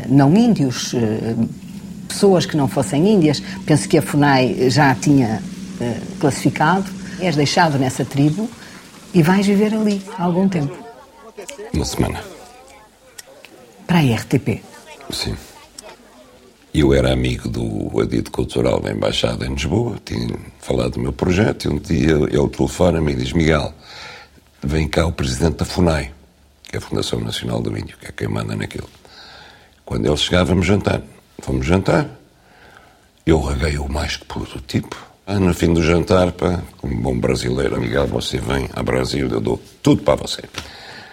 não 0.08 0.34
índios, 0.36 0.92
uh, 0.92 1.48
pessoas 2.08 2.46
que 2.46 2.56
não 2.56 2.68
fossem 2.68 3.08
índias. 3.08 3.42
Penso 3.64 3.88
que 3.88 3.98
a 3.98 4.02
FUNAI 4.02 4.70
já 4.70 4.90
a 4.90 4.94
tinha 4.94 5.42
uh, 5.80 6.16
classificado. 6.18 6.84
És 7.18 7.34
deixado 7.34 7.78
nessa 7.78 8.04
tribo 8.04 8.46
e 9.14 9.22
vais 9.22 9.46
viver 9.46 9.72
ali 9.72 10.02
há 10.18 10.24
algum 10.24 10.46
tempo. 10.46 10.76
Uma 11.72 11.84
semana 11.84 12.22
para 13.86 14.00
a 14.00 14.16
RTP. 14.16 14.62
Sim. 15.10 15.36
Eu 16.74 16.92
era 16.92 17.10
amigo 17.12 17.48
do 17.48 18.00
adido 18.00 18.30
cultural 18.30 18.80
da 18.80 18.92
Embaixada 18.92 19.46
em 19.46 19.54
Lisboa, 19.54 19.96
tinha 20.04 20.36
falado 20.58 20.92
do 20.92 21.00
meu 21.00 21.12
projeto 21.12 21.64
e 21.64 21.68
um 21.68 21.78
dia 21.78 22.12
ele 22.12 22.48
telefona-me 22.48 23.12
e 23.12 23.14
diz: 23.14 23.32
Miguel, 23.32 23.72
vem 24.62 24.86
cá 24.86 25.06
o 25.06 25.12
presidente 25.12 25.56
da 25.56 25.64
FUNAI, 25.64 26.12
que 26.64 26.76
é 26.76 26.78
a 26.78 26.82
Fundação 26.82 27.20
Nacional 27.20 27.62
do 27.62 27.76
Índio, 27.78 27.96
que 27.96 28.08
é 28.08 28.12
quem 28.12 28.28
manda 28.28 28.54
naquilo. 28.54 28.88
Quando 29.86 30.04
ele 30.04 30.16
chegava, 30.16 30.46
vamos 30.46 30.66
jantar. 30.66 31.00
Fomos 31.38 31.64
jantar. 31.64 32.10
Eu 33.24 33.40
reguei 33.40 33.78
o 33.78 33.88
mais 33.88 34.16
que 34.16 34.24
pude 34.24 34.60
tipo. 34.66 34.96
Ah, 35.24 35.38
no 35.38 35.54
fim 35.54 35.72
do 35.72 35.82
jantar, 35.82 36.32
pá, 36.32 36.60
como 36.76 37.00
bom 37.00 37.18
brasileiro, 37.18 37.80
Miguel, 37.80 38.06
você 38.06 38.38
vem 38.38 38.68
ao 38.74 38.84
Brasil, 38.84 39.28
eu 39.28 39.40
dou 39.40 39.62
tudo 39.82 40.02
para 40.02 40.16
você. 40.16 40.42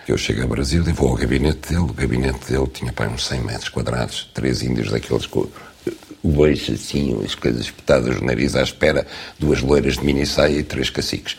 Eu 0.07 0.17
chego 0.17 0.41
ao 0.41 0.47
Brasil 0.47 0.83
e 0.87 0.91
vou 0.91 1.09
ao 1.09 1.15
gabinete 1.15 1.69
dele. 1.69 1.81
O 1.81 1.93
gabinete 1.93 2.51
dele 2.51 2.67
tinha 2.67 2.91
pá, 2.91 3.07
uns 3.07 3.25
100 3.27 3.41
metros 3.41 3.69
quadrados, 3.69 4.29
três 4.33 4.63
índios 4.63 4.89
daqueles 4.91 5.27
com 5.27 5.47
o 6.23 6.31
beijo 6.31 6.73
assim, 6.73 7.19
as 7.23 7.35
coisas 7.35 7.61
espetadas 7.61 8.19
no 8.19 8.25
nariz 8.25 8.55
à 8.55 8.63
espera, 8.63 9.05
duas 9.37 9.61
loiras 9.61 9.97
de 9.97 10.05
mini 10.05 10.25
saia 10.25 10.57
e 10.57 10.63
três 10.63 10.89
caciques. 10.89 11.37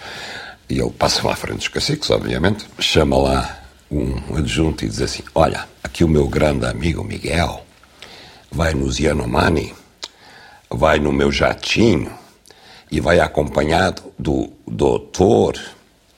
E 0.68 0.78
ele 0.78 0.90
passa 0.90 1.26
lá 1.26 1.32
à 1.32 1.36
frente 1.36 1.58
dos 1.58 1.68
caciques, 1.68 2.10
obviamente, 2.10 2.66
chama 2.78 3.16
lá 3.16 3.63
um 3.90 4.36
adjunto 4.36 4.84
e 4.84 4.88
diz 4.88 5.00
assim: 5.00 5.22
Olha, 5.34 5.68
aqui 5.82 6.04
o 6.04 6.08
meu 6.08 6.26
grande 6.28 6.66
amigo 6.66 7.04
Miguel 7.04 7.64
vai 8.50 8.74
no 8.74 8.90
Yanomami, 8.92 9.74
vai 10.70 10.98
no 10.98 11.12
meu 11.12 11.30
jatinho 11.30 12.10
e 12.90 13.00
vai 13.00 13.20
acompanhado 13.20 14.02
do 14.18 14.52
doutor 14.66 15.58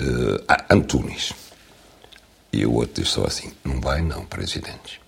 uh, 0.01 0.55
Antunes. 0.71 1.33
E 2.53 2.65
o 2.65 2.75
outro 2.75 3.03
disse 3.03 3.15
só 3.15 3.25
assim: 3.25 3.53
Não 3.65 3.81
vai, 3.81 4.01
não, 4.03 4.25
presidente. 4.25 5.01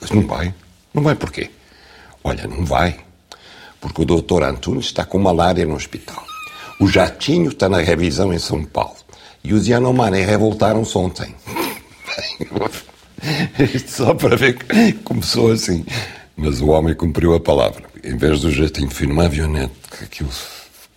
Mas 0.00 0.10
não 0.10 0.26
vai. 0.26 0.54
Não 0.92 1.02
vai 1.02 1.14
porquê? 1.14 1.50
Olha, 2.24 2.46
não 2.46 2.64
vai. 2.64 2.98
Porque 3.80 4.02
o 4.02 4.04
doutor 4.04 4.44
Antunes 4.44 4.86
está 4.86 5.04
com 5.04 5.18
malária 5.18 5.66
no 5.66 5.74
hospital. 5.74 6.24
O 6.78 6.88
jatinho 6.88 7.50
está 7.50 7.68
na 7.68 7.78
revisão 7.78 8.32
em 8.32 8.38
São 8.38 8.64
Paulo. 8.64 8.96
E 9.44 9.52
os 9.54 9.66
Yanomami 9.66 10.20
revoltaram-se 10.20 10.96
ontem. 10.96 11.34
Isto 13.74 13.90
só 13.90 14.14
para 14.14 14.36
ver 14.36 14.58
que 14.58 14.92
começou 15.04 15.52
assim. 15.52 15.84
Mas 16.36 16.60
o 16.60 16.68
homem 16.68 16.94
cumpriu 16.94 17.34
a 17.34 17.40
palavra. 17.40 17.84
Em 18.02 18.16
vez 18.16 18.40
do 18.40 18.50
jatinho, 18.50 18.90
fui 18.90 19.06
numa 19.06 19.26
avionete, 19.26 19.72
que 19.96 20.04
aquilo 20.04 20.30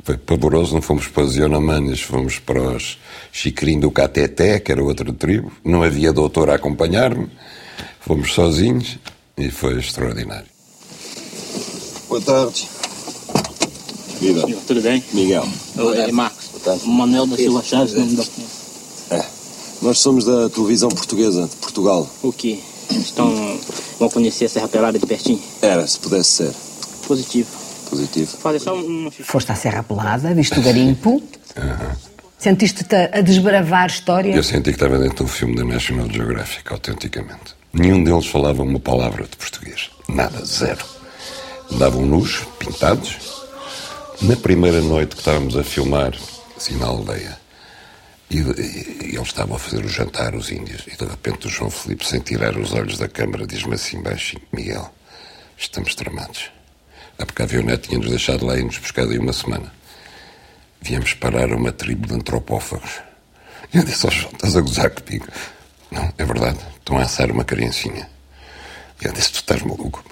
foi 0.03 0.18
pavoroso. 0.18 0.74
Não 0.74 0.82
fomos 0.82 1.07
para 1.07 1.24
os 1.24 1.36
Ionomanes, 1.36 2.01
fomos 2.01 2.39
para 2.39 2.61
os 2.61 2.97
Chicrim 3.32 3.80
do 3.80 3.91
Cateté, 3.91 4.59
que 4.59 4.72
era 4.72 4.84
outra 4.84 5.11
tribo. 5.13 5.51
Não 5.63 5.84
havia 5.84 6.11
doutor 6.11 6.49
a 6.49 6.55
acompanhar-me. 6.55 7.30
Fomos 7.99 8.34
sozinhos 8.34 8.97
e 9.38 9.51
foi 9.51 9.80
extraordinário. 9.80 10.47
Boa 12.07 12.22
tarde. 12.22 12.68
Viva. 14.20 14.47
Tudo 14.68 14.82
bem? 14.82 15.03
Miguel. 15.13 15.47
É 15.95 16.11
Marcos. 16.11 16.47
Boa 16.47 16.63
tarde. 16.63 16.88
Manuel 16.88 17.28
da 17.28 17.36
Silva 17.36 17.63
Chaves, 17.63 17.93
nome 17.93 18.16
da... 18.16 18.24
É. 19.11 19.35
Nós 19.86 20.00
somos 20.00 20.26
da 20.26 20.50
televisão 20.50 20.90
portuguesa, 20.90 21.48
de 21.48 21.56
Portugal. 21.58 22.10
O 22.24 22.34
que? 22.34 22.60
Estão... 22.90 23.60
Vão 24.00 24.10
conhecer 24.10 24.46
a 24.46 24.50
Serra 24.50 24.68
Pelada 24.68 24.98
de 24.98 25.06
pertinho? 25.06 25.40
Era, 25.62 25.86
se 25.86 26.00
pudesse 26.00 26.32
ser. 26.32 26.54
Positivo. 27.08 27.48
Positivo. 27.88 28.36
Fazer 28.38 28.60
só 28.62 28.76
um... 28.76 29.12
Foste 29.12 29.52
à 29.52 29.56
Serra 29.56 29.84
Pelada, 29.84 30.34
viste 30.34 30.58
o 30.60 30.64
garimpo. 30.64 31.22
Sentiste-te 32.40 32.96
a 32.96 33.22
desbravar 33.22 33.86
história? 33.86 34.36
Eu 34.36 34.42
senti 34.42 34.72
que 34.72 34.72
estava 34.72 34.98
dentro 34.98 35.18
de 35.18 35.24
um 35.24 35.28
filme 35.28 35.56
da 35.56 35.64
National 35.64 36.10
Geographic, 36.10 36.74
autenticamente. 36.74 37.56
Nenhum 37.72 38.04
deles 38.04 38.26
falava 38.26 38.64
uma 38.64 38.80
palavra 38.80 39.26
de 39.26 39.38
português. 39.38 39.92
Nada, 40.10 40.44
zero. 40.44 40.84
Andavam 41.72 42.08
nus, 42.08 42.40
pintados. 42.58 43.18
Na 44.20 44.36
primeira 44.36 44.82
noite 44.82 45.14
que 45.14 45.22
estávamos 45.22 45.56
a 45.56 45.64
filmar, 45.64 46.16
assim 46.58 46.76
na 46.76 46.88
aldeia, 46.88 47.38
e, 48.30 48.38
e- 48.40 49.12
e 49.12 49.16
eles 49.16 49.28
estavam 49.28 49.56
a 49.56 49.60
fazer 49.60 49.84
o 49.86 49.90
jantar, 49.90 50.34
os 50.36 50.52
índios, 50.52 50.84
e 50.88 50.96
de 50.98 51.06
repente 51.06 51.48
o 51.48 51.50
João 51.50 51.70
Filipe, 51.70 52.06
sem 52.06 52.20
tirar 52.20 52.58
os 52.58 52.74
olhos 52.74 52.98
da 52.98 53.08
câmara, 53.08 53.46
diz-me 53.46 53.76
assim 53.76 54.02
baixinho: 54.02 54.42
Miguel, 54.52 54.94
estamos 55.58 55.94
tramados. 55.96 56.50
Porque 57.18 57.42
a 57.42 57.46
avionete 57.46 57.88
tinha-nos 57.88 58.10
deixado 58.10 58.46
lá 58.46 58.58
e 58.58 58.64
nos 58.64 58.78
buscado 58.78 59.12
aí 59.12 59.18
uma 59.18 59.32
semana. 59.32 59.72
Viemos 60.82 61.14
parar 61.14 61.52
a 61.52 61.56
uma 61.56 61.72
tribo 61.72 62.08
de 62.08 62.14
antropófagos. 62.14 62.92
E 63.74 63.78
eu 63.78 63.84
disse 63.84 64.06
ao 64.06 64.12
João: 64.12 64.32
estás 64.34 64.56
a 64.56 64.62
gozar 64.62 64.90
comigo? 64.90 65.28
Não, 65.92 66.12
é 66.18 66.26
verdade, 66.26 66.60
estão 66.78 66.98
a 66.98 67.04
assar 67.04 67.32
uma 67.32 67.46
criancinha. 67.46 68.10
E 69.02 69.06
eu 69.06 69.14
disse: 69.14 69.32
tu 69.32 69.36
estás 69.36 69.62
maluco? 69.62 70.04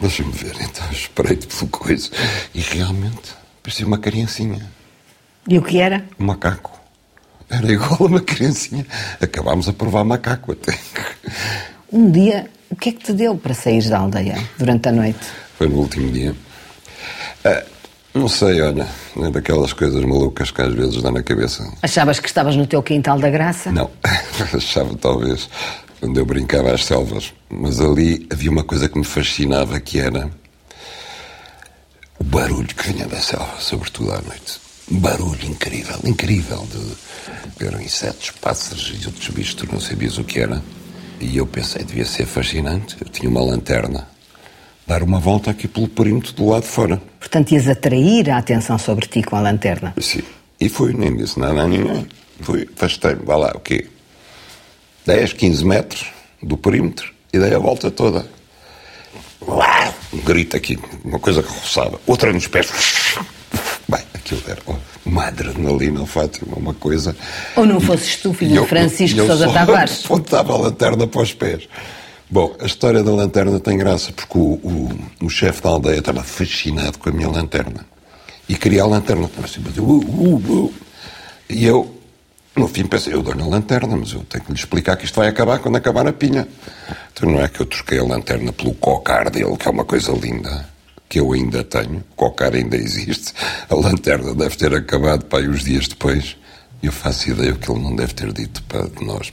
Deixa-me 0.00 0.32
ver. 0.32 0.56
Então 0.60 0.90
esperei-te 0.90 1.46
pelo 1.46 1.68
coisa. 1.68 2.10
E 2.52 2.60
realmente 2.60 3.32
parecia 3.62 3.86
uma 3.86 3.98
criancinha. 3.98 4.68
E 5.48 5.56
o 5.58 5.62
que 5.62 5.78
era? 5.78 6.04
Um 6.18 6.26
macaco. 6.26 6.73
Era 7.62 7.72
igual 7.72 7.96
a 8.00 8.04
uma 8.04 8.20
criancinha. 8.20 8.86
Acabámos 9.20 9.68
a 9.68 9.72
provar 9.72 10.04
macaco 10.04 10.52
até. 10.52 10.78
Um 11.92 12.10
dia, 12.10 12.50
o 12.70 12.76
que 12.76 12.88
é 12.88 12.92
que 12.92 13.04
te 13.04 13.12
deu 13.12 13.36
para 13.36 13.54
sair 13.54 13.88
da 13.88 13.98
aldeia 13.98 14.36
durante 14.58 14.88
a 14.88 14.92
noite? 14.92 15.20
Foi 15.56 15.68
no 15.68 15.76
último 15.76 16.10
dia. 16.10 16.34
Ah, 17.44 17.62
não 18.14 18.28
sei, 18.28 18.60
olha, 18.60 18.86
é 19.16 19.30
daquelas 19.30 19.72
coisas 19.72 20.02
malucas 20.04 20.50
que 20.50 20.62
às 20.62 20.72
vezes 20.72 21.02
dá 21.02 21.10
na 21.10 21.22
cabeça. 21.22 21.68
Achavas 21.82 22.18
que 22.20 22.28
estavas 22.28 22.56
no 22.56 22.66
teu 22.66 22.82
quintal 22.82 23.18
da 23.18 23.30
graça? 23.30 23.70
Não, 23.70 23.90
achava 24.54 24.94
talvez 24.96 25.48
quando 26.00 26.18
eu 26.18 26.24
brincava 26.24 26.72
às 26.72 26.84
selvas. 26.84 27.32
Mas 27.48 27.80
ali 27.80 28.26
havia 28.32 28.50
uma 28.50 28.64
coisa 28.64 28.88
que 28.88 28.98
me 28.98 29.04
fascinava 29.04 29.78
que 29.80 29.98
era 29.98 30.30
o 32.18 32.24
barulho 32.24 32.66
que 32.66 32.92
vinha 32.92 33.06
da 33.06 33.20
selva, 33.20 33.54
sobretudo 33.58 34.12
à 34.12 34.20
noite. 34.20 34.63
Barulho 34.90 35.46
incrível, 35.46 35.98
incrível 36.04 36.66
de 36.70 37.64
eram 37.66 37.80
insetos, 37.80 38.30
pássaros 38.32 38.92
e 39.00 39.06
outros 39.06 39.28
bichos, 39.28 39.54
tu 39.54 39.66
não 39.72 39.80
sabias 39.80 40.18
o 40.18 40.24
que 40.24 40.40
era. 40.40 40.62
E 41.20 41.36
eu 41.36 41.46
pensei, 41.46 41.82
devia 41.84 42.04
ser 42.04 42.26
fascinante. 42.26 42.96
Eu 43.00 43.08
tinha 43.08 43.30
uma 43.30 43.42
lanterna, 43.42 44.06
dar 44.86 45.02
uma 45.02 45.18
volta 45.18 45.50
aqui 45.50 45.66
pelo 45.66 45.88
perímetro 45.88 46.32
do 46.34 46.48
lado 46.48 46.62
de 46.62 46.68
fora. 46.68 47.00
Portanto, 47.18 47.52
ias 47.52 47.66
atrair 47.66 48.30
a 48.30 48.38
atenção 48.38 48.78
sobre 48.78 49.06
ti 49.06 49.22
com 49.22 49.36
a 49.36 49.40
lanterna. 49.40 49.94
Sim. 50.00 50.22
E 50.60 50.68
fui, 50.68 50.92
nem 50.92 51.16
disse 51.16 51.38
nada 51.38 51.62
a 51.62 51.66
ninguém. 51.66 52.06
Fui, 52.40 52.68
afastei-me, 52.76 53.24
vá 53.24 53.36
lá, 53.36 53.52
o 53.54 53.60
quê? 53.60 53.88
10, 55.06 55.32
15 55.32 55.64
metros 55.64 56.06
do 56.42 56.56
perímetro 56.56 57.12
e 57.32 57.38
dei 57.38 57.54
a 57.54 57.58
volta 57.58 57.90
toda. 57.90 58.26
Uau! 59.46 59.94
Um 60.12 60.18
grito 60.18 60.56
aqui, 60.56 60.78
uma 61.04 61.18
coisa 61.18 61.42
que 61.42 61.48
roçava. 61.48 62.00
Outra 62.06 62.32
nos 62.32 62.46
pés. 62.46 62.70
Bem, 63.88 64.00
aquilo 64.14 64.42
era 64.46 64.60
uma 65.04 65.26
adrenalina, 65.26 66.06
Fátima, 66.06 66.56
uma 66.56 66.72
coisa. 66.74 67.14
Ou 67.56 67.66
não 67.66 67.80
fosses 67.80 68.16
tu, 68.16 68.32
filho 68.32 68.52
de 68.52 68.56
eu- 68.56 68.66
Francisco 68.66 69.16
e 69.16 69.20
eu 69.20 69.26
Sousa 69.26 69.52
Tavares? 69.52 70.04
apontava 70.06 70.54
a 70.54 70.56
lanterna 70.56 71.06
para 71.06 71.22
os 71.22 71.34
pés. 71.34 71.68
Bom, 72.30 72.54
a 72.58 72.64
história 72.64 73.02
da 73.02 73.12
lanterna 73.12 73.60
tem 73.60 73.76
graça, 73.76 74.10
porque 74.12 74.38
o, 74.38 74.52
o, 74.54 74.90
o 75.22 75.28
chefe 75.28 75.62
da 75.62 75.68
aldeia 75.68 75.98
estava 75.98 76.22
fascinado 76.22 76.98
com 76.98 77.10
a 77.10 77.12
minha 77.12 77.28
lanterna. 77.28 77.84
E 78.48 78.56
queria 78.56 78.82
a 78.82 78.86
lanterna. 78.86 79.30
Assim, 79.42 79.60
mas 79.64 79.76
eu, 79.76 79.84
uh, 79.84 80.04
uh, 80.04 80.36
uh. 80.36 80.74
E 81.48 81.66
eu, 81.66 81.94
no 82.56 82.66
fim, 82.66 82.86
pensei, 82.86 83.12
eu 83.12 83.22
dou-lhe 83.22 83.42
a 83.42 83.46
lanterna, 83.46 83.94
mas 83.96 84.12
eu 84.12 84.20
tenho 84.24 84.42
que 84.42 84.52
lhe 84.52 84.58
explicar 84.58 84.96
que 84.96 85.04
isto 85.04 85.16
vai 85.16 85.28
acabar 85.28 85.58
quando 85.58 85.76
acabar 85.76 86.06
a 86.06 86.12
pinha. 86.12 86.48
Então 87.12 87.30
não 87.30 87.40
é 87.40 87.48
que 87.48 87.60
eu 87.60 87.66
troquei 87.66 87.98
a 87.98 88.04
lanterna 88.04 88.52
pelo 88.52 88.74
cocar 88.74 89.28
dele, 89.30 89.56
que 89.58 89.68
é 89.68 89.70
uma 89.70 89.84
coisa 89.84 90.10
linda, 90.12 90.66
que 91.08 91.20
eu 91.20 91.32
ainda 91.32 91.62
tenho. 91.64 91.98
O 91.98 92.16
cocar 92.16 92.54
ainda 92.54 92.76
existe. 92.76 93.32
A 93.68 93.74
lanterna 93.74 94.34
deve 94.34 94.56
ter 94.56 94.74
acabado 94.74 95.24
para 95.26 95.40
aí 95.40 95.48
uns 95.48 95.64
dias 95.64 95.88
depois. 95.88 96.36
E 96.82 96.86
eu 96.86 96.92
faço 96.92 97.30
ideia 97.30 97.54
que 97.54 97.70
ele 97.70 97.80
não 97.80 97.96
deve 97.96 98.14
ter 98.14 98.32
dito 98.32 98.62
para 98.64 98.88
de 98.88 99.04
nós. 99.04 99.32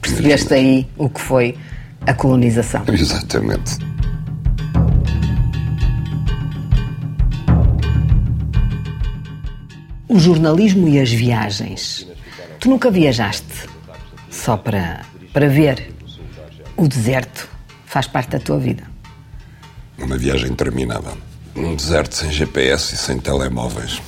Percebeste 0.00 0.54
aí 0.54 0.86
o 0.96 1.08
que 1.08 1.20
foi 1.20 1.56
a 2.06 2.14
colonização. 2.14 2.84
Exatamente. 2.88 3.78
O 10.08 10.18
jornalismo 10.18 10.88
e 10.88 10.98
as 10.98 11.12
viagens. 11.12 12.06
Tu 12.58 12.68
nunca 12.68 12.90
viajaste 12.90 13.68
só 14.30 14.56
para, 14.56 15.02
para 15.32 15.48
ver. 15.48 15.92
O 16.76 16.88
deserto 16.88 17.48
faz 17.84 18.06
parte 18.06 18.30
da 18.30 18.40
tua 18.40 18.58
vida. 18.58 18.89
Uma 20.00 20.16
viagem 20.16 20.50
interminável. 20.50 21.16
Num 21.54 21.74
deserto 21.74 22.14
sem 22.14 22.30
GPS 22.30 22.94
e 22.94 22.98
sem 22.98 23.18
telemóveis. 23.18 24.00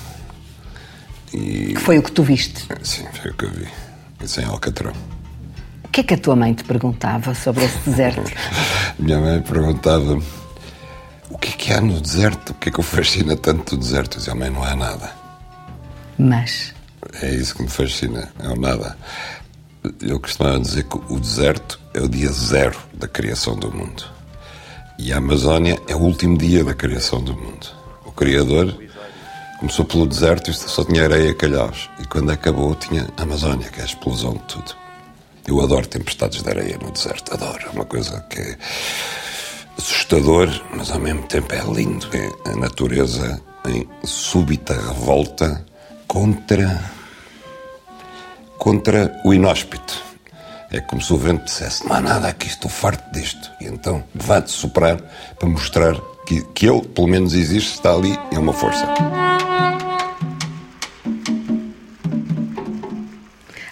E. 1.32 1.74
Que 1.74 1.80
foi 1.80 1.98
o 1.98 2.02
que 2.02 2.12
tu 2.12 2.22
viste. 2.22 2.66
Sim, 2.82 3.04
foi 3.20 3.30
o 3.30 3.34
que 3.34 3.44
eu 3.44 3.50
vi. 3.50 3.68
E 4.22 4.28
sem 4.28 4.44
Alcatrão. 4.44 4.92
O 5.84 5.88
que 5.88 6.00
é 6.00 6.04
que 6.04 6.14
a 6.14 6.18
tua 6.18 6.36
mãe 6.36 6.54
te 6.54 6.64
perguntava 6.64 7.34
sobre 7.34 7.64
esse 7.64 7.78
deserto? 7.90 8.22
Minha 8.98 9.18
mãe 9.20 9.40
perguntava-me 9.42 10.22
o 11.28 11.38
que 11.38 11.48
é 11.48 11.52
que 11.52 11.72
há 11.72 11.80
no 11.80 12.00
deserto? 12.00 12.50
O 12.50 12.54
que 12.54 12.68
é 12.68 12.72
que 12.72 12.80
o 12.80 12.82
fascina 12.82 13.36
tanto 13.36 13.76
do 13.76 13.80
deserto? 13.80 14.14
Eu 14.14 14.18
dizia, 14.18 14.34
mãe, 14.34 14.50
não 14.50 14.62
há 14.62 14.76
nada. 14.76 15.12
Mas 16.18 16.72
É 17.20 17.30
isso 17.30 17.54
que 17.54 17.62
me 17.62 17.68
fascina, 17.68 18.30
é 18.38 18.48
o 18.48 18.56
nada. 18.56 18.96
Eu 20.00 20.20
costumava 20.20 20.60
dizer 20.60 20.84
que 20.84 20.96
o 20.96 21.18
deserto 21.18 21.80
é 21.94 22.00
o 22.00 22.08
dia 22.08 22.30
zero 22.30 22.78
da 22.94 23.08
criação 23.08 23.56
do 23.56 23.72
mundo. 23.72 24.04
E 25.04 25.12
a 25.12 25.16
Amazónia 25.16 25.82
é 25.88 25.96
o 25.96 25.98
último 25.98 26.38
dia 26.38 26.62
da 26.62 26.74
criação 26.74 27.20
do 27.20 27.34
mundo. 27.34 27.66
O 28.06 28.12
Criador 28.12 28.72
Começou 29.58 29.84
pelo 29.84 30.06
deserto 30.08 30.50
e 30.50 30.54
só 30.54 30.84
tinha 30.84 31.04
areia 31.04 31.30
e 31.30 31.34
calhaus. 31.34 31.88
E 32.00 32.04
quando 32.04 32.30
acabou 32.30 32.74
tinha 32.74 33.08
a 33.16 33.22
Amazónia, 33.22 33.68
que 33.68 33.78
é 33.78 33.82
a 33.82 33.86
explosão 33.86 34.32
de 34.32 34.40
tudo. 34.40 34.74
Eu 35.46 35.60
adoro 35.60 35.86
tempestades 35.86 36.42
de 36.42 36.50
areia 36.50 36.78
no 36.82 36.90
deserto, 36.90 37.32
adoro. 37.32 37.68
É 37.68 37.70
uma 37.70 37.84
coisa 37.84 38.20
que 38.28 38.40
é 38.40 38.58
assustador, 39.78 40.48
mas 40.74 40.90
ao 40.90 40.98
mesmo 40.98 41.22
tempo 41.28 41.54
é 41.54 41.62
lindo. 41.62 42.08
É 42.12 42.50
a 42.50 42.56
natureza 42.56 43.40
em 43.68 43.88
súbita 44.04 44.74
revolta 44.74 45.64
contra 46.08 46.90
contra 48.58 49.20
o 49.24 49.32
inóspito. 49.32 50.11
É 50.72 50.80
como 50.80 51.02
se 51.02 51.12
o 51.12 51.18
vento 51.18 51.44
dissesse: 51.44 51.86
não 51.86 51.94
há 51.94 52.00
nada 52.00 52.28
aqui, 52.28 52.46
estou 52.46 52.70
farto 52.70 53.12
disto. 53.12 53.50
E 53.60 53.66
então 53.66 54.02
vai-te 54.14 54.50
soprar 54.50 54.96
para 55.38 55.48
mostrar 55.48 55.94
que, 56.26 56.42
que 56.54 56.66
ele, 56.66 56.80
pelo 56.80 57.06
menos, 57.06 57.34
existe, 57.34 57.74
está 57.74 57.92
ali, 57.92 58.18
é 58.32 58.38
uma 58.38 58.54
força. 58.54 58.86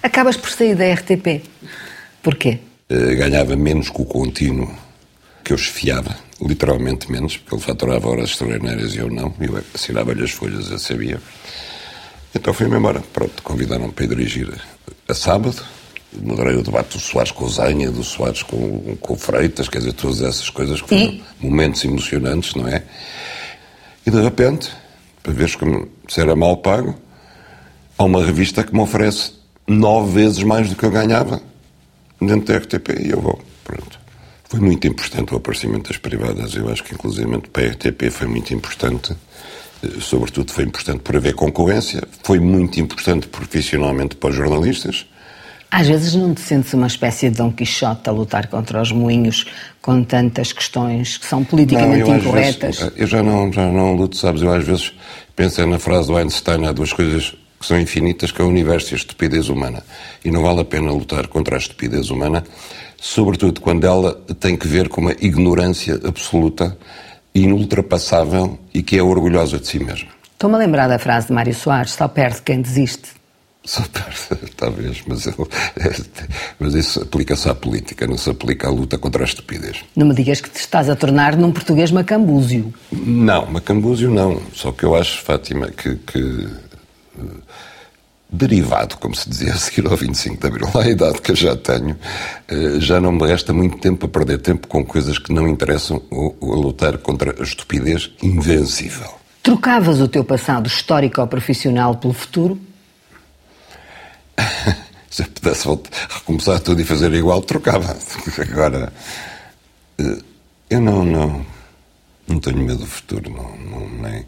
Acabas 0.03 0.37
por 0.37 0.51
sair 0.51 0.75
da 0.75 0.93
RTP. 0.93 1.43
Porquê? 2.23 2.59
Eh, 2.91 3.15
ganhava 3.15 3.57
menos 3.57 3.89
que 3.89 4.03
o 4.03 4.05
contínuo 4.05 4.71
que 5.43 5.55
eu 5.55 5.57
esfiava, 5.57 6.15
literalmente 6.43 7.11
menos, 7.11 7.39
porque 7.39 7.55
ele 7.55 7.63
faturava 7.63 8.11
horas 8.11 8.31
extraordinárias 8.31 8.95
e 8.95 8.99
eu 8.99 9.09
não. 9.09 9.33
Eu 9.41 9.65
assinava-lhe 9.75 10.23
as 10.23 10.33
folhas, 10.33 10.71
eu 10.71 10.79
sabia. 10.79 11.19
Então 12.35 12.53
fui-me 12.53 12.77
embora. 12.77 13.01
Pronto, 13.01 13.43
convidaram-me 13.43 13.93
para 13.93 14.05
ir 14.05 14.09
dirigir 14.09 14.53
a 15.09 15.15
sábado. 15.15 15.65
Moderei 16.13 16.57
o 16.57 16.63
debate 16.63 16.97
do 16.97 17.01
Soares 17.03 17.31
com 17.31 17.45
o 17.45 17.49
Zanha, 17.49 17.91
do 17.91 18.03
Soares 18.03 18.43
com, 18.43 18.97
com 19.01 19.13
o 19.15 19.17
Freitas, 19.17 19.69
quer 19.69 19.79
dizer, 19.79 19.93
todas 19.93 20.21
essas 20.23 20.51
coisas 20.51 20.83
que 20.83 20.89
foram 20.89 21.03
E? 21.03 21.23
momentos 21.41 21.85
emocionantes, 21.85 22.55
não 22.55 22.67
é? 22.67 22.83
E 24.05 24.11
de 24.11 24.21
repente, 24.21 24.71
para 25.23 25.33
veres 25.33 25.55
como 25.55 25.89
se 26.09 26.21
era 26.21 26.35
mal 26.35 26.57
pago, 26.57 26.97
há 27.97 28.05
uma 28.05 28.25
revista 28.25 28.65
que 28.65 28.75
me 28.75 28.81
oferece 28.81 29.33
nove 29.69 30.13
vezes 30.23 30.43
mais 30.43 30.69
do 30.69 30.75
que 30.75 30.85
eu 30.85 30.91
ganhava 30.91 31.41
dentro 32.21 32.53
da 32.53 32.59
RTP 32.59 33.07
e 33.07 33.11
eu 33.11 33.21
vou. 33.21 33.41
Pronto. 33.63 34.01
Foi 34.49 34.59
muito 34.59 34.85
importante 34.89 35.33
o 35.33 35.37
aparecimento 35.37 35.89
das 35.91 35.97
privadas. 35.97 36.57
Eu 36.57 36.69
acho 36.71 36.83
que, 36.83 36.93
inclusive, 36.95 37.39
para 37.53 37.63
a 37.63 37.71
RTP 37.71 38.11
foi 38.11 38.27
muito 38.27 38.53
importante. 38.53 39.17
Eh, 39.81 40.01
Sobretudo, 40.01 40.51
foi 40.53 40.65
importante 40.65 41.01
por 41.01 41.15
haver 41.17 41.35
concorrência. 41.35 42.03
Foi 42.25 42.41
muito 42.41 42.81
importante 42.81 43.29
profissionalmente 43.29 44.17
para 44.17 44.31
os 44.31 44.37
jornalistas. 44.37 45.07
Às 45.71 45.87
vezes 45.87 46.15
não 46.15 46.35
te 46.35 46.41
sentes 46.41 46.75
uma 46.75 46.89
espécie 46.89 47.31
de 47.31 47.37
Dom 47.37 47.53
Quixote 47.53 48.09
a 48.09 48.13
lutar 48.13 48.49
contra 48.49 48.83
os 48.83 48.91
moinhos 48.91 49.47
com 49.81 50.03
tantas 50.03 50.53
questões 50.53 51.17
que 51.17 51.25
são 51.25 51.45
politicamente 51.45 52.01
eu, 52.01 52.13
às 52.13 52.23
incorretas. 52.23 52.79
vezes, 52.79 52.93
eu 52.97 53.07
já 53.07 53.23
não, 53.23 53.53
já 53.53 53.67
não 53.67 53.95
luto, 53.95 54.17
sabes? 54.17 54.43
Eu 54.43 54.53
às 54.53 54.65
vezes 54.65 54.93
penso 55.37 55.65
na 55.67 55.79
frase 55.79 56.09
do 56.09 56.17
Einstein: 56.17 56.67
há 56.67 56.73
duas 56.73 56.93
coisas 56.93 57.35
que 57.61 57.67
são 57.67 57.79
infinitas, 57.79 58.33
que 58.33 58.43
é 58.43 58.45
o 58.45 58.49
universo 58.49 58.93
e 58.93 58.95
a 58.95 58.97
estupidez 58.97 59.49
humana. 59.49 59.85
E 60.25 60.31
não 60.31 60.43
vale 60.43 60.61
a 60.61 60.65
pena 60.65 60.91
lutar 60.91 61.29
contra 61.29 61.55
a 61.55 61.59
estupidez 61.59 62.11
humana, 62.11 62.43
sobretudo 63.01 63.61
quando 63.61 63.87
ela 63.87 64.15
tem 64.41 64.57
que 64.57 64.67
ver 64.67 64.89
com 64.89 65.03
uma 65.03 65.13
ignorância 65.13 66.01
absoluta, 66.05 66.77
inultrapassável 67.33 68.59
e 68.75 68.83
que 68.83 68.99
é 68.99 69.03
orgulhosa 69.03 69.59
de 69.59 69.69
si 69.69 69.79
mesma. 69.79 70.09
Estou-me 70.33 70.57
a 70.57 70.59
lembrar 70.59 70.89
da 70.89 70.99
frase 70.99 71.29
de 71.29 71.33
Mário 71.33 71.55
Soares: 71.55 71.93
só 71.93 72.09
perde 72.09 72.43
quem 72.43 72.61
desiste. 72.61 73.20
Só 73.65 73.83
perde, 73.83 74.47
talvez, 74.57 75.03
mas, 75.07 75.27
ele- 75.27 75.37
mas 76.59 76.75
isso 76.75 77.03
aplica-se 77.03 77.49
à 77.49 77.55
política, 77.55 78.07
não 78.07 78.17
se 78.17 78.31
aplica 78.31 78.69
à 78.69 78.71
luta 78.71 78.97
contra 78.99 79.23
a 79.23 79.27
estupidez. 79.27 79.79
Não 79.95 80.07
me 80.07 80.15
digas 80.15 80.41
que 80.41 80.49
te 80.51 80.59
estás 80.61 80.89
a 80.89 80.97
tornar 80.97 81.37
num 81.37 81.53
português 81.53 81.91
macambúzio. 81.91 82.73
Não, 82.91 83.47
Macambúzio 83.51 84.11
não. 84.11 84.41
Só 84.55 84.73
que 84.73 84.85
eu 84.85 84.95
acho, 84.95 85.21
Fátima, 85.23 85.69
que, 85.69 85.95
que, 85.97 86.49
eh, 87.19 87.23
derivado, 88.33 88.97
como 88.97 89.15
se 89.15 89.29
dizia 89.29 89.53
a 89.53 89.57
seguir 89.57 89.87
ao 89.87 89.97
25 89.97 90.41
de 90.41 90.47
Abril, 90.47 90.69
à 90.81 90.89
idade 90.89 91.21
que 91.21 91.33
eu 91.33 91.37
já 91.37 91.55
tenho, 91.57 91.97
eh, 92.49 92.77
já 92.81 93.01
não 93.01 93.13
me 93.13 93.27
resta 93.27 93.53
muito 93.53 93.79
tempo 93.79 94.07
a 94.07 94.09
perder 94.09 94.39
tempo 94.39 94.67
com 94.69 94.85
coisas 94.85 95.19
que 95.19 95.33
não 95.33 95.47
interessam 95.47 96.03
ou, 96.11 96.37
ou 96.41 96.53
a 96.55 96.57
lutar 96.57 96.97
contra 96.99 97.35
a 97.39 97.43
estupidez 97.43 98.11
invencível. 98.23 99.11
Trocavas 99.43 100.01
o 100.01 100.09
teu 100.09 100.25
passado 100.25 100.67
histórico 100.67 101.21
ou 101.21 101.27
profissional 101.27 101.97
pelo 101.97 102.13
futuro? 102.15 102.59
Se 105.11 105.23
eu 105.23 105.27
pudesse 105.27 105.65
voltar, 105.65 105.91
recomeçar 106.09 106.61
tudo 106.61 106.81
e 106.81 106.85
fazer 106.85 107.13
igual, 107.13 107.43
trocava. 107.43 107.97
Agora, 108.39 108.93
eh, 109.99 110.19
eu 110.71 110.81
não, 110.81 111.05
não, 111.05 111.45
não 112.29 112.39
tenho 112.39 112.59
medo 112.59 112.79
do 112.79 112.87
futuro, 112.87 113.29
não, 113.29 113.57
não, 113.57 113.89
nem, 113.89 114.25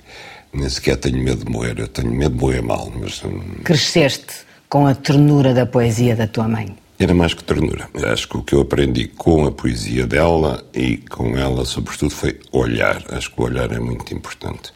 nem 0.52 0.68
sequer 0.68 0.96
tenho 0.96 1.22
medo 1.22 1.44
de 1.44 1.50
morrer. 1.50 1.78
Eu 1.78 1.86
tenho 1.86 2.12
medo 2.12 2.34
de 2.34 2.40
morrer 2.40 2.62
mal, 2.62 2.92
mas 2.98 3.22
Cresceste 3.62 4.44
com 4.68 4.86
a 4.86 4.94
ternura 4.94 5.54
da 5.54 5.66
poesia 5.66 6.16
da 6.16 6.26
tua 6.26 6.48
mãe. 6.48 6.74
era 6.98 7.14
mais 7.14 7.32
que 7.32 7.44
ternura. 7.44 7.88
Acho 8.10 8.26
que 8.26 8.36
o 8.38 8.42
que 8.42 8.54
eu 8.54 8.62
aprendi 8.62 9.06
com 9.06 9.46
a 9.46 9.52
poesia 9.52 10.06
dela 10.06 10.64
e 10.74 10.96
com 10.96 11.36
ela, 11.38 11.64
sobretudo, 11.64 12.10
foi 12.10 12.40
olhar. 12.50 13.04
Acho 13.12 13.30
que 13.30 13.40
o 13.40 13.44
olhar 13.44 13.70
é 13.70 13.78
muito 13.78 14.12
importante. 14.12 14.72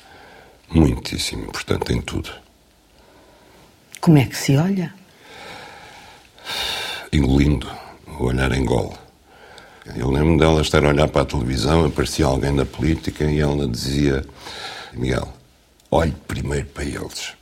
Muitíssimo 0.71 1.45
importante 1.45 1.93
em 1.93 2.01
tudo. 2.01 2.31
Como 4.01 4.19
é 4.19 4.25
que 4.27 4.37
se 4.37 4.57
olha? 4.57 4.95
Engolindo, 7.13 7.69
o 8.19 8.25
olhar 8.25 8.53
engole. 8.53 8.95
Eu 9.95 10.11
lembro 10.11 10.39
dela 10.39 10.61
estar 10.61 10.85
a 10.85 10.89
olhar 10.89 11.09
para 11.09 11.23
a 11.23 11.25
televisão, 11.25 11.85
aparecia 11.85 12.27
alguém 12.27 12.55
da 12.55 12.65
política 12.65 13.25
e 13.25 13.41
ela 13.41 13.69
dizia: 13.69 14.25
Miguel, 14.93 15.33
olhe 15.91 16.13
primeiro 16.27 16.67
para 16.67 16.85
eles. 16.85 17.35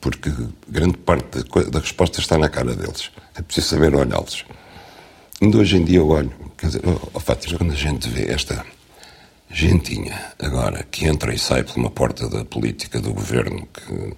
Porque 0.00 0.32
grande 0.68 0.96
parte 0.98 1.42
da, 1.70 1.80
resposta 1.80 2.20
está 2.20 2.38
na 2.38 2.48
cara 2.48 2.74
deles. 2.74 3.10
É 3.34 3.42
preciso 3.42 3.68
saber 3.68 3.94
olhá-los. 3.94 4.44
Ainda 5.40 5.58
hoje 5.58 5.76
em 5.76 5.84
dia 5.84 5.98
eu 5.98 6.08
olho, 6.08 6.32
quer 6.56 6.68
dizer, 6.68 6.82
oh, 6.86 7.08
oh, 7.12 7.20
Fátima, 7.20 7.58
quando 7.58 7.72
a 7.72 7.76
gente 7.76 8.08
vê 8.08 8.30
esta 8.30 8.64
gentinha 9.50 10.32
agora 10.38 10.82
que 10.90 11.06
entra 11.06 11.34
e 11.34 11.38
sai 11.38 11.62
por 11.62 11.76
uma 11.76 11.90
porta 11.90 12.28
da 12.28 12.44
política 12.44 13.00
do 13.00 13.12
governo 13.12 13.66
que 13.66 14.16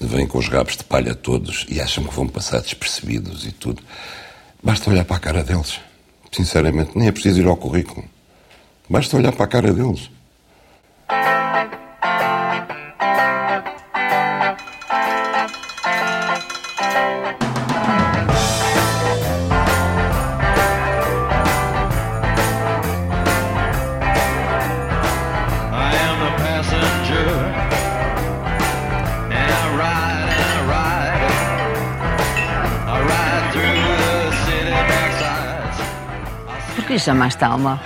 vem 0.00 0.26
com 0.26 0.38
os 0.38 0.48
rabos 0.48 0.76
de 0.76 0.84
palha 0.84 1.14
todos 1.14 1.66
e 1.68 1.80
acham 1.80 2.04
que 2.04 2.14
vão 2.14 2.28
passar 2.28 2.60
despercebidos 2.60 3.46
e 3.46 3.52
tudo. 3.52 3.82
Basta 4.62 4.90
olhar 4.90 5.04
para 5.04 5.16
a 5.16 5.20
cara 5.20 5.42
deles. 5.42 5.80
Sinceramente, 6.30 6.96
nem 6.96 7.08
é 7.08 7.12
preciso 7.12 7.40
ir 7.40 7.46
ao 7.46 7.56
currículo. 7.56 8.04
Basta 8.88 9.16
olhar 9.16 9.32
para 9.32 9.44
a 9.44 9.48
cara 9.48 9.72
deles. 9.72 10.10
Chamaste 37.06 37.44
Alma? 37.44 37.80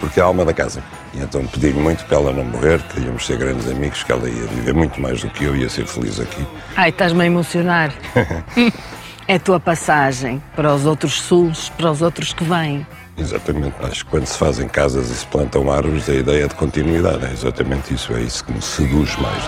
Porque 0.00 0.18
é 0.18 0.22
a 0.22 0.26
alma 0.26 0.44
da 0.44 0.52
casa. 0.52 0.82
E 1.14 1.20
então 1.20 1.46
pedi-lhe 1.46 1.78
muito 1.78 2.04
para 2.06 2.16
ela 2.16 2.32
não 2.32 2.44
morrer, 2.44 2.80
que 2.82 3.00
íamos 3.00 3.24
ser 3.24 3.38
grandes 3.38 3.70
amigos, 3.70 4.02
que 4.02 4.10
ela 4.10 4.28
ia 4.28 4.46
viver 4.46 4.74
muito 4.74 5.00
mais 5.00 5.20
do 5.20 5.30
que 5.30 5.44
eu, 5.44 5.56
ia 5.56 5.68
ser 5.68 5.86
feliz 5.86 6.18
aqui. 6.18 6.44
Ai, 6.76 6.88
estás-me 6.90 7.22
a 7.22 7.26
emocionar. 7.26 7.92
é 9.28 9.34
a 9.34 9.38
tua 9.38 9.60
passagem 9.60 10.42
para 10.56 10.74
os 10.74 10.86
outros 10.86 11.20
suls, 11.20 11.68
para 11.70 11.90
os 11.90 12.02
outros 12.02 12.32
que 12.32 12.42
vêm. 12.42 12.84
Exatamente. 13.16 13.74
Acho 13.80 14.04
que 14.04 14.10
quando 14.10 14.26
se 14.26 14.36
fazem 14.36 14.68
casas 14.68 15.08
e 15.10 15.14
se 15.14 15.26
plantam 15.26 15.70
árvores, 15.70 16.08
a 16.08 16.14
ideia 16.14 16.44
é 16.44 16.48
de 16.48 16.54
continuidade. 16.54 17.24
É 17.24 17.32
exatamente 17.32 17.94
isso. 17.94 18.12
É 18.12 18.20
isso 18.20 18.44
que 18.44 18.52
me 18.52 18.62
seduz 18.62 19.16
mais. 19.16 19.44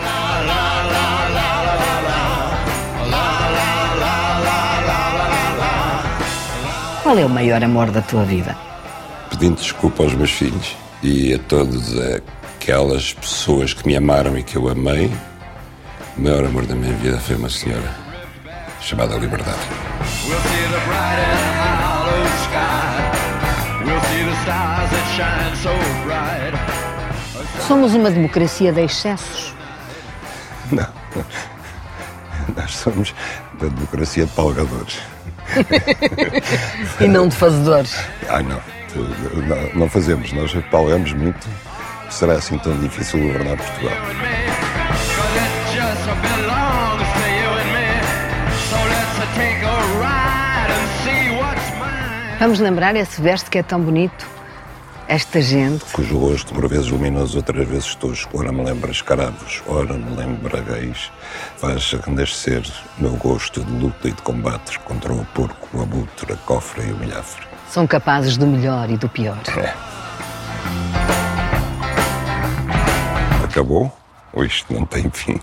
Qual 7.03 7.19
é 7.19 7.25
o 7.25 7.29
maior 7.29 7.63
amor 7.63 7.91
da 7.91 8.03
tua 8.03 8.25
vida? 8.25 8.70
Pedindo 9.31 9.57
desculpa 9.57 10.03
aos 10.03 10.15
meus 10.15 10.31
filhos 10.31 10.77
e 11.03 11.35
a 11.35 11.39
todas 11.39 11.95
aquelas 12.57 13.15
pessoas 13.15 13.73
que 13.73 13.87
me 13.87 13.97
amaram 13.97 14.37
e 14.37 14.43
que 14.43 14.57
eu 14.57 14.69
amei, 14.69 15.11
o 16.17 16.21
maior 16.21 16.45
amor 16.45 16.67
da 16.67 16.75
minha 16.75 16.93
vida 16.95 17.19
foi 17.19 17.37
uma 17.37 17.49
senhora 17.49 17.95
chamada 18.81 19.17
Liberdade. 19.17 19.59
Somos 27.67 27.95
uma 27.95 28.11
democracia 28.11 28.73
de 28.73 28.83
excessos. 28.83 29.55
Não. 30.73 30.89
Nós 32.57 32.77
somos 32.77 33.15
da 33.61 33.69
democracia 33.69 34.27
de 34.27 34.33
palgadores. 34.33 34.99
E 37.01 37.09
não 37.09 37.29
de 37.29 37.35
fazedores. 37.35 37.97
Ai, 38.29 38.43
não. 38.43 38.61
Não, 38.97 39.81
não 39.81 39.89
fazemos. 39.89 40.33
Nós 40.33 40.53
palgamos 40.71 41.13
muito 41.13 41.49
será 42.11 42.35
assim 42.35 42.59
tão 42.59 42.79
difícil 42.79 43.21
governar 43.21 43.57
Portugal. 43.57 43.97
Vamos 52.39 52.59
lembrar 52.59 52.97
esse 52.97 53.21
verso 53.21 53.51
que 53.51 53.59
é 53.59 53.63
tão 53.63 53.81
bonito? 53.81 54.27
Esta 55.07 55.43
gente. 55.43 55.85
Cujo 55.93 56.19
rosto, 56.19 56.55
por 56.55 56.69
vezes 56.69 56.89
luminoso, 56.89 57.37
outras 57.37 57.69
vezes 57.69 57.95
tosco, 57.97 58.39
ora 58.39 58.53
me 58.53 58.63
lembra 58.63 58.93
escaravos, 58.93 59.61
ora 59.67 59.95
me 59.95 60.17
lembra 60.17 60.63
gays, 60.63 61.11
faz 61.57 61.93
renascer 61.93 62.63
meu 62.97 63.13
gosto 63.17 63.63
de 63.65 63.73
luta 63.73 64.09
e 64.09 64.13
de 64.13 64.23
combates 64.23 64.77
contra 64.79 65.13
o 65.13 65.25
porco, 65.35 65.69
o 65.77 65.83
abutre, 65.83 66.33
a 66.33 66.37
cofra 66.37 66.85
e 66.85 66.93
o 66.93 66.97
milhafre. 66.97 67.50
São 67.71 67.87
capazes 67.87 68.37
do 68.37 68.49
melhor 68.49 68.91
e 68.91 68.97
do 68.97 69.09
pior. 69.09 69.39
É. 69.57 69.73
Acabou? 73.45 73.97
Ou 74.33 74.45
isto 74.45 74.75
não 74.75 74.85
tem 74.85 75.09
fim? 75.11 75.41